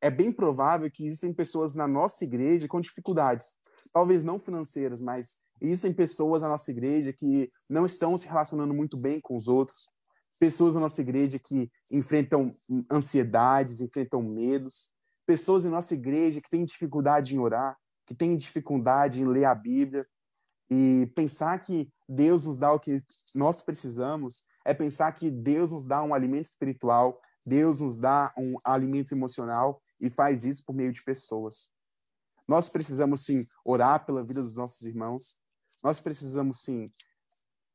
É 0.00 0.10
bem 0.10 0.30
provável 0.32 0.90
que 0.90 1.06
existem 1.06 1.32
pessoas 1.32 1.74
na 1.74 1.88
nossa 1.88 2.24
igreja 2.24 2.68
com 2.68 2.80
dificuldades, 2.80 3.54
talvez 3.92 4.22
não 4.22 4.38
financeiras, 4.38 5.00
mas 5.00 5.38
existem 5.60 5.92
pessoas 5.92 6.42
na 6.42 6.48
nossa 6.48 6.70
igreja 6.70 7.12
que 7.12 7.50
não 7.68 7.84
estão 7.84 8.16
se 8.16 8.28
relacionando 8.28 8.72
muito 8.72 8.96
bem 8.96 9.20
com 9.20 9.36
os 9.36 9.48
outros, 9.48 9.88
pessoas 10.38 10.74
na 10.74 10.82
nossa 10.82 11.00
igreja 11.00 11.38
que 11.38 11.70
enfrentam 11.90 12.54
ansiedades, 12.90 13.80
enfrentam 13.80 14.22
medos, 14.22 14.90
pessoas 15.26 15.64
em 15.64 15.68
nossa 15.68 15.94
igreja 15.94 16.40
que 16.40 16.48
têm 16.48 16.64
dificuldade 16.64 17.34
em 17.34 17.38
orar, 17.38 17.76
que 18.06 18.14
têm 18.14 18.36
dificuldade 18.36 19.20
em 19.20 19.24
ler 19.24 19.44
a 19.44 19.54
Bíblia. 19.54 20.06
E 20.70 21.10
pensar 21.14 21.58
que 21.62 21.90
Deus 22.08 22.44
nos 22.44 22.58
dá 22.58 22.72
o 22.72 22.80
que 22.80 23.02
nós 23.34 23.62
precisamos 23.62 24.44
é 24.68 24.74
pensar 24.74 25.10
que 25.12 25.30
Deus 25.30 25.72
nos 25.72 25.86
dá 25.86 26.02
um 26.02 26.12
alimento 26.12 26.44
espiritual, 26.44 27.18
Deus 27.44 27.80
nos 27.80 27.96
dá 27.96 28.30
um 28.36 28.56
alimento 28.62 29.12
emocional 29.12 29.80
e 29.98 30.10
faz 30.10 30.44
isso 30.44 30.62
por 30.62 30.74
meio 30.74 30.92
de 30.92 31.02
pessoas. 31.02 31.70
Nós 32.46 32.68
precisamos 32.68 33.24
sim 33.24 33.46
orar 33.64 34.04
pela 34.04 34.22
vida 34.22 34.42
dos 34.42 34.54
nossos 34.54 34.82
irmãos. 34.82 35.38
Nós 35.82 36.02
precisamos 36.02 36.60
sim 36.60 36.92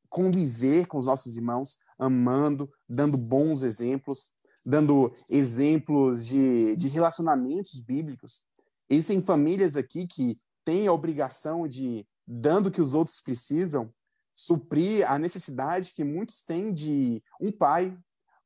conviver 0.08 0.86
com 0.86 0.98
os 0.98 1.06
nossos 1.06 1.36
irmãos, 1.36 1.78
amando, 1.98 2.70
dando 2.88 3.18
bons 3.18 3.64
exemplos, 3.64 4.30
dando 4.64 5.12
exemplos 5.28 6.24
de, 6.24 6.76
de 6.76 6.86
relacionamentos 6.86 7.80
bíblicos. 7.80 8.44
Existem 8.88 9.20
famílias 9.20 9.74
aqui 9.74 10.06
que 10.06 10.40
têm 10.64 10.86
a 10.86 10.92
obrigação 10.92 11.66
de, 11.66 12.06
dando 12.24 12.68
o 12.68 12.70
que 12.70 12.80
os 12.80 12.94
outros 12.94 13.20
precisam, 13.20 13.92
suprir 14.34 15.10
a 15.10 15.18
necessidade 15.18 15.92
que 15.94 16.04
muitos 16.04 16.42
têm 16.42 16.72
de 16.72 17.22
um 17.40 17.52
pai. 17.52 17.96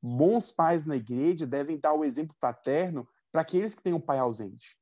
Bons 0.01 0.51
pais 0.51 0.86
na 0.86 0.97
igreja 0.97 1.47
devem 1.47 1.78
dar 1.78 1.93
o 1.93 2.05
exemplo 2.05 2.36
paterno 2.41 3.09
para 3.32 3.43
aqueles 3.43 3.74
que 3.74 3.82
têm 3.82 3.93
um 3.93 4.01
pai 4.01 4.18
ausente. 4.18 4.76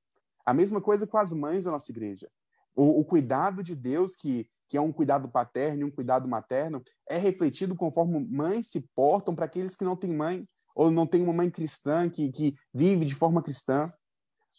A 0.45 0.53
mesma 0.53 0.81
coisa 0.81 1.07
com 1.07 1.17
as 1.17 1.33
mães 1.33 1.65
da 1.65 1.71
nossa 1.71 1.91
igreja. 1.91 2.29
O, 2.75 3.01
o 3.01 3.05
cuidado 3.05 3.63
de 3.63 3.75
Deus, 3.75 4.15
que, 4.15 4.49
que 4.69 4.77
é 4.77 4.81
um 4.81 4.93
cuidado 4.93 5.29
paterno 5.29 5.81
e 5.81 5.85
um 5.85 5.91
cuidado 5.91 6.29
materno, 6.29 6.83
é 7.09 7.17
refletido 7.17 7.75
conforme 7.75 8.21
mães 8.21 8.69
se 8.69 8.81
portam 8.95 9.35
para 9.35 9.47
aqueles 9.47 9.75
que 9.75 9.85
não 9.85 9.97
têm 9.97 10.15
mãe 10.15 10.47
ou 10.75 10.91
não 10.91 11.07
têm 11.07 11.23
uma 11.23 11.33
mãe 11.33 11.51
cristã 11.51 12.11
que, 12.11 12.31
que 12.31 12.55
vive 12.75 13.07
de 13.07 13.15
forma 13.15 13.43
cristã 13.43 13.91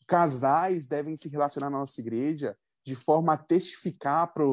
casais 0.08 0.88
devem 0.88 1.16
se 1.18 1.28
relacionar 1.30 1.70
na 1.70 1.80
nossa 1.80 2.00
igreja 2.00 2.58
de 2.88 2.96
forma 2.96 3.34
a 3.34 3.38
testificar 3.38 4.34
para 4.34 4.46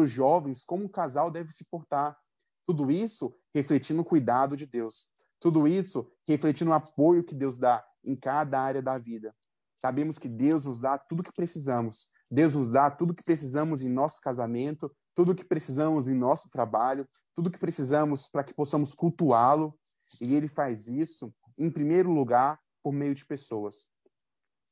os 0.00 0.08
jovens 0.08 0.62
como 0.62 0.84
um 0.84 0.88
casal 0.88 1.28
deve 1.28 1.50
se 1.50 1.64
portar. 1.64 2.16
Tudo 2.64 2.88
isso 2.88 3.34
refletindo 3.52 4.02
o 4.02 4.04
cuidado 4.04 4.56
de 4.56 4.64
Deus. 4.64 5.08
Tudo 5.40 5.66
isso 5.66 6.08
refletindo 6.28 6.70
o 6.70 6.74
apoio 6.74 7.24
que 7.24 7.34
Deus 7.34 7.58
dá 7.58 7.84
em 8.04 8.14
cada 8.14 8.60
área 8.60 8.80
da 8.80 8.96
vida. 8.96 9.34
Sabemos 9.74 10.20
que 10.20 10.28
Deus 10.28 10.66
nos 10.66 10.80
dá 10.80 10.98
tudo 10.98 11.18
o 11.18 11.24
que 11.24 11.32
precisamos. 11.32 12.06
Deus 12.30 12.54
nos 12.54 12.70
dá 12.70 12.92
tudo 12.92 13.10
o 13.10 13.14
que 13.14 13.24
precisamos 13.24 13.82
em 13.82 13.90
nosso 13.90 14.20
casamento, 14.20 14.94
tudo 15.12 15.32
o 15.32 15.34
que 15.34 15.44
precisamos 15.44 16.08
em 16.08 16.14
nosso 16.14 16.48
trabalho, 16.48 17.08
tudo 17.34 17.48
o 17.48 17.50
que 17.50 17.58
precisamos 17.58 18.28
para 18.28 18.44
que 18.44 18.54
possamos 18.54 18.94
cultuá-lo. 18.94 19.76
E 20.20 20.36
ele 20.36 20.46
faz 20.46 20.86
isso, 20.86 21.34
em 21.58 21.68
primeiro 21.68 22.12
lugar, 22.12 22.60
por 22.84 22.92
meio 22.92 23.16
de 23.16 23.26
pessoas. 23.26 23.88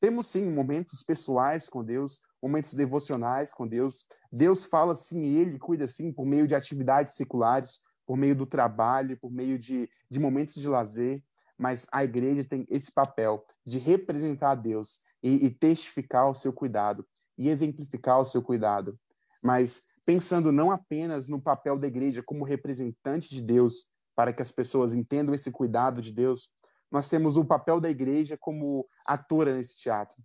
Temos 0.00 0.28
sim 0.28 0.48
momentos 0.48 1.02
pessoais 1.02 1.68
com 1.68 1.82
Deus, 1.82 2.20
momentos 2.42 2.74
devocionais 2.74 3.52
com 3.52 3.66
Deus. 3.66 4.06
Deus 4.32 4.64
fala 4.64 4.94
sim, 4.94 5.36
ele 5.36 5.58
cuida 5.58 5.86
sim 5.86 6.12
por 6.12 6.26
meio 6.26 6.46
de 6.46 6.54
atividades 6.54 7.14
seculares, 7.14 7.80
por 8.06 8.16
meio 8.16 8.34
do 8.34 8.46
trabalho, 8.46 9.18
por 9.18 9.30
meio 9.30 9.58
de, 9.58 9.88
de 10.10 10.18
momentos 10.18 10.54
de 10.54 10.68
lazer. 10.68 11.22
Mas 11.58 11.86
a 11.92 12.04
igreja 12.04 12.44
tem 12.44 12.66
esse 12.70 12.92
papel 12.92 13.44
de 13.66 13.78
representar 13.78 14.52
a 14.52 14.54
Deus 14.54 15.00
e, 15.22 15.46
e 15.46 15.50
testificar 15.50 16.30
o 16.30 16.34
seu 16.34 16.52
cuidado 16.52 17.04
e 17.36 17.48
exemplificar 17.48 18.20
o 18.20 18.24
seu 18.24 18.42
cuidado. 18.42 18.98
Mas 19.42 19.82
pensando 20.04 20.50
não 20.50 20.70
apenas 20.70 21.28
no 21.28 21.40
papel 21.40 21.78
da 21.78 21.86
igreja 21.86 22.22
como 22.22 22.44
representante 22.44 23.28
de 23.28 23.40
Deus, 23.40 23.86
para 24.14 24.32
que 24.32 24.42
as 24.42 24.50
pessoas 24.50 24.94
entendam 24.94 25.34
esse 25.34 25.50
cuidado 25.52 26.02
de 26.02 26.12
Deus, 26.12 26.50
nós 26.90 27.08
temos 27.08 27.36
o 27.36 27.44
papel 27.44 27.80
da 27.80 27.88
igreja 27.88 28.36
como 28.36 28.86
atora 29.06 29.54
nesse 29.54 29.78
teatro, 29.78 30.16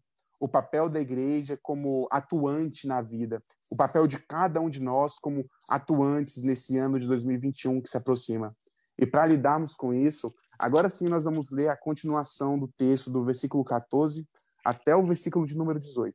o 0.43 0.47
papel 0.49 0.89
da 0.89 0.99
igreja 0.99 1.57
como 1.63 2.05
atuante 2.11 2.85
na 2.85 3.01
vida, 3.01 3.41
o 3.71 3.77
papel 3.77 4.05
de 4.05 4.19
cada 4.19 4.59
um 4.59 4.69
de 4.69 4.83
nós 4.83 5.17
como 5.17 5.49
atuantes 5.69 6.43
nesse 6.43 6.77
ano 6.77 6.99
de 6.99 7.07
2021 7.07 7.81
que 7.81 7.89
se 7.89 7.95
aproxima. 7.95 8.53
E 8.99 9.05
para 9.05 9.25
lidarmos 9.25 9.73
com 9.73 9.93
isso, 9.93 10.35
agora 10.59 10.89
sim 10.89 11.07
nós 11.07 11.23
vamos 11.23 11.49
ler 11.49 11.69
a 11.69 11.77
continuação 11.77 12.59
do 12.59 12.67
texto 12.67 13.09
do 13.09 13.23
versículo 13.23 13.63
14 13.63 14.27
até 14.65 14.93
o 14.93 15.05
versículo 15.05 15.45
de 15.45 15.57
número 15.57 15.79
18. 15.79 16.13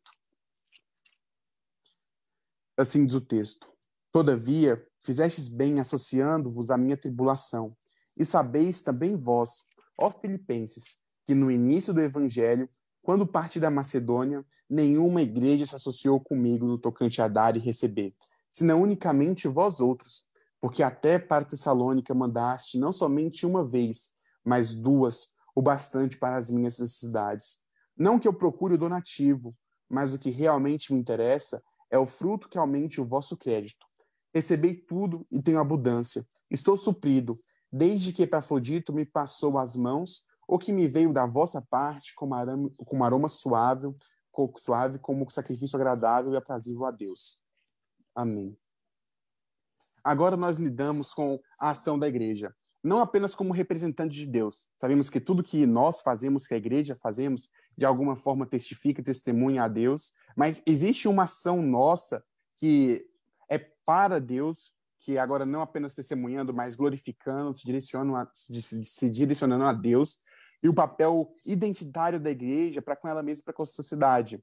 Assim 2.76 3.06
diz 3.06 3.14
o 3.14 3.22
texto: 3.22 3.72
Todavia, 4.12 4.86
fizestes 5.00 5.48
bem 5.48 5.80
associando-vos 5.80 6.70
à 6.70 6.76
minha 6.76 6.98
tribulação, 6.98 7.74
e 8.14 8.26
sabeis 8.26 8.82
também 8.82 9.16
vós 9.16 9.64
Ó 9.96 10.10
Filipenses, 10.10 11.00
que 11.26 11.34
no 11.34 11.50
início 11.50 11.94
do 11.94 12.02
evangelho, 12.02 12.68
quando 13.08 13.26
parti 13.26 13.58
da 13.58 13.70
Macedônia, 13.70 14.44
nenhuma 14.68 15.22
igreja 15.22 15.64
se 15.64 15.74
associou 15.74 16.20
comigo 16.20 16.66
no 16.66 16.76
tocante 16.76 17.22
a 17.22 17.26
dar 17.26 17.56
e 17.56 17.58
receber, 17.58 18.14
senão 18.50 18.82
unicamente 18.82 19.48
vós 19.48 19.80
outros, 19.80 20.26
porque 20.60 20.82
até 20.82 21.18
para 21.18 21.46
Tessalônica 21.46 22.12
mandaste 22.14 22.78
não 22.78 22.92
somente 22.92 23.46
uma 23.46 23.66
vez, 23.66 24.12
mas 24.44 24.74
duas, 24.74 25.28
o 25.54 25.62
bastante 25.62 26.18
para 26.18 26.36
as 26.36 26.50
minhas 26.50 26.78
necessidades. 26.78 27.60
Não 27.96 28.18
que 28.18 28.28
eu 28.28 28.32
procure 28.34 28.74
o 28.74 28.78
donativo, 28.78 29.56
mas 29.88 30.12
o 30.12 30.18
que 30.18 30.28
realmente 30.28 30.92
me 30.92 31.00
interessa 31.00 31.62
é 31.90 31.98
o 31.98 32.04
fruto 32.04 32.46
que 32.46 32.58
aumente 32.58 33.00
o 33.00 33.06
vosso 33.06 33.38
crédito. 33.38 33.86
Recebei 34.34 34.74
tudo 34.74 35.24
e 35.32 35.40
tenho 35.40 35.60
abundância. 35.60 36.26
Estou 36.50 36.76
suprido, 36.76 37.40
desde 37.72 38.12
que 38.12 38.24
Epafrodito 38.24 38.92
me 38.92 39.06
passou 39.06 39.56
as 39.56 39.74
mãos, 39.76 40.27
o 40.48 40.58
que 40.58 40.72
me 40.72 40.88
veio 40.88 41.12
da 41.12 41.26
vossa 41.26 41.60
parte 41.60 42.14
como 42.14 42.34
aroma, 42.34 42.70
como 42.86 43.04
aroma 43.04 43.28
suave, 43.28 43.94
suave, 44.56 44.98
como 44.98 45.28
sacrifício 45.30 45.76
agradável 45.76 46.32
e 46.32 46.36
aprazível 46.36 46.86
a 46.86 46.90
Deus. 46.90 47.42
Amém. 48.14 48.56
Agora 50.02 50.36
nós 50.36 50.58
lidamos 50.58 51.12
com 51.12 51.38
a 51.60 51.70
ação 51.70 51.98
da 51.98 52.08
igreja, 52.08 52.54
não 52.82 53.00
apenas 53.00 53.34
como 53.34 53.52
representante 53.52 54.16
de 54.16 54.26
Deus. 54.26 54.68
Sabemos 54.78 55.10
que 55.10 55.20
tudo 55.20 55.42
que 55.42 55.66
nós 55.66 56.00
fazemos, 56.00 56.46
que 56.46 56.54
a 56.54 56.56
igreja 56.56 56.96
fazemos, 57.02 57.50
de 57.76 57.84
alguma 57.84 58.16
forma 58.16 58.46
testifica, 58.46 59.02
testemunha 59.02 59.64
a 59.64 59.68
Deus, 59.68 60.14
mas 60.34 60.62
existe 60.64 61.08
uma 61.08 61.24
ação 61.24 61.60
nossa 61.60 62.24
que 62.56 63.06
é 63.50 63.58
para 63.58 64.18
Deus, 64.18 64.72
que 65.00 65.18
agora 65.18 65.44
não 65.44 65.60
apenas 65.60 65.94
testemunhando, 65.94 66.54
mas 66.54 66.74
glorificando, 66.74 67.52
se 67.52 67.66
direcionando 67.66 68.16
a, 68.16 68.28
se 68.32 69.10
direcionando 69.10 69.64
a 69.64 69.72
Deus, 69.72 70.22
e 70.62 70.68
o 70.68 70.74
papel 70.74 71.32
identitário 71.46 72.20
da 72.20 72.30
igreja 72.30 72.82
para 72.82 72.96
com 72.96 73.08
ela 73.08 73.22
mesma, 73.22 73.44
para 73.44 73.54
com 73.54 73.62
a 73.62 73.66
sociedade. 73.66 74.42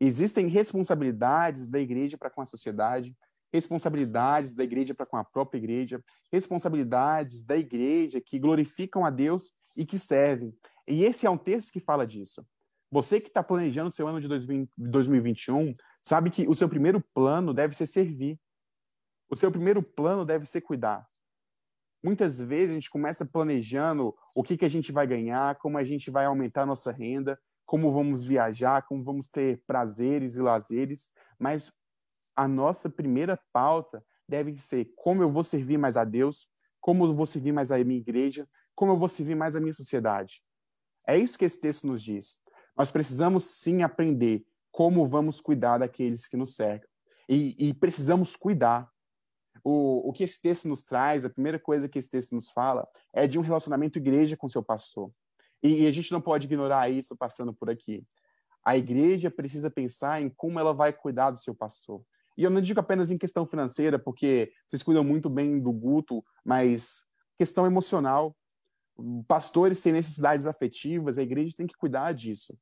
Existem 0.00 0.46
responsabilidades 0.46 1.66
da 1.66 1.80
igreja 1.80 2.16
para 2.16 2.30
com 2.30 2.40
a 2.40 2.46
sociedade, 2.46 3.16
responsabilidades 3.52 4.54
da 4.54 4.62
igreja 4.62 4.94
para 4.94 5.06
com 5.06 5.16
a 5.16 5.24
própria 5.24 5.58
igreja, 5.58 6.02
responsabilidades 6.32 7.44
da 7.44 7.56
igreja 7.56 8.20
que 8.20 8.38
glorificam 8.38 9.04
a 9.04 9.10
Deus 9.10 9.52
e 9.76 9.84
que 9.84 9.98
servem. 9.98 10.54
E 10.86 11.04
esse 11.04 11.26
é 11.26 11.30
um 11.30 11.38
texto 11.38 11.72
que 11.72 11.80
fala 11.80 12.06
disso. 12.06 12.46
Você 12.90 13.20
que 13.20 13.28
está 13.28 13.42
planejando 13.42 13.88
o 13.88 13.92
seu 13.92 14.06
ano 14.08 14.20
de 14.20 14.28
2021, 14.28 15.72
sabe 16.02 16.30
que 16.30 16.48
o 16.48 16.54
seu 16.54 16.68
primeiro 16.68 17.02
plano 17.12 17.52
deve 17.52 17.74
ser 17.74 17.86
servir. 17.86 18.38
O 19.28 19.36
seu 19.36 19.50
primeiro 19.50 19.82
plano 19.82 20.24
deve 20.24 20.46
ser 20.46 20.62
cuidar. 20.62 21.06
Muitas 22.02 22.40
vezes 22.40 22.70
a 22.70 22.74
gente 22.74 22.90
começa 22.90 23.26
planejando 23.26 24.14
o 24.34 24.42
que, 24.42 24.56
que 24.56 24.64
a 24.64 24.70
gente 24.70 24.92
vai 24.92 25.06
ganhar, 25.06 25.56
como 25.56 25.78
a 25.78 25.84
gente 25.84 26.10
vai 26.10 26.26
aumentar 26.26 26.62
a 26.62 26.66
nossa 26.66 26.92
renda, 26.92 27.38
como 27.66 27.90
vamos 27.90 28.24
viajar, 28.24 28.82
como 28.82 29.02
vamos 29.04 29.28
ter 29.28 29.62
prazeres 29.66 30.36
e 30.36 30.40
lazeres, 30.40 31.12
mas 31.38 31.72
a 32.34 32.46
nossa 32.46 32.88
primeira 32.88 33.38
pauta 33.52 34.02
deve 34.28 34.56
ser 34.56 34.90
como 34.96 35.22
eu 35.22 35.30
vou 35.30 35.42
servir 35.42 35.76
mais 35.76 35.96
a 35.96 36.04
Deus, 36.04 36.48
como 36.80 37.04
eu 37.04 37.14
vou 37.14 37.26
servir 37.26 37.52
mais 37.52 37.70
a 37.70 37.82
minha 37.82 37.98
igreja, 37.98 38.46
como 38.74 38.92
eu 38.92 38.96
vou 38.96 39.08
servir 39.08 39.34
mais 39.34 39.56
a 39.56 39.60
minha 39.60 39.72
sociedade. 39.72 40.40
É 41.06 41.16
isso 41.16 41.38
que 41.38 41.44
esse 41.44 41.60
texto 41.60 41.86
nos 41.86 42.02
diz. 42.02 42.38
Nós 42.76 42.90
precisamos 42.90 43.44
sim 43.44 43.82
aprender 43.82 44.44
como 44.70 45.06
vamos 45.06 45.40
cuidar 45.40 45.78
daqueles 45.78 46.28
que 46.28 46.36
nos 46.36 46.54
cercam. 46.54 46.88
E, 47.28 47.56
e 47.58 47.74
precisamos 47.74 48.36
cuidar 48.36 48.88
o, 49.64 50.08
o 50.08 50.12
que 50.12 50.24
esse 50.24 50.40
texto 50.40 50.68
nos 50.68 50.84
traz, 50.84 51.24
a 51.24 51.30
primeira 51.30 51.58
coisa 51.58 51.88
que 51.88 51.98
esse 51.98 52.10
texto 52.10 52.34
nos 52.34 52.50
fala, 52.50 52.88
é 53.12 53.26
de 53.26 53.38
um 53.38 53.42
relacionamento 53.42 53.98
igreja 53.98 54.36
com 54.36 54.48
seu 54.48 54.62
pastor. 54.62 55.10
E, 55.62 55.82
e 55.82 55.86
a 55.86 55.90
gente 55.90 56.12
não 56.12 56.20
pode 56.20 56.46
ignorar 56.46 56.88
isso 56.88 57.16
passando 57.16 57.52
por 57.52 57.70
aqui. 57.70 58.04
A 58.64 58.76
igreja 58.76 59.30
precisa 59.30 59.70
pensar 59.70 60.20
em 60.20 60.28
como 60.28 60.58
ela 60.58 60.74
vai 60.74 60.92
cuidar 60.92 61.30
do 61.30 61.38
seu 61.38 61.54
pastor. 61.54 62.02
E 62.36 62.44
eu 62.44 62.50
não 62.50 62.60
digo 62.60 62.78
apenas 62.78 63.10
em 63.10 63.18
questão 63.18 63.46
financeira, 63.46 63.98
porque 63.98 64.52
vocês 64.66 64.82
cuidam 64.82 65.02
muito 65.02 65.28
bem 65.28 65.58
do 65.58 65.72
Guto, 65.72 66.24
mas 66.44 67.04
questão 67.36 67.66
emocional. 67.66 68.36
Pastores 69.26 69.82
têm 69.82 69.92
necessidades 69.92 70.46
afetivas, 70.46 71.18
a 71.18 71.22
igreja 71.22 71.54
tem 71.56 71.66
que 71.66 71.76
cuidar 71.76 72.12
disso. 72.12 72.56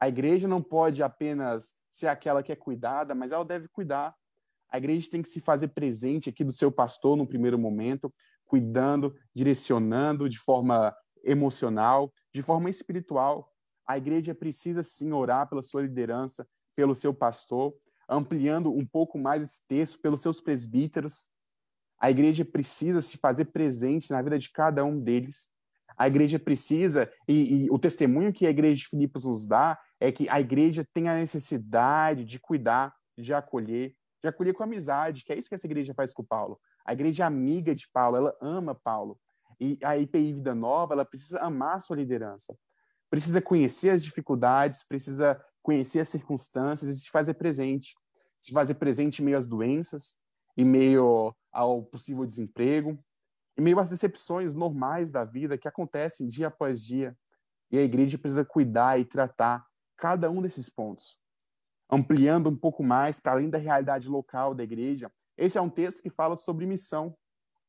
A 0.00 0.08
igreja 0.08 0.48
não 0.48 0.60
pode 0.60 1.02
apenas 1.02 1.76
ser 1.88 2.08
aquela 2.08 2.42
que 2.42 2.50
é 2.50 2.56
cuidada, 2.56 3.14
mas 3.14 3.30
ela 3.30 3.44
deve 3.44 3.68
cuidar. 3.68 4.12
A 4.72 4.78
igreja 4.78 5.10
tem 5.10 5.20
que 5.20 5.28
se 5.28 5.38
fazer 5.38 5.68
presente 5.68 6.30
aqui 6.30 6.42
do 6.42 6.52
seu 6.52 6.72
pastor 6.72 7.14
no 7.14 7.26
primeiro 7.26 7.58
momento, 7.58 8.12
cuidando, 8.46 9.14
direcionando 9.34 10.30
de 10.30 10.38
forma 10.38 10.96
emocional, 11.22 12.10
de 12.34 12.40
forma 12.40 12.70
espiritual. 12.70 13.52
A 13.86 13.98
igreja 13.98 14.34
precisa 14.34 14.82
sim 14.82 15.12
orar 15.12 15.46
pela 15.46 15.62
sua 15.62 15.82
liderança, 15.82 16.48
pelo 16.74 16.94
seu 16.94 17.12
pastor, 17.12 17.74
ampliando 18.08 18.72
um 18.72 18.86
pouco 18.86 19.18
mais 19.18 19.42
esse 19.42 19.66
texto 19.68 20.00
pelos 20.00 20.22
seus 20.22 20.40
presbíteros. 20.40 21.28
A 22.00 22.10
igreja 22.10 22.42
precisa 22.42 23.02
se 23.02 23.18
fazer 23.18 23.46
presente 23.46 24.10
na 24.10 24.22
vida 24.22 24.38
de 24.38 24.50
cada 24.50 24.82
um 24.86 24.98
deles. 24.98 25.50
A 25.98 26.06
igreja 26.06 26.38
precisa, 26.38 27.12
e, 27.28 27.66
e, 27.66 27.70
o 27.70 27.78
testemunho 27.78 28.32
que 28.32 28.46
a 28.46 28.50
igreja 28.50 28.78
de 28.78 28.88
Filipos 28.88 29.26
nos 29.26 29.46
dá 29.46 29.78
é 30.00 30.10
que 30.10 30.26
a 30.30 30.40
igreja 30.40 30.86
tem 30.94 31.10
a 31.10 31.14
necessidade 31.14 32.24
de 32.24 32.40
cuidar, 32.40 32.94
de 33.18 33.34
acolher, 33.34 33.94
de 34.22 34.28
acolher 34.28 34.54
com 34.54 34.62
amizade, 34.62 35.24
que 35.24 35.32
é 35.32 35.36
isso 35.36 35.48
que 35.48 35.54
essa 35.54 35.66
igreja 35.66 35.92
faz 35.94 36.12
com 36.12 36.24
Paulo. 36.24 36.60
A 36.84 36.92
igreja 36.92 37.24
é 37.24 37.26
amiga 37.26 37.74
de 37.74 37.88
Paulo, 37.92 38.16
ela 38.16 38.36
ama 38.40 38.74
Paulo. 38.74 39.18
E 39.60 39.78
a 39.82 39.98
IPI 39.98 40.34
Vida 40.34 40.54
Nova, 40.54 40.94
ela 40.94 41.04
precisa 41.04 41.40
amar 41.40 41.80
sua 41.80 41.96
liderança. 41.96 42.56
Precisa 43.10 43.42
conhecer 43.42 43.90
as 43.90 44.02
dificuldades, 44.02 44.84
precisa 44.84 45.40
conhecer 45.62 46.00
as 46.00 46.08
circunstâncias 46.08 46.90
e 46.90 47.00
se 47.00 47.10
fazer 47.10 47.34
presente. 47.34 47.94
Se 48.40 48.52
fazer 48.52 48.74
presente 48.74 49.20
em 49.20 49.24
meio 49.24 49.36
às 49.36 49.48
doenças, 49.48 50.16
em 50.56 50.64
meio 50.64 51.34
ao 51.52 51.82
possível 51.82 52.24
desemprego, 52.24 52.98
em 53.56 53.62
meio 53.62 53.78
às 53.78 53.88
decepções 53.88 54.54
normais 54.54 55.12
da 55.12 55.24
vida 55.24 55.58
que 55.58 55.68
acontecem 55.68 56.28
dia 56.28 56.46
após 56.48 56.84
dia. 56.84 57.16
E 57.70 57.78
a 57.78 57.82
igreja 57.82 58.18
precisa 58.18 58.44
cuidar 58.44 58.98
e 58.98 59.04
tratar 59.04 59.64
cada 59.96 60.30
um 60.30 60.42
desses 60.42 60.68
pontos. 60.68 61.21
Ampliando 61.94 62.48
um 62.48 62.56
pouco 62.56 62.82
mais 62.82 63.20
para 63.20 63.32
além 63.32 63.50
da 63.50 63.58
realidade 63.58 64.08
local 64.08 64.54
da 64.54 64.64
igreja, 64.64 65.12
esse 65.36 65.58
é 65.58 65.60
um 65.60 65.68
texto 65.68 66.02
que 66.02 66.08
fala 66.08 66.36
sobre 66.36 66.64
missão. 66.64 67.14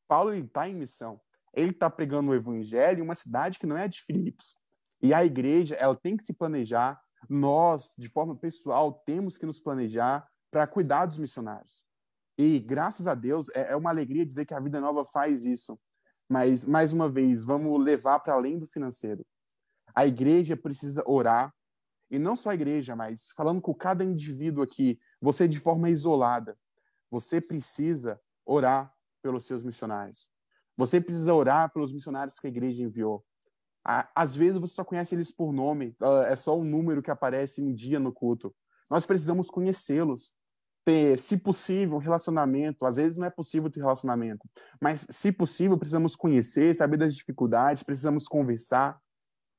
Paulo 0.08 0.34
está 0.34 0.66
em 0.66 0.74
missão. 0.74 1.20
Ele 1.52 1.70
está 1.70 1.90
pregando 1.90 2.30
o 2.30 2.34
evangelho 2.34 3.00
em 3.00 3.02
uma 3.02 3.14
cidade 3.14 3.58
que 3.58 3.66
não 3.66 3.76
é 3.76 3.86
de 3.86 4.00
Filipos. 4.00 4.56
E 5.02 5.12
a 5.12 5.24
igreja, 5.24 5.74
ela 5.74 5.94
tem 5.94 6.16
que 6.16 6.24
se 6.24 6.32
planejar. 6.32 6.98
Nós, 7.28 7.94
de 7.98 8.08
forma 8.08 8.34
pessoal, 8.34 8.94
temos 9.04 9.36
que 9.36 9.44
nos 9.44 9.60
planejar 9.60 10.26
para 10.50 10.66
cuidar 10.66 11.04
dos 11.04 11.18
missionários. 11.18 11.84
E 12.38 12.58
graças 12.58 13.06
a 13.06 13.14
Deus, 13.14 13.48
é, 13.50 13.72
é 13.72 13.76
uma 13.76 13.90
alegria 13.90 14.24
dizer 14.24 14.46
que 14.46 14.54
a 14.54 14.60
Vida 14.60 14.80
Nova 14.80 15.04
faz 15.04 15.44
isso. 15.44 15.78
Mas, 16.28 16.66
mais 16.66 16.92
uma 16.92 17.08
vez, 17.08 17.44
vamos 17.44 17.78
levar 17.84 18.20
para 18.20 18.34
além 18.34 18.56
do 18.56 18.66
financeiro. 18.66 19.24
A 19.94 20.06
igreja 20.06 20.56
precisa 20.56 21.04
orar, 21.06 21.52
e 22.14 22.18
não 22.18 22.36
só 22.36 22.50
a 22.50 22.54
igreja, 22.54 22.94
mas 22.94 23.30
falando 23.36 23.60
com 23.60 23.74
cada 23.74 24.04
indivíduo 24.04 24.62
aqui, 24.62 24.98
você 25.20 25.48
de 25.48 25.58
forma 25.58 25.90
isolada, 25.90 26.56
você 27.10 27.40
precisa 27.40 28.20
orar 28.44 28.92
pelos 29.22 29.44
seus 29.46 29.62
missionários. 29.62 30.30
Você 30.76 31.00
precisa 31.00 31.32
orar 31.34 31.72
pelos 31.72 31.92
missionários 31.92 32.38
que 32.38 32.46
a 32.46 32.50
igreja 32.50 32.82
enviou. 32.82 33.24
Às 33.84 34.34
vezes 34.34 34.58
você 34.58 34.74
só 34.74 34.84
conhece 34.84 35.14
eles 35.14 35.30
por 35.30 35.52
nome, 35.52 35.94
é 36.26 36.34
só 36.34 36.58
um 36.58 36.64
número 36.64 37.02
que 37.02 37.10
aparece 37.10 37.62
um 37.62 37.72
dia 37.74 38.00
no 38.00 38.12
culto. 38.12 38.54
Nós 38.90 39.04
precisamos 39.04 39.50
conhecê-los 39.50 40.34
ter, 40.84 41.18
se 41.18 41.36
possível, 41.36 41.96
um 41.96 42.00
relacionamento. 42.00 42.84
Às 42.86 42.96
vezes 42.96 43.16
não 43.16 43.26
é 43.26 43.30
possível 43.30 43.70
ter 43.70 43.80
relacionamento, 43.80 44.48
mas 44.80 45.06
se 45.10 45.32
possível, 45.32 45.76
precisamos 45.78 46.14
conhecer, 46.16 46.74
saber 46.74 46.96
das 46.96 47.14
dificuldades, 47.14 47.82
precisamos 47.82 48.26
conversar, 48.26 49.00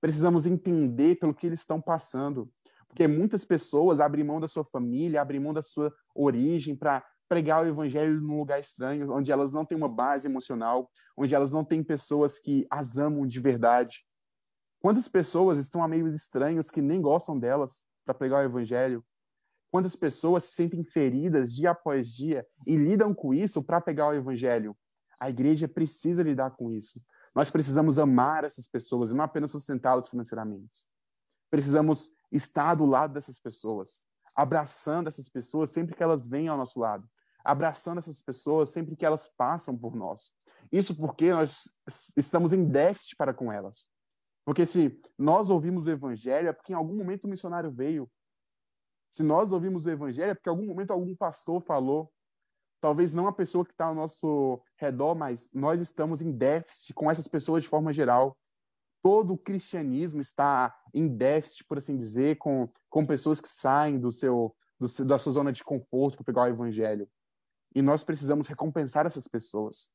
precisamos 0.01 0.45
entender 0.45 1.15
pelo 1.15 1.33
que 1.33 1.47
eles 1.47 1.59
estão 1.59 1.81
passando. 1.81 2.51
Porque 2.87 3.07
muitas 3.07 3.43
pessoas 3.43 3.99
abrem 3.99 4.23
mão 4.23 4.39
da 4.39 4.47
sua 4.47 4.63
família, 4.63 5.21
abrem 5.21 5.39
mão 5.39 5.53
da 5.53 5.61
sua 5.61 5.93
origem 6.15 6.75
para 6.75 7.03
pregar 7.27 7.63
o 7.63 7.67
evangelho 7.67 8.21
num 8.21 8.37
lugar 8.37 8.59
estranho, 8.59 9.11
onde 9.11 9.31
elas 9.31 9.53
não 9.53 9.65
têm 9.65 9.77
uma 9.77 9.89
base 9.89 10.27
emocional, 10.27 10.89
onde 11.17 11.33
elas 11.33 11.51
não 11.51 11.63
têm 11.65 11.83
pessoas 11.83 12.39
que 12.39 12.65
as 12.69 12.97
amam 12.97 13.25
de 13.25 13.39
verdade. 13.39 14.05
Quantas 14.79 15.07
pessoas 15.07 15.57
estão 15.57 15.83
a 15.83 15.87
meios 15.87 16.13
estranhos 16.15 16.69
que 16.69 16.81
nem 16.81 17.01
gostam 17.01 17.37
delas 17.39 17.83
para 18.05 18.13
pregar 18.13 18.43
o 18.43 18.45
evangelho? 18.45 19.03
Quantas 19.71 19.95
pessoas 19.95 20.45
se 20.45 20.53
sentem 20.53 20.83
feridas 20.83 21.53
dia 21.53 21.71
após 21.71 22.07
dia 22.13 22.45
e 22.65 22.77
lidam 22.77 23.13
com 23.13 23.33
isso 23.33 23.63
para 23.63 23.81
pegar 23.81 24.07
o 24.09 24.13
evangelho? 24.13 24.77
A 25.19 25.29
igreja 25.29 25.67
precisa 25.67 26.23
lidar 26.23 26.51
com 26.51 26.71
isso. 26.71 27.01
Nós 27.35 27.51
precisamos 27.51 27.99
amar 27.99 28.45
essas 28.45 28.67
pessoas 28.67 29.11
e 29.11 29.15
não 29.15 29.25
apenas 29.25 29.51
sustentá-las 29.51 30.07
financeiramente. 30.07 30.87
Precisamos 31.51 32.11
estar 32.31 32.75
do 32.75 32.85
lado 32.85 33.13
dessas 33.13 33.39
pessoas, 33.39 34.05
abraçando 34.33 35.09
essas 35.09 35.27
pessoas 35.27 35.69
sempre 35.69 35.93
que 35.93 36.01
elas 36.01 36.27
vêm 36.27 36.47
ao 36.47 36.57
nosso 36.57 36.79
lado, 36.79 37.07
abraçando 37.43 37.97
essas 37.97 38.21
pessoas 38.21 38.69
sempre 38.71 38.95
que 38.95 39.05
elas 39.05 39.27
passam 39.27 39.77
por 39.77 39.95
nós. 39.95 40.31
Isso 40.71 40.95
porque 40.95 41.31
nós 41.31 41.75
estamos 42.15 42.53
em 42.53 42.63
déficit 42.63 43.17
para 43.17 43.33
com 43.33 43.51
elas. 43.51 43.85
Porque 44.45 44.65
se 44.65 44.97
nós 45.17 45.49
ouvimos 45.49 45.87
o 45.87 45.91
evangelho, 45.91 46.47
é 46.47 46.53
porque 46.53 46.71
em 46.71 46.75
algum 46.75 46.95
momento 46.95 47.25
o 47.25 47.27
missionário 47.27 47.71
veio, 47.71 48.09
se 49.11 49.23
nós 49.23 49.51
ouvimos 49.51 49.85
o 49.85 49.89
evangelho, 49.89 50.31
é 50.31 50.33
porque 50.35 50.49
em 50.49 50.53
algum 50.53 50.67
momento 50.67 50.91
algum 50.91 51.15
pastor 51.15 51.61
falou. 51.61 52.11
Talvez 52.79 53.13
não 53.13 53.27
a 53.27 53.33
pessoa 53.33 53.65
que 53.65 53.71
está 53.71 53.85
ao 53.85 53.95
nosso 53.95 54.61
redor, 54.77 55.15
mas 55.15 55.49
nós 55.53 55.81
estamos 55.81 56.21
em 56.21 56.31
déficit 56.31 56.93
com 56.93 57.09
essas 57.09 57.27
pessoas 57.27 57.63
de 57.63 57.69
forma 57.69 57.93
geral. 57.93 58.37
Todo 59.01 59.33
o 59.33 59.37
cristianismo 59.37 60.21
está 60.21 60.75
em 60.93 61.07
déficit, 61.07 61.65
por 61.65 61.77
assim 61.77 61.97
dizer, 61.97 62.37
com, 62.37 62.69
com 62.89 63.05
pessoas 63.05 63.39
que 63.39 63.49
saem 63.49 63.99
do 63.99 64.11
seu, 64.11 64.55
do, 64.79 65.05
da 65.05 65.17
sua 65.17 65.31
zona 65.31 65.51
de 65.51 65.63
conforto 65.63 66.17
para 66.17 66.25
pegar 66.25 66.43
o 66.43 66.47
evangelho. 66.47 67.07
E 67.73 67.81
nós 67.81 68.03
precisamos 68.03 68.47
recompensar 68.47 69.05
essas 69.05 69.27
pessoas. 69.27 69.89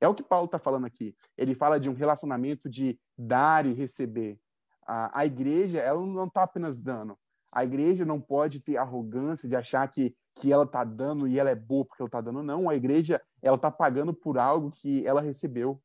É 0.00 0.08
o 0.08 0.14
que 0.14 0.22
Paulo 0.22 0.46
está 0.46 0.58
falando 0.58 0.86
aqui. 0.86 1.14
Ele 1.36 1.54
fala 1.54 1.78
de 1.78 1.88
um 1.88 1.94
relacionamento 1.94 2.68
de 2.68 2.98
dar 3.16 3.66
e 3.66 3.72
receber. 3.72 4.38
A, 4.86 5.20
a 5.20 5.26
igreja, 5.26 5.78
ela 5.78 6.04
não 6.04 6.26
está 6.26 6.42
apenas 6.42 6.80
dando, 6.80 7.18
a 7.54 7.64
igreja 7.64 8.04
não 8.04 8.20
pode 8.20 8.60
ter 8.60 8.76
arrogância 8.76 9.48
de 9.48 9.54
achar 9.54 9.86
que, 9.88 10.14
que 10.34 10.52
ela 10.52 10.64
está 10.64 10.84
dando 10.84 11.28
e 11.28 11.38
ela 11.38 11.50
é 11.50 11.54
boa 11.54 11.84
porque 11.84 12.02
ela 12.02 12.08
está 12.08 12.20
dando. 12.20 12.42
Não, 12.42 12.68
a 12.68 12.74
igreja 12.74 13.20
ela 13.40 13.56
está 13.56 13.70
pagando 13.70 14.12
por 14.12 14.38
algo 14.38 14.70
que 14.70 15.06
ela 15.06 15.20
recebeu. 15.20 15.80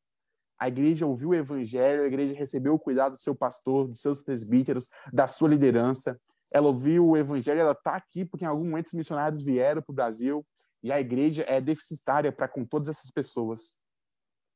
A 0.58 0.68
igreja 0.68 1.06
ouviu 1.06 1.30
o 1.30 1.34
evangelho, 1.34 2.02
a 2.02 2.06
igreja 2.06 2.34
recebeu 2.34 2.74
o 2.74 2.78
cuidado 2.78 3.12
do 3.12 3.18
seu 3.18 3.34
pastor, 3.34 3.88
dos 3.88 4.00
seus 4.00 4.22
presbíteros, 4.22 4.88
da 5.12 5.26
sua 5.26 5.48
liderança. 5.48 6.20
Ela 6.52 6.66
ouviu 6.66 7.08
o 7.08 7.16
evangelho, 7.16 7.60
ela 7.60 7.72
está 7.72 7.94
aqui 7.94 8.24
porque 8.24 8.44
em 8.44 8.48
algum 8.48 8.64
momento 8.64 8.86
os 8.86 8.92
missionários 8.92 9.44
vieram 9.44 9.80
para 9.80 9.92
o 9.92 9.94
Brasil 9.94 10.44
e 10.82 10.92
a 10.92 11.00
igreja 11.00 11.44
é 11.46 11.60
deficitária 11.60 12.32
para 12.32 12.48
com 12.48 12.64
todas 12.64 12.88
essas 12.88 13.10
pessoas. 13.10 13.78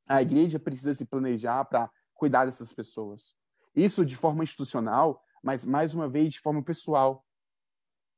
A 0.09 0.21
igreja 0.21 0.59
precisa 0.59 0.93
se 0.93 1.07
planejar 1.07 1.65
para 1.65 1.91
cuidar 2.13 2.45
dessas 2.45 2.73
pessoas. 2.73 3.35
Isso 3.75 4.05
de 4.05 4.17
forma 4.17 4.45
institucional 4.45 5.23
mas 5.45 5.63
mais 5.63 5.93
uma 5.93 6.09
vez 6.09 6.33
de 6.33 6.41
forma 6.41 6.63
pessoal. 6.63 7.23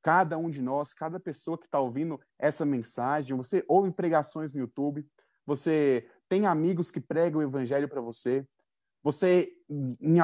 Cada 0.07 0.39
um 0.39 0.49
de 0.49 0.63
nós, 0.63 0.95
cada 0.95 1.19
pessoa 1.19 1.59
que 1.59 1.65
está 1.65 1.81
ouvindo 1.81 2.21
essa 2.39 2.65
mensagem, 2.65 3.37
você 3.37 3.65
ouve 3.67 3.91
pregações 3.91 4.53
no 4.55 4.61
YouTube, 4.61 5.05
você 5.45 6.09
tem 6.29 6.47
amigos 6.47 6.93
que 6.93 7.01
pregam 7.01 7.41
o 7.41 7.43
evangelho 7.43 7.89
para 7.89 8.01
você, 8.01 8.47
você, 9.03 9.53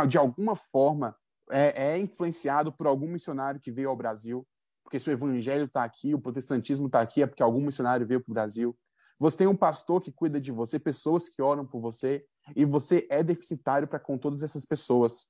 de 0.07 0.17
alguma 0.17 0.55
forma, 0.55 1.17
é, 1.51 1.95
é, 1.95 1.99
influenciado 1.99 2.73
por 2.73 2.87
algum 2.87 3.09
missionário 3.09 3.61
que 3.61 3.73
veio 3.73 3.89
ao 3.89 3.97
Brasil, 3.97 4.47
porque 4.85 5.01
se 5.01 5.11
o 5.11 5.13
evangelho 5.13 5.65
está 5.65 5.83
aqui, 5.83 6.15
o 6.15 6.21
protestantismo 6.21 6.87
está 6.87 7.01
aqui, 7.01 7.21
é 7.21 7.27
porque 7.27 7.43
algum 7.43 7.61
missionário 7.61 8.07
veio 8.07 8.21
para 8.21 8.31
o 8.31 8.35
Brasil. 8.35 8.79
Você 9.19 9.39
tem 9.39 9.49
um 9.49 9.57
pastor 9.57 10.01
que 10.01 10.13
cuida 10.13 10.41
de 10.41 10.53
você, 10.53 10.79
pessoas 10.79 11.29
que 11.29 11.43
oram 11.43 11.67
por 11.67 11.81
você, 11.81 12.25
e 12.55 12.65
você 12.65 13.05
é 13.11 13.21
deficitário 13.21 13.89
para 13.89 13.99
com 13.99 14.17
todas 14.17 14.45
essas 14.45 14.65
pessoas. 14.65 15.27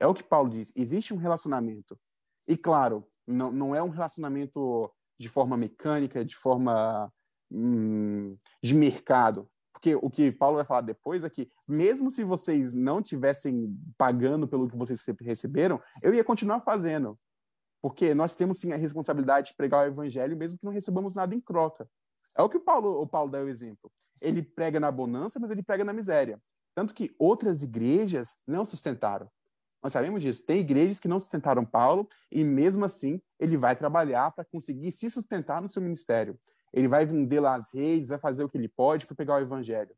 É 0.00 0.08
o 0.08 0.14
que 0.14 0.24
Paulo 0.24 0.50
diz. 0.50 0.72
Existe 0.74 1.14
um 1.14 1.18
relacionamento. 1.18 1.96
E, 2.48 2.56
claro, 2.56 3.06
não, 3.26 3.50
não 3.50 3.74
é 3.74 3.82
um 3.82 3.88
relacionamento 3.88 4.90
de 5.18 5.28
forma 5.28 5.56
mecânica, 5.56 6.24
de 6.24 6.36
forma 6.36 7.12
hum, 7.50 8.36
de 8.62 8.74
mercado. 8.74 9.48
Porque 9.72 9.94
o 9.94 10.08
que 10.08 10.32
Paulo 10.32 10.56
vai 10.56 10.64
falar 10.64 10.80
depois 10.80 11.22
é 11.22 11.30
que, 11.30 11.50
mesmo 11.68 12.10
se 12.10 12.24
vocês 12.24 12.72
não 12.72 13.02
tivessem 13.02 13.76
pagando 13.96 14.48
pelo 14.48 14.68
que 14.68 14.76
vocês 14.76 15.04
receberam, 15.20 15.80
eu 16.02 16.14
ia 16.14 16.24
continuar 16.24 16.60
fazendo. 16.60 17.18
Porque 17.82 18.14
nós 18.14 18.34
temos 18.34 18.58
sim 18.58 18.72
a 18.72 18.76
responsabilidade 18.76 19.50
de 19.50 19.56
pregar 19.56 19.84
o 19.84 19.88
evangelho, 19.88 20.36
mesmo 20.36 20.58
que 20.58 20.64
não 20.64 20.72
recebamos 20.72 21.14
nada 21.14 21.34
em 21.34 21.40
troca. 21.40 21.88
É 22.36 22.42
o 22.42 22.48
que 22.48 22.56
o 22.56 22.60
Paulo, 22.60 23.00
o 23.00 23.06
Paulo 23.06 23.30
dá 23.30 23.38
o 23.38 23.48
exemplo. 23.48 23.90
Ele 24.20 24.42
prega 24.42 24.80
na 24.80 24.90
bonança, 24.90 25.38
mas 25.38 25.50
ele 25.50 25.62
prega 25.62 25.84
na 25.84 25.92
miséria. 25.92 26.40
Tanto 26.74 26.94
que 26.94 27.14
outras 27.18 27.62
igrejas 27.62 28.38
não 28.46 28.64
sustentaram. 28.64 29.30
Nós 29.86 29.92
sabemos 29.92 30.20
disso. 30.20 30.44
Tem 30.44 30.58
igrejas 30.58 30.98
que 30.98 31.06
não 31.06 31.20
sustentaram 31.20 31.64
Paulo 31.64 32.08
e 32.28 32.42
mesmo 32.42 32.84
assim 32.84 33.22
ele 33.38 33.56
vai 33.56 33.76
trabalhar 33.76 34.32
para 34.32 34.44
conseguir 34.44 34.90
se 34.90 35.08
sustentar 35.08 35.62
no 35.62 35.68
seu 35.68 35.80
ministério. 35.80 36.36
Ele 36.72 36.88
vai 36.88 37.06
vender 37.06 37.38
lá 37.38 37.54
as 37.54 37.72
redes, 37.72 38.08
vai 38.08 38.18
fazer 38.18 38.42
o 38.42 38.48
que 38.48 38.58
ele 38.58 38.66
pode 38.66 39.06
para 39.06 39.14
pegar 39.14 39.36
o 39.36 39.40
evangelho. 39.40 39.94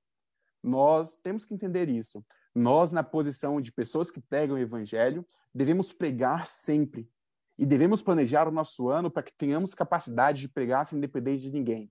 Nós 0.63 1.17
temos 1.17 1.47
que 1.47 1.55
entender 1.55 1.89
isso. 1.89 2.23
Nós, 2.55 2.93
na 2.93 3.03
posição 3.03 3.63
de 3.63 3.73
pessoas 3.73 4.11
que 4.11 4.21
pregam 4.21 4.57
o 4.57 4.61
evangelho, 4.61 5.25
devemos 5.55 5.91
pregar 5.91 6.45
sempre. 6.45 7.09
E 7.59 7.65
devemos 7.65 8.03
planejar 8.03 8.47
o 8.47 8.53
nosso 8.53 8.91
ano 8.91 9.11
para 9.11 9.23
que 9.23 9.33
tenhamos 9.39 9.73
capacidade 9.73 10.43
de 10.43 10.51
pregar 10.51 10.85
sem 10.85 11.01
depender 11.01 11.39
de 11.39 11.51
ninguém. 11.51 11.91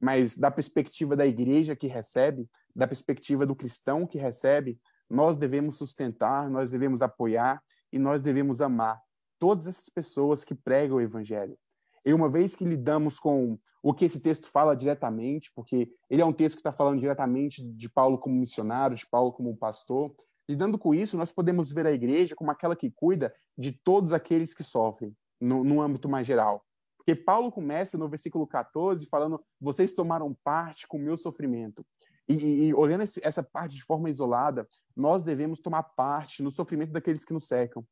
Mas, 0.00 0.36
da 0.36 0.50
perspectiva 0.50 1.14
da 1.14 1.24
igreja 1.24 1.76
que 1.76 1.86
recebe, 1.86 2.50
da 2.74 2.88
perspectiva 2.88 3.46
do 3.46 3.54
cristão 3.54 4.08
que 4.08 4.18
recebe, 4.18 4.76
nós 5.08 5.36
devemos 5.36 5.78
sustentar, 5.78 6.50
nós 6.50 6.70
devemos 6.70 7.02
apoiar 7.02 7.62
e 7.92 7.98
nós 7.98 8.22
devemos 8.22 8.60
amar 8.60 9.00
todas 9.38 9.66
essas 9.66 9.88
pessoas 9.88 10.44
que 10.44 10.54
pregam 10.54 10.96
o 10.98 11.00
evangelho. 11.00 11.56
E 12.04 12.12
uma 12.12 12.28
vez 12.28 12.54
que 12.54 12.64
lidamos 12.64 13.18
com 13.18 13.58
o 13.82 13.92
que 13.92 14.04
esse 14.04 14.20
texto 14.20 14.48
fala 14.48 14.74
diretamente, 14.74 15.50
porque 15.54 15.90
ele 16.08 16.22
é 16.22 16.24
um 16.24 16.32
texto 16.32 16.56
que 16.56 16.60
está 16.60 16.72
falando 16.72 17.00
diretamente 17.00 17.62
de 17.62 17.88
Paulo 17.88 18.18
como 18.18 18.34
missionário, 18.34 18.96
de 18.96 19.06
Paulo 19.06 19.32
como 19.32 19.56
pastor, 19.56 20.14
lidando 20.48 20.78
com 20.78 20.94
isso, 20.94 21.16
nós 21.16 21.30
podemos 21.30 21.70
ver 21.70 21.86
a 21.86 21.92
igreja 21.92 22.34
como 22.34 22.50
aquela 22.50 22.74
que 22.74 22.90
cuida 22.90 23.32
de 23.56 23.72
todos 23.72 24.12
aqueles 24.12 24.54
que 24.54 24.64
sofrem, 24.64 25.14
no, 25.40 25.62
no 25.62 25.82
âmbito 25.82 26.08
mais 26.08 26.26
geral. 26.26 26.64
Porque 26.96 27.14
Paulo 27.14 27.52
começa 27.52 27.98
no 27.98 28.08
versículo 28.08 28.46
14 28.46 29.06
falando: 29.06 29.42
vocês 29.60 29.94
tomaram 29.94 30.36
parte 30.42 30.86
com 30.86 30.98
o 30.98 31.00
meu 31.00 31.16
sofrimento. 31.16 31.84
E, 32.28 32.66
e, 32.66 32.74
olhando 32.74 33.04
esse, 33.04 33.20
essa 33.24 33.42
parte 33.42 33.74
de 33.74 33.82
forma 33.82 34.10
isolada, 34.10 34.68
nós 34.94 35.24
devemos 35.24 35.60
tomar 35.60 35.82
parte 35.82 36.42
no 36.42 36.50
sofrimento 36.50 36.92
daqueles 36.92 37.24
que 37.24 37.32
nos 37.32 37.46
cercam. 37.46 37.86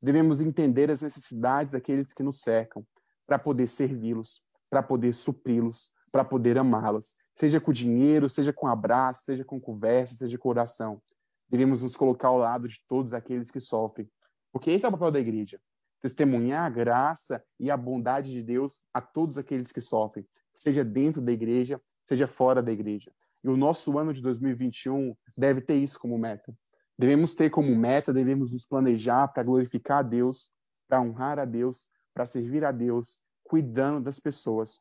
Devemos 0.00 0.40
entender 0.40 0.90
as 0.90 1.02
necessidades 1.02 1.72
daqueles 1.72 2.12
que 2.12 2.22
nos 2.22 2.40
cercam 2.40 2.86
para 3.26 3.38
poder 3.38 3.66
servi-los, 3.66 4.42
para 4.70 4.82
poder 4.82 5.12
supri-los, 5.12 5.90
para 6.12 6.24
poder 6.24 6.58
amá-los. 6.58 7.16
Seja 7.34 7.60
com 7.60 7.72
dinheiro, 7.72 8.28
seja 8.30 8.52
com 8.52 8.66
abraço, 8.66 9.24
seja 9.24 9.44
com 9.44 9.60
conversa, 9.60 10.14
seja 10.14 10.38
com 10.38 10.48
oração. 10.48 11.02
Devemos 11.48 11.82
nos 11.82 11.96
colocar 11.96 12.28
ao 12.28 12.38
lado 12.38 12.68
de 12.68 12.80
todos 12.86 13.12
aqueles 13.12 13.50
que 13.50 13.60
sofrem. 13.60 14.08
Porque 14.52 14.70
esse 14.70 14.84
é 14.84 14.88
o 14.88 14.92
papel 14.92 15.10
da 15.10 15.20
igreja 15.20 15.60
testemunhar 16.06 16.64
a 16.64 16.70
graça 16.70 17.42
e 17.58 17.70
a 17.70 17.76
bondade 17.76 18.30
de 18.30 18.42
Deus 18.42 18.82
a 18.94 19.00
todos 19.00 19.38
aqueles 19.38 19.72
que 19.72 19.80
sofrem, 19.80 20.26
seja 20.54 20.84
dentro 20.84 21.20
da 21.20 21.32
igreja, 21.32 21.80
seja 22.04 22.26
fora 22.26 22.62
da 22.62 22.70
igreja. 22.70 23.12
E 23.46 23.48
o 23.48 23.56
nosso 23.56 23.96
ano 23.96 24.12
de 24.12 24.20
2021 24.20 25.14
deve 25.38 25.60
ter 25.60 25.76
isso 25.76 26.00
como 26.00 26.18
meta. 26.18 26.52
Devemos 26.98 27.32
ter 27.32 27.48
como 27.48 27.76
meta, 27.76 28.12
devemos 28.12 28.52
nos 28.52 28.66
planejar 28.66 29.28
para 29.28 29.44
glorificar 29.44 29.98
a 29.98 30.02
Deus, 30.02 30.50
para 30.88 31.00
honrar 31.00 31.38
a 31.38 31.44
Deus, 31.44 31.88
para 32.12 32.26
servir 32.26 32.64
a 32.64 32.72
Deus, 32.72 33.22
cuidando 33.44 34.00
das 34.00 34.18
pessoas, 34.18 34.80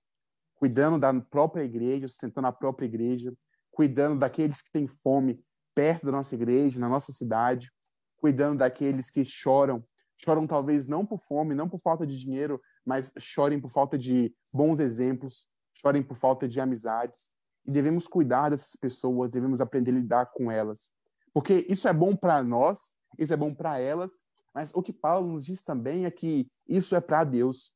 cuidando 0.55 0.97
da 0.97 1.13
própria 1.13 1.63
igreja, 1.63 2.07
sustentando 2.07 2.47
a 2.47 2.51
própria 2.51 2.87
igreja, 2.87 3.31
cuidando 3.69 4.17
daqueles 4.17 4.63
que 4.63 4.71
têm 4.71 4.87
fome 4.87 5.39
perto 5.75 6.07
da 6.07 6.11
nossa 6.11 6.33
igreja, 6.33 6.79
na 6.79 6.89
nossa 6.89 7.11
cidade, 7.11 7.69
cuidando 8.17 8.57
daqueles 8.57 9.11
que 9.11 9.23
choram 9.23 9.85
choram 10.17 10.47
talvez 10.47 10.87
não 10.87 11.05
por 11.05 11.21
fome, 11.21 11.53
não 11.53 11.67
por 11.67 11.79
falta 11.79 12.05
de 12.05 12.17
dinheiro, 12.17 12.61
mas 12.85 13.13
chorem 13.19 13.59
por 13.59 13.69
falta 13.69 13.97
de 13.97 14.33
bons 14.53 14.79
exemplos, 14.79 15.45
chorem 15.73 16.01
por 16.01 16.15
falta 16.15 16.47
de 16.47 16.59
amizades. 16.59 17.34
E 17.65 17.71
devemos 17.71 18.07
cuidar 18.07 18.49
dessas 18.49 18.75
pessoas, 18.75 19.31
devemos 19.31 19.61
aprender 19.61 19.91
a 19.91 19.95
lidar 19.95 20.25
com 20.27 20.51
elas. 20.51 20.91
Porque 21.33 21.65
isso 21.67 21.87
é 21.87 21.93
bom 21.93 22.15
para 22.15 22.43
nós, 22.43 22.93
isso 23.17 23.33
é 23.33 23.37
bom 23.37 23.53
para 23.53 23.79
elas, 23.79 24.13
mas 24.53 24.73
o 24.73 24.81
que 24.81 24.93
Paulo 24.93 25.33
nos 25.33 25.45
diz 25.45 25.63
também 25.63 26.05
é 26.05 26.11
que 26.11 26.47
isso 26.67 26.95
é 26.95 27.01
para 27.01 27.23
Deus. 27.23 27.73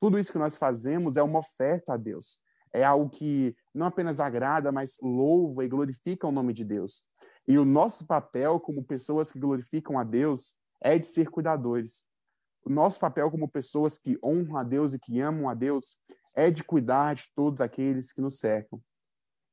Tudo 0.00 0.18
isso 0.18 0.30
que 0.30 0.38
nós 0.38 0.56
fazemos 0.56 1.16
é 1.16 1.22
uma 1.22 1.40
oferta 1.40 1.94
a 1.94 1.96
Deus. 1.96 2.38
É 2.72 2.84
algo 2.84 3.08
que 3.08 3.56
não 3.74 3.86
apenas 3.86 4.20
agrada, 4.20 4.70
mas 4.70 4.96
louva 5.00 5.64
e 5.64 5.68
glorifica 5.68 6.26
o 6.26 6.32
nome 6.32 6.52
de 6.52 6.64
Deus. 6.64 7.04
E 7.46 7.58
o 7.58 7.64
nosso 7.64 8.06
papel 8.06 8.60
como 8.60 8.84
pessoas 8.84 9.32
que 9.32 9.38
glorificam 9.38 9.98
a 9.98 10.04
Deus 10.04 10.56
é 10.80 10.98
de 10.98 11.06
ser 11.06 11.30
cuidadores. 11.30 12.04
O 12.64 12.70
nosso 12.70 12.98
papel 12.98 13.30
como 13.30 13.48
pessoas 13.48 13.98
que 13.98 14.18
honram 14.22 14.56
a 14.56 14.62
Deus 14.62 14.94
e 14.94 14.98
que 14.98 15.20
amam 15.20 15.48
a 15.48 15.54
Deus 15.54 15.96
é 16.34 16.50
de 16.50 16.64
cuidar 16.64 17.14
de 17.14 17.24
todos 17.34 17.60
aqueles 17.60 18.12
que 18.12 18.20
nos 18.20 18.38
cercam. 18.38 18.80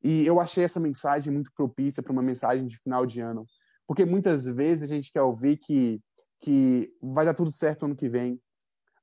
E 0.04 0.26
eu 0.26 0.40
achei 0.40 0.64
essa 0.64 0.80
mensagem 0.80 1.32
muito 1.32 1.52
propícia 1.54 2.02
para 2.02 2.12
uma 2.12 2.24
mensagem 2.24 2.68
de 2.68 2.78
final 2.78 3.06
de 3.06 3.22
ano, 3.22 3.46
porque 3.88 4.06
muitas 4.06 4.46
vezes 4.46 4.90
a 4.90 4.96
gente 4.96 5.12
quer 5.12 5.22
ouvir 5.22 5.58
que, 5.58 6.02
que 6.42 6.92
vai 7.02 7.26
dar 7.26 7.34
tudo 7.34 7.52
certo 7.52 7.86
ano 7.86 7.96
que 7.96 8.10
vem, 8.10 8.42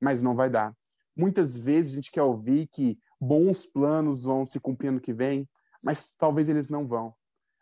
mas 0.01 0.21
não 0.21 0.35
vai 0.35 0.49
dar. 0.49 0.75
Muitas 1.15 1.57
vezes 1.57 1.91
a 1.91 1.95
gente 1.95 2.11
quer 2.11 2.23
ouvir 2.23 2.67
que 2.67 2.97
bons 3.19 3.65
planos 3.65 4.23
vão 4.23 4.45
se 4.45 4.59
cumprir 4.59 4.89
ano 4.89 5.01
que 5.01 5.13
vem, 5.13 5.47
mas 5.83 6.15
talvez 6.15 6.49
eles 6.49 6.69
não 6.69 6.87
vão. 6.87 7.13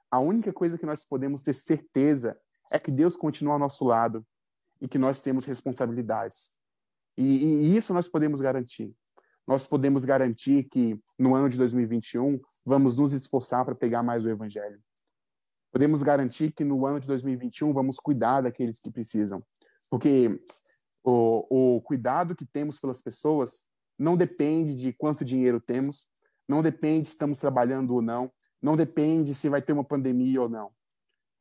A 0.09 0.19
única 0.19 0.53
coisa 0.53 0.77
que 0.77 0.85
nós 0.85 1.03
podemos 1.03 1.43
ter 1.43 1.53
certeza 1.53 2.38
é 2.71 2.79
que 2.79 2.91
Deus 2.91 3.15
continua 3.15 3.53
ao 3.53 3.59
nosso 3.59 3.83
lado 3.85 4.25
e 4.79 4.88
que 4.88 4.97
nós 4.97 5.21
temos 5.21 5.45
responsabilidades. 5.45 6.55
E, 7.17 7.23
e 7.23 7.75
isso 7.75 7.93
nós 7.93 8.07
podemos 8.07 8.41
garantir. 8.41 8.93
Nós 9.47 9.65
podemos 9.65 10.05
garantir 10.05 10.65
que 10.65 10.99
no 11.17 11.33
ano 11.33 11.49
de 11.49 11.57
2021 11.57 12.39
vamos 12.68 12.97
nos 12.97 13.13
esforçar 13.13 13.65
para 13.65 13.76
pegar 13.76 14.03
mais 14.03 14.26
o 14.26 14.30
evangelho. 14.30 14.80
Podemos 15.72 16.03
garantir 16.03 16.51
que 16.51 16.63
no 16.63 16.86
ano 16.86 16.99
de 16.99 17.07
2021 17.07 17.74
vamos 17.74 17.99
cuidar 17.99 18.41
daqueles 18.41 18.80
que 18.80 18.91
precisam. 18.91 19.43
Porque 19.89 20.41
o, 21.03 21.78
o 21.78 21.82
cuidado 21.82 22.36
que 22.36 22.45
temos 22.45 22.80
pelas 22.80 23.01
pessoas 23.01 23.65
não 23.97 24.15
depende 24.18 24.76
de 24.76 24.93
quanto 24.93 25.26
dinheiro 25.26 25.59
temos, 25.59 26.07
não 26.47 26.61
depende 26.61 27.07
se 27.07 27.13
estamos 27.13 27.39
trabalhando 27.39 27.95
ou 27.95 28.01
não, 28.01 28.32
não 28.61 28.76
depende 28.76 29.34
se 29.34 29.49
vai 29.49 29.61
ter 29.61 29.74
uma 29.74 29.84
pandemia 29.84 30.41
ou 30.41 30.49
não 30.49 30.72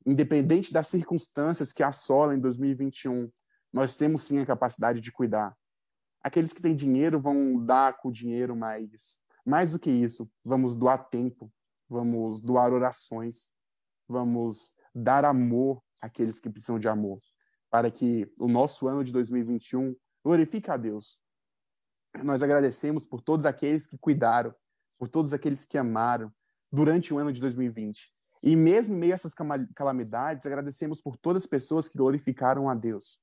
independente 0.06 0.72
das 0.72 0.86
circunstâncias 0.86 1.72
que 1.72 1.82
assolam 1.82 2.36
em 2.36 2.40
2021, 2.40 3.28
nós 3.72 3.96
temos 3.96 4.22
sim 4.22 4.38
a 4.38 4.46
capacidade 4.46 5.00
de 5.00 5.10
cuidar. 5.10 5.54
Aqueles 6.22 6.52
que 6.52 6.62
têm 6.62 6.74
dinheiro 6.74 7.20
vão 7.20 7.58
dar 7.64 7.98
com 7.98 8.08
o 8.08 8.12
dinheiro, 8.12 8.54
mas 8.54 9.20
mais 9.46 9.70
do 9.70 9.78
que 9.78 9.90
isso, 9.90 10.28
vamos 10.44 10.74
doar 10.74 11.08
tempo, 11.08 11.52
vamos 11.88 12.40
doar 12.40 12.72
orações, 12.72 13.52
vamos 14.08 14.74
dar 14.92 15.24
amor 15.24 15.80
àqueles 16.02 16.40
que 16.40 16.50
precisam 16.50 16.78
de 16.78 16.88
amor, 16.88 17.18
para 17.70 17.90
que 17.90 18.30
o 18.40 18.48
nosso 18.48 18.88
ano 18.88 19.04
de 19.04 19.12
2021 19.12 19.94
glorifique 20.24 20.70
a 20.70 20.76
Deus. 20.76 21.20
Nós 22.24 22.42
agradecemos 22.42 23.06
por 23.06 23.22
todos 23.22 23.46
aqueles 23.46 23.86
que 23.86 23.96
cuidaram, 23.96 24.52
por 24.98 25.06
todos 25.06 25.32
aqueles 25.32 25.64
que 25.64 25.78
amaram 25.78 26.32
durante 26.72 27.14
o 27.14 27.18
ano 27.18 27.32
de 27.32 27.40
2020. 27.40 28.12
E 28.42 28.56
mesmo 28.56 28.94
em 28.94 28.98
meio 28.98 29.12
a 29.12 29.14
essas 29.14 29.34
calamidades, 29.74 30.46
agradecemos 30.46 31.00
por 31.00 31.16
todas 31.16 31.44
as 31.44 31.48
pessoas 31.48 31.88
que 31.88 31.96
glorificaram 31.96 32.68
a 32.68 32.74
Deus. 32.74 33.20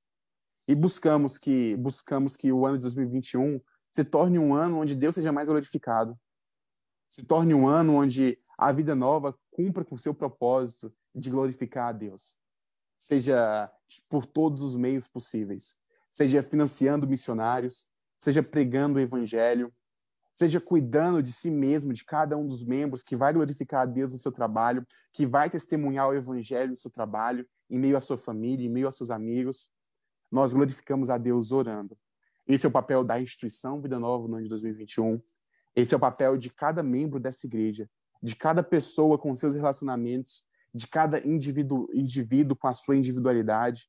E 0.67 0.76
buscamos 0.76 1.38
que 1.38 1.76
buscamos 1.76 2.38
que 2.38 2.51
o 2.51 2.65
ano 2.65 2.78
de 2.78 2.84
2021 2.84 3.59
se 3.93 4.03
torne 4.03 4.39
um 4.39 4.55
ano 4.55 4.79
onde 4.79 4.95
Deus 4.95 5.13
seja 5.13 5.31
mais 5.31 5.47
glorificado. 5.47 6.19
Se 7.09 7.23
torne 7.23 7.53
um 7.53 7.67
ano 7.67 7.93
onde 7.93 8.39
a 8.57 8.71
vida 8.71 8.95
nova 8.95 9.37
cumpra 9.51 9.85
com 9.85 9.97
seu 9.97 10.15
propósito 10.15 10.91
de 11.13 11.29
glorificar 11.29 11.89
a 11.89 11.91
Deus. 11.91 12.39
Seja 12.97 13.71
por 14.09 14.25
todos 14.25 14.63
os 14.63 14.75
meios 14.75 15.07
possíveis. 15.07 15.77
Seja 16.11 16.41
financiando 16.41 17.07
missionários, 17.07 17.87
seja 18.19 18.41
pregando 18.41 18.97
o 18.97 19.01
evangelho, 19.01 19.71
seja 20.35 20.59
cuidando 20.59 21.21
de 21.21 21.31
si 21.31 21.51
mesmo, 21.51 21.93
de 21.93 22.03
cada 22.03 22.35
um 22.35 22.47
dos 22.47 22.63
membros, 22.63 23.03
que 23.03 23.15
vai 23.15 23.31
glorificar 23.31 23.81
a 23.81 23.85
Deus 23.85 24.11
no 24.11 24.17
seu 24.17 24.31
trabalho, 24.31 24.85
que 25.11 25.27
vai 25.27 25.51
testemunhar 25.51 26.09
o 26.09 26.15
evangelho 26.15 26.71
no 26.71 26.77
seu 26.77 26.89
trabalho, 26.89 27.47
em 27.69 27.77
meio 27.77 27.95
à 27.95 28.01
sua 28.01 28.17
família, 28.17 28.65
em 28.65 28.69
meio 28.69 28.87
aos 28.87 28.97
seus 28.97 29.11
amigos. 29.11 29.69
Nós 30.31 30.51
glorificamos 30.51 31.11
a 31.11 31.17
Deus 31.19 31.51
orando. 31.51 31.95
Esse 32.47 32.65
é 32.65 32.69
o 32.69 32.71
papel 32.71 33.03
da 33.03 33.19
instituição 33.19 33.81
Vida 33.81 33.97
Nova 33.97 34.27
no 34.27 34.35
ano 34.35 34.43
de 34.43 34.49
2021. 34.49 35.21
Esse 35.75 35.93
é 35.93 35.97
o 35.97 35.99
papel 35.99 36.37
de 36.37 36.49
cada 36.49 36.83
membro 36.83 37.19
dessa 37.19 37.47
igreja, 37.47 37.89
de 38.21 38.35
cada 38.35 38.61
pessoa 38.61 39.17
com 39.17 39.35
seus 39.35 39.55
relacionamentos, 39.55 40.45
de 40.73 40.87
cada 40.87 41.25
indivíduo, 41.25 41.87
indivíduo 41.93 42.55
com 42.55 42.67
a 42.67 42.73
sua 42.73 42.97
individualidade. 42.97 43.87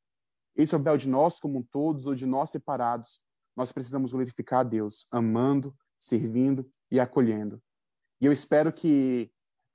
Esse 0.56 0.74
é 0.74 0.78
o 0.78 0.80
papel 0.80 0.98
de 0.98 1.08
nós 1.08 1.40
como 1.40 1.66
todos 1.70 2.06
ou 2.06 2.14
de 2.14 2.26
nós 2.26 2.50
separados. 2.50 3.20
Nós 3.56 3.72
precisamos 3.72 4.12
glorificar 4.12 4.60
a 4.60 4.64
Deus, 4.64 5.06
amando, 5.10 5.74
servindo 5.98 6.68
e 6.90 7.00
acolhendo. 7.00 7.60
E 8.20 8.26
eu 8.26 8.32
espero 8.32 8.72
que, 8.72 9.30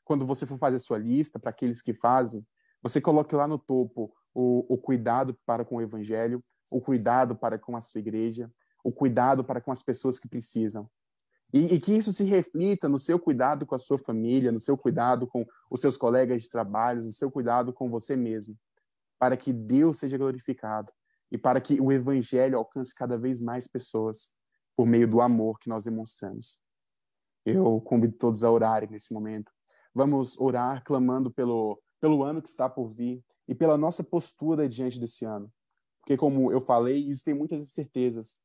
quando 0.05 0.25
você 0.25 0.45
for 0.45 0.57
fazer 0.57 0.80
sua 0.80 0.97
lista, 0.97 1.38
para 1.38 1.49
aqueles 1.49 1.82
que 1.82 1.93
fazem, 1.93 2.45
você 2.82 3.01
coloque 3.01 3.36
lá 3.36 3.47
no 3.47 3.59
topo 3.59 4.13
o, 4.34 4.73
o 4.73 4.77
cuidado 4.77 5.38
para 5.45 5.65
com 5.65 5.75
o 5.75 5.82
evangelho, 5.82 6.43
o 6.71 6.80
cuidado 6.80 7.36
para 7.36 7.59
com 7.59 7.75
a 7.75 7.82
sua 7.82 7.99
igreja, 7.99 8.51
o 8.84 8.91
cuidado 8.91 9.43
para 9.43 9.61
com 9.61 9.71
as 9.71 9.82
pessoas 9.82 10.19
que 10.19 10.27
precisam. 10.27 10.89
E, 11.51 11.75
e, 11.75 11.80
que 11.80 11.93
isso 11.93 12.13
se 12.13 12.23
reflita 12.23 12.88
no 12.88 12.99
seu 12.99 13.19
cuidado 13.19 13.65
com 13.65 13.73
a 13.73 13.80
sua 13.80 13.97
família, 13.97 14.51
no 14.51 14.59
seu 14.59 14.77
cuidado 14.77 15.25
com 15.25 15.45
os 15.69 15.82
seus 15.82 15.97
colegas 15.97 16.43
de 16.43 16.49
trabalho, 16.49 17.03
no 17.03 17.11
seu 17.11 17.32
cuidado 17.32 17.73
com 17.73 17.89
você 17.89 18.15
mesmo, 18.15 18.55
para 19.17 19.36
que 19.36 19.51
Deus 19.51 19.97
seja 19.97 20.17
glorificado, 20.17 20.93
e 21.32 21.38
para 21.38 21.59
que 21.61 21.80
o 21.80 21.91
evangelho 21.91 22.57
alcance 22.57 22.93
cada 22.93 23.17
vez 23.17 23.39
mais 23.41 23.67
pessoas 23.67 24.32
por 24.75 24.86
meio 24.86 25.07
do 25.07 25.21
amor 25.21 25.59
que 25.59 25.69
nós 25.69 25.86
demonstramos. 25.86 26.59
Eu 27.45 27.82
convido 27.82 28.13
todos 28.13 28.43
a 28.43 28.51
orarem 28.51 28.89
nesse 28.89 29.13
momento. 29.13 29.51
Vamos 29.93 30.39
orar 30.39 30.84
clamando 30.84 31.32
pelo, 31.32 31.82
pelo 31.99 32.23
ano 32.23 32.41
que 32.41 32.49
está 32.49 32.69
por 32.69 32.89
vir 32.89 33.23
e 33.47 33.55
pela 33.55 33.77
nossa 33.77 34.03
postura 34.03 34.67
diante 34.67 34.99
desse 34.99 35.25
ano. 35.25 35.51
Porque, 35.99 36.15
como 36.17 36.51
eu 36.51 36.61
falei, 36.61 37.07
existem 37.07 37.34
muitas 37.34 37.61
incertezas, 37.63 38.39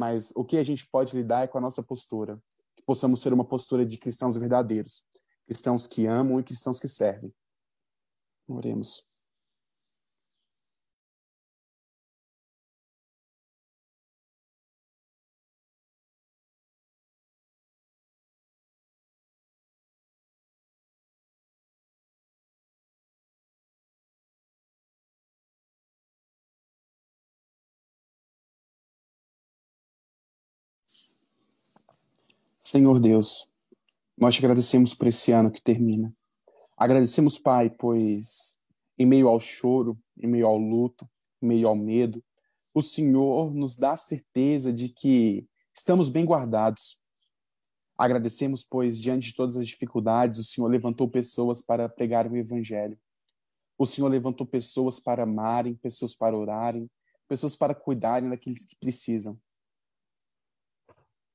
mas 0.00 0.32
o 0.34 0.42
que 0.42 0.56
a 0.56 0.62
gente 0.62 0.88
pode 0.88 1.14
lidar 1.14 1.44
é 1.44 1.46
com 1.46 1.58
a 1.58 1.60
nossa 1.60 1.82
postura. 1.82 2.42
Que 2.74 2.82
possamos 2.82 3.20
ser 3.20 3.34
uma 3.34 3.44
postura 3.44 3.84
de 3.84 3.98
cristãos 3.98 4.34
verdadeiros, 4.34 5.04
cristãos 5.46 5.86
que 5.86 6.06
amam 6.06 6.40
e 6.40 6.42
cristãos 6.42 6.80
que 6.80 6.88
servem. 6.88 7.30
Oremos. 8.48 9.09
Senhor 32.70 33.00
Deus, 33.00 33.50
nós 34.16 34.36
te 34.36 34.38
agradecemos 34.38 34.94
por 34.94 35.08
esse 35.08 35.32
ano 35.32 35.50
que 35.50 35.60
termina. 35.60 36.14
Agradecemos, 36.76 37.36
Pai, 37.36 37.68
pois 37.68 38.60
em 38.96 39.04
meio 39.04 39.26
ao 39.26 39.40
choro, 39.40 39.98
em 40.16 40.28
meio 40.28 40.46
ao 40.46 40.56
luto, 40.56 41.04
em 41.42 41.48
meio 41.48 41.66
ao 41.66 41.74
medo, 41.74 42.22
o 42.72 42.80
Senhor 42.80 43.52
nos 43.52 43.76
dá 43.76 43.94
a 43.94 43.96
certeza 43.96 44.72
de 44.72 44.88
que 44.88 45.48
estamos 45.74 46.08
bem 46.08 46.24
guardados. 46.24 46.96
Agradecemos, 47.98 48.62
pois, 48.62 49.00
diante 49.00 49.30
de 49.30 49.34
todas 49.34 49.56
as 49.56 49.66
dificuldades, 49.66 50.38
o 50.38 50.44
Senhor 50.44 50.68
levantou 50.68 51.10
pessoas 51.10 51.60
para 51.60 51.88
pregar 51.88 52.30
o 52.30 52.36
Evangelho. 52.36 52.96
O 53.76 53.84
Senhor 53.84 54.06
levantou 54.06 54.46
pessoas 54.46 55.00
para 55.00 55.24
amarem, 55.24 55.74
pessoas 55.74 56.14
para 56.14 56.38
orarem, 56.38 56.88
pessoas 57.26 57.56
para 57.56 57.74
cuidarem 57.74 58.30
daqueles 58.30 58.64
que 58.64 58.76
precisam. 58.78 59.36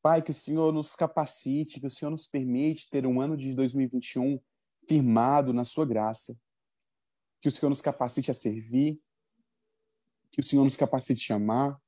Pai, 0.05 0.21
que 0.21 0.29
o 0.29 0.35
Senhor 0.35 0.71
nos 0.71 0.95
capacite, 0.95 1.79
que 1.79 1.87
o 1.87 1.89
Senhor 1.89 2.11
nos 2.11 2.27
permite 2.27 2.91
ter 2.91 3.07
um 3.07 3.19
ano 3.19 3.35
de 3.35 3.55
2021 3.55 4.39
firmado 4.87 5.51
na 5.51 5.65
sua 5.65 5.83
graça. 5.83 6.39
Que 7.41 7.47
o 7.47 7.51
Senhor 7.51 7.71
nos 7.71 7.81
capacite 7.81 8.29
a 8.29 8.33
servir, 8.35 9.01
que 10.31 10.41
o 10.41 10.43
Senhor 10.43 10.63
nos 10.63 10.77
capacite 10.77 11.33
a 11.33 11.37
amar, 11.37 11.81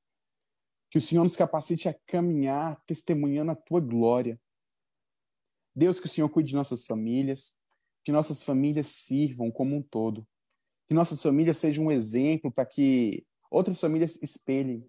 que 0.90 0.98
o 0.98 1.02
Senhor 1.02 1.22
nos 1.22 1.36
capacite 1.36 1.90
a 1.90 1.94
caminhar 2.08 2.82
testemunhando 2.88 3.52
a 3.52 3.56
tua 3.56 3.80
glória. 3.80 4.42
Deus, 5.76 6.00
que 6.00 6.08
o 6.08 6.10
Senhor 6.10 6.28
cuide 6.28 6.50
de 6.50 6.56
nossas 6.56 6.86
famílias, 6.86 7.56
que 8.04 8.12
nossas 8.12 8.44
famílias 8.44 8.88
sirvam 8.88 9.52
como 9.52 9.76
um 9.76 9.84
todo, 9.84 10.28
que 10.88 10.96
nossas 10.96 11.22
famílias 11.22 11.60
sejam 11.60 11.86
um 11.86 11.92
exemplo 11.92 12.52
para 12.52 12.66
que 12.66 13.28
outras 13.52 13.80
famílias 13.80 14.20
espelhem, 14.24 14.84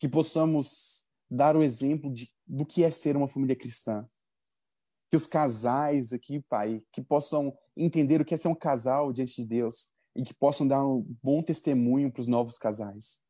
que 0.00 0.08
possamos 0.08 1.08
dar 1.30 1.56
o 1.56 1.62
exemplo 1.62 2.12
de, 2.12 2.28
do 2.50 2.66
que 2.66 2.82
é 2.82 2.90
ser 2.90 3.16
uma 3.16 3.28
família 3.28 3.54
cristã. 3.54 4.04
Que 5.08 5.16
os 5.16 5.26
casais 5.26 6.12
aqui, 6.12 6.40
Pai, 6.40 6.82
que 6.92 7.00
possam 7.00 7.56
entender 7.76 8.20
o 8.20 8.24
que 8.24 8.34
é 8.34 8.36
ser 8.36 8.48
um 8.48 8.54
casal 8.54 9.12
diante 9.12 9.36
de 9.36 9.46
Deus 9.46 9.90
e 10.16 10.24
que 10.24 10.34
possam 10.34 10.66
dar 10.66 10.84
um 10.84 11.06
bom 11.22 11.42
testemunho 11.42 12.10
para 12.10 12.20
os 12.20 12.26
novos 12.26 12.58
casais. 12.58 13.20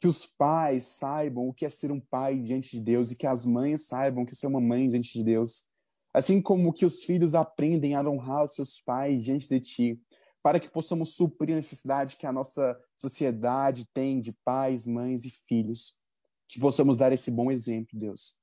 Que 0.00 0.08
os 0.08 0.24
pais 0.24 0.84
saibam 0.84 1.48
o 1.48 1.52
que 1.52 1.66
é 1.66 1.68
ser 1.68 1.92
um 1.92 2.00
pai 2.00 2.40
diante 2.40 2.70
de 2.70 2.80
Deus 2.80 3.10
e 3.10 3.16
que 3.16 3.26
as 3.26 3.44
mães 3.44 3.86
saibam 3.86 4.22
o 4.22 4.26
que 4.26 4.32
é 4.32 4.34
ser 4.34 4.46
uma 4.46 4.60
mãe 4.60 4.88
diante 4.88 5.12
de 5.12 5.24
Deus. 5.24 5.66
Assim 6.14 6.40
como 6.40 6.72
que 6.72 6.86
os 6.86 7.04
filhos 7.04 7.34
aprendem 7.34 7.94
a 7.94 8.02
honrar 8.02 8.44
os 8.44 8.54
seus 8.54 8.80
pais 8.80 9.22
diante 9.22 9.46
de 9.48 9.60
Ti, 9.60 10.00
para 10.42 10.58
que 10.58 10.70
possamos 10.70 11.14
suprir 11.14 11.52
a 11.52 11.56
necessidade 11.56 12.16
que 12.16 12.26
a 12.26 12.32
nossa 12.32 12.78
sociedade 12.96 13.86
tem 13.92 14.20
de 14.20 14.32
pais, 14.44 14.86
mães 14.86 15.26
e 15.26 15.30
filhos 15.30 15.98
que 16.48 16.58
possamos 16.58 16.96
dar 16.96 17.12
esse 17.12 17.30
bom 17.30 17.50
exemplo, 17.50 17.98
Deus. 17.98 18.34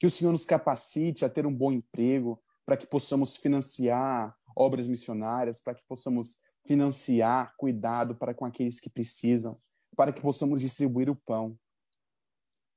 Que 0.00 0.06
o 0.06 0.10
Senhor 0.10 0.32
nos 0.32 0.46
capacite 0.46 1.24
a 1.24 1.28
ter 1.28 1.46
um 1.46 1.54
bom 1.54 1.70
emprego, 1.70 2.42
para 2.64 2.76
que 2.76 2.86
possamos 2.86 3.36
financiar 3.36 4.36
obras 4.56 4.88
missionárias, 4.88 5.60
para 5.60 5.74
que 5.74 5.84
possamos 5.86 6.40
financiar 6.66 7.54
cuidado 7.56 8.16
para 8.16 8.34
com 8.34 8.44
aqueles 8.44 8.80
que 8.80 8.90
precisam, 8.90 9.56
para 9.96 10.12
que 10.12 10.20
possamos 10.20 10.60
distribuir 10.60 11.08
o 11.08 11.14
pão. 11.14 11.56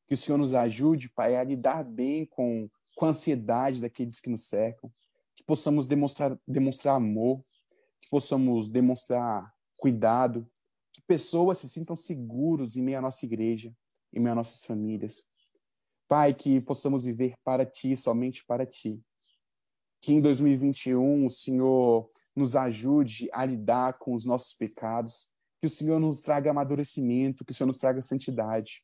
Que 0.08 0.14
o 0.14 0.18
Senhor 0.18 0.38
nos 0.38 0.54
ajude, 0.54 1.10
Pai, 1.10 1.36
a 1.36 1.44
lidar 1.44 1.84
bem 1.84 2.26
com, 2.26 2.68
com 2.96 3.06
a 3.06 3.10
ansiedade 3.10 3.82
daqueles 3.82 4.20
que 4.20 4.30
nos 4.30 4.48
cercam, 4.48 4.92
que 5.36 5.44
possamos 5.44 5.88
demonstrar, 5.88 6.40
demonstrar 6.48 6.96
amor, 6.96 7.44
que 8.02 8.10
possamos 8.10 8.70
demonstrar 8.70 9.52
cuidado, 9.78 10.48
que 10.92 11.02
pessoas 11.02 11.58
se 11.58 11.70
sintam 11.70 11.96
seguros 11.96 12.76
em 12.76 12.84
meio 12.84 13.00
à 13.00 13.02
nossa 13.02 13.26
igreja, 13.26 13.74
em 14.14 14.20
meio 14.20 14.32
às 14.32 14.38
nossas 14.38 14.66
famílias. 14.66 15.26
Pai, 16.08 16.34
que 16.34 16.60
possamos 16.62 17.06
viver 17.06 17.36
para 17.44 17.66
Ti, 17.66 17.96
somente 17.96 18.44
para 18.46 18.66
Ti. 18.66 19.00
Que 20.02 20.14
em 20.14 20.22
2021 20.22 21.26
o 21.26 21.30
Senhor 21.30 22.08
nos 22.36 22.56
ajude 22.56 23.30
a 23.32 23.46
lidar 23.46 24.00
com 24.00 24.16
os 24.16 24.26
nossos 24.26 24.54
pecados, 24.54 25.30
que 25.62 25.68
o 25.68 25.70
Senhor 25.70 26.00
nos 26.00 26.22
traga 26.22 26.50
amadurecimento, 26.50 27.46
que 27.46 27.52
o 27.52 27.56
Senhor 27.56 27.68
nos 27.68 27.78
traga 27.78 28.02
santidade. 28.02 28.84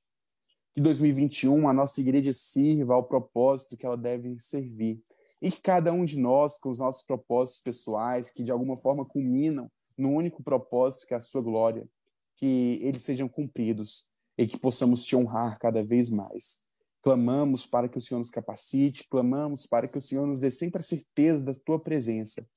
Que 0.76 0.82
2021 0.82 1.68
a 1.70 1.74
nossa 1.74 2.02
igreja 2.02 2.34
sirva 2.34 2.94
ao 2.94 3.08
propósito 3.08 3.78
que 3.78 3.86
ela 3.86 3.98
deve 3.98 4.38
servir. 4.40 5.02
E 5.42 5.50
que 5.50 5.62
cada 5.62 5.92
um 5.92 6.06
de 6.06 6.20
nós, 6.20 6.60
com 6.60 6.70
os 6.70 6.80
nossos 6.80 7.04
propósitos 7.04 7.62
pessoais, 7.62 8.30
que 8.30 8.44
de 8.44 8.52
alguma 8.52 8.78
forma 8.78 9.06
culminam 9.06 9.72
no 9.98 10.10
único 10.10 10.44
propósito 10.44 11.08
que 11.08 11.14
é 11.14 11.18
a 11.18 11.22
sua 11.22 11.42
glória, 11.42 11.88
que 12.36 12.80
eles 12.82 13.04
sejam 13.04 13.28
cumpridos 13.28 14.06
e 14.38 14.48
que 14.48 14.60
possamos 14.60 15.06
te 15.06 15.16
honrar 15.16 15.58
cada 15.60 15.84
vez 15.84 16.10
mais. 16.10 16.60
Clamamos 17.02 17.66
para 17.66 17.88
que 17.88 17.98
o 17.98 18.02
Senhor 18.02 18.20
nos 18.20 18.32
capacite, 18.32 19.08
clamamos 19.10 19.66
para 19.66 19.88
que 19.88 19.98
o 19.98 20.02
Senhor 20.02 20.26
nos 20.26 20.42
dê 20.42 20.50
sempre 20.50 20.80
a 20.82 20.84
certeza 20.84 21.46
da 21.46 21.54
tua 21.54 21.80
presença. 21.80 22.48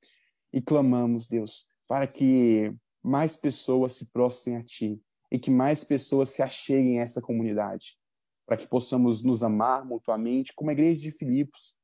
E 0.52 0.60
clamamos, 0.60 1.26
Deus, 1.26 1.66
para 1.86 2.06
que 2.06 2.72
mais 3.02 3.36
pessoas 3.36 3.94
se 3.94 4.10
prostrem 4.10 4.56
a 4.56 4.64
ti 4.64 5.00
e 5.30 5.38
que 5.38 5.50
mais 5.50 5.84
pessoas 5.84 6.30
se 6.30 6.42
acheguem 6.42 6.98
a 6.98 7.02
essa 7.02 7.20
comunidade, 7.20 7.98
para 8.46 8.56
que 8.56 8.66
possamos 8.66 9.22
nos 9.22 9.42
amar 9.42 9.84
mutuamente 9.84 10.54
como 10.54 10.70
a 10.70 10.72
igreja 10.72 11.02
de 11.02 11.10
Filipos, 11.10 11.76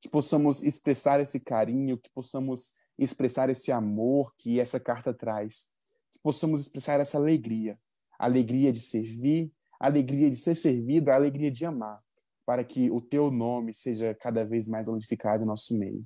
que 0.00 0.08
possamos 0.08 0.62
expressar 0.62 1.20
esse 1.20 1.40
carinho, 1.40 1.98
que 1.98 2.10
possamos 2.14 2.74
expressar 2.96 3.50
esse 3.50 3.72
amor 3.72 4.32
que 4.38 4.60
essa 4.60 4.78
carta 4.78 5.12
traz, 5.12 5.66
que 6.12 6.20
possamos 6.22 6.60
expressar 6.60 7.00
essa 7.00 7.18
alegria 7.18 7.76
alegria 8.18 8.72
de 8.72 8.80
servir, 8.80 9.52
alegria 9.78 10.30
de 10.30 10.36
ser 10.36 10.54
servido, 10.54 11.10
a 11.10 11.14
alegria 11.14 11.50
de 11.50 11.64
amar, 11.64 12.00
para 12.46 12.64
que 12.64 12.90
o 12.90 13.00
teu 13.00 13.30
nome 13.30 13.72
seja 13.72 14.14
cada 14.14 14.44
vez 14.44 14.68
mais 14.68 14.86
glorificado 14.86 15.42
em 15.42 15.46
nosso 15.46 15.76
meio. 15.78 16.04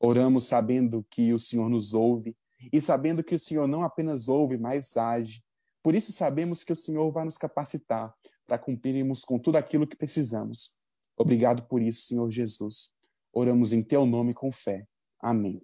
Oramos 0.00 0.46
sabendo 0.46 1.04
que 1.10 1.32
o 1.32 1.38
Senhor 1.38 1.68
nos 1.68 1.94
ouve 1.94 2.36
e 2.72 2.80
sabendo 2.80 3.22
que 3.22 3.34
o 3.34 3.38
Senhor 3.38 3.66
não 3.66 3.82
apenas 3.82 4.28
ouve, 4.28 4.56
mas 4.56 4.96
age. 4.96 5.42
Por 5.82 5.94
isso 5.94 6.12
sabemos 6.12 6.64
que 6.64 6.72
o 6.72 6.76
Senhor 6.76 7.10
vai 7.10 7.24
nos 7.24 7.36
capacitar 7.36 8.12
para 8.46 8.58
cumprirmos 8.58 9.22
com 9.24 9.38
tudo 9.38 9.56
aquilo 9.56 9.86
que 9.86 9.96
precisamos. 9.96 10.74
Obrigado 11.16 11.62
por 11.64 11.80
isso, 11.80 12.06
Senhor 12.06 12.30
Jesus. 12.30 12.92
Oramos 13.32 13.72
em 13.72 13.82
teu 13.82 14.04
nome 14.06 14.34
com 14.34 14.50
fé. 14.50 14.86
Amém. 15.20 15.62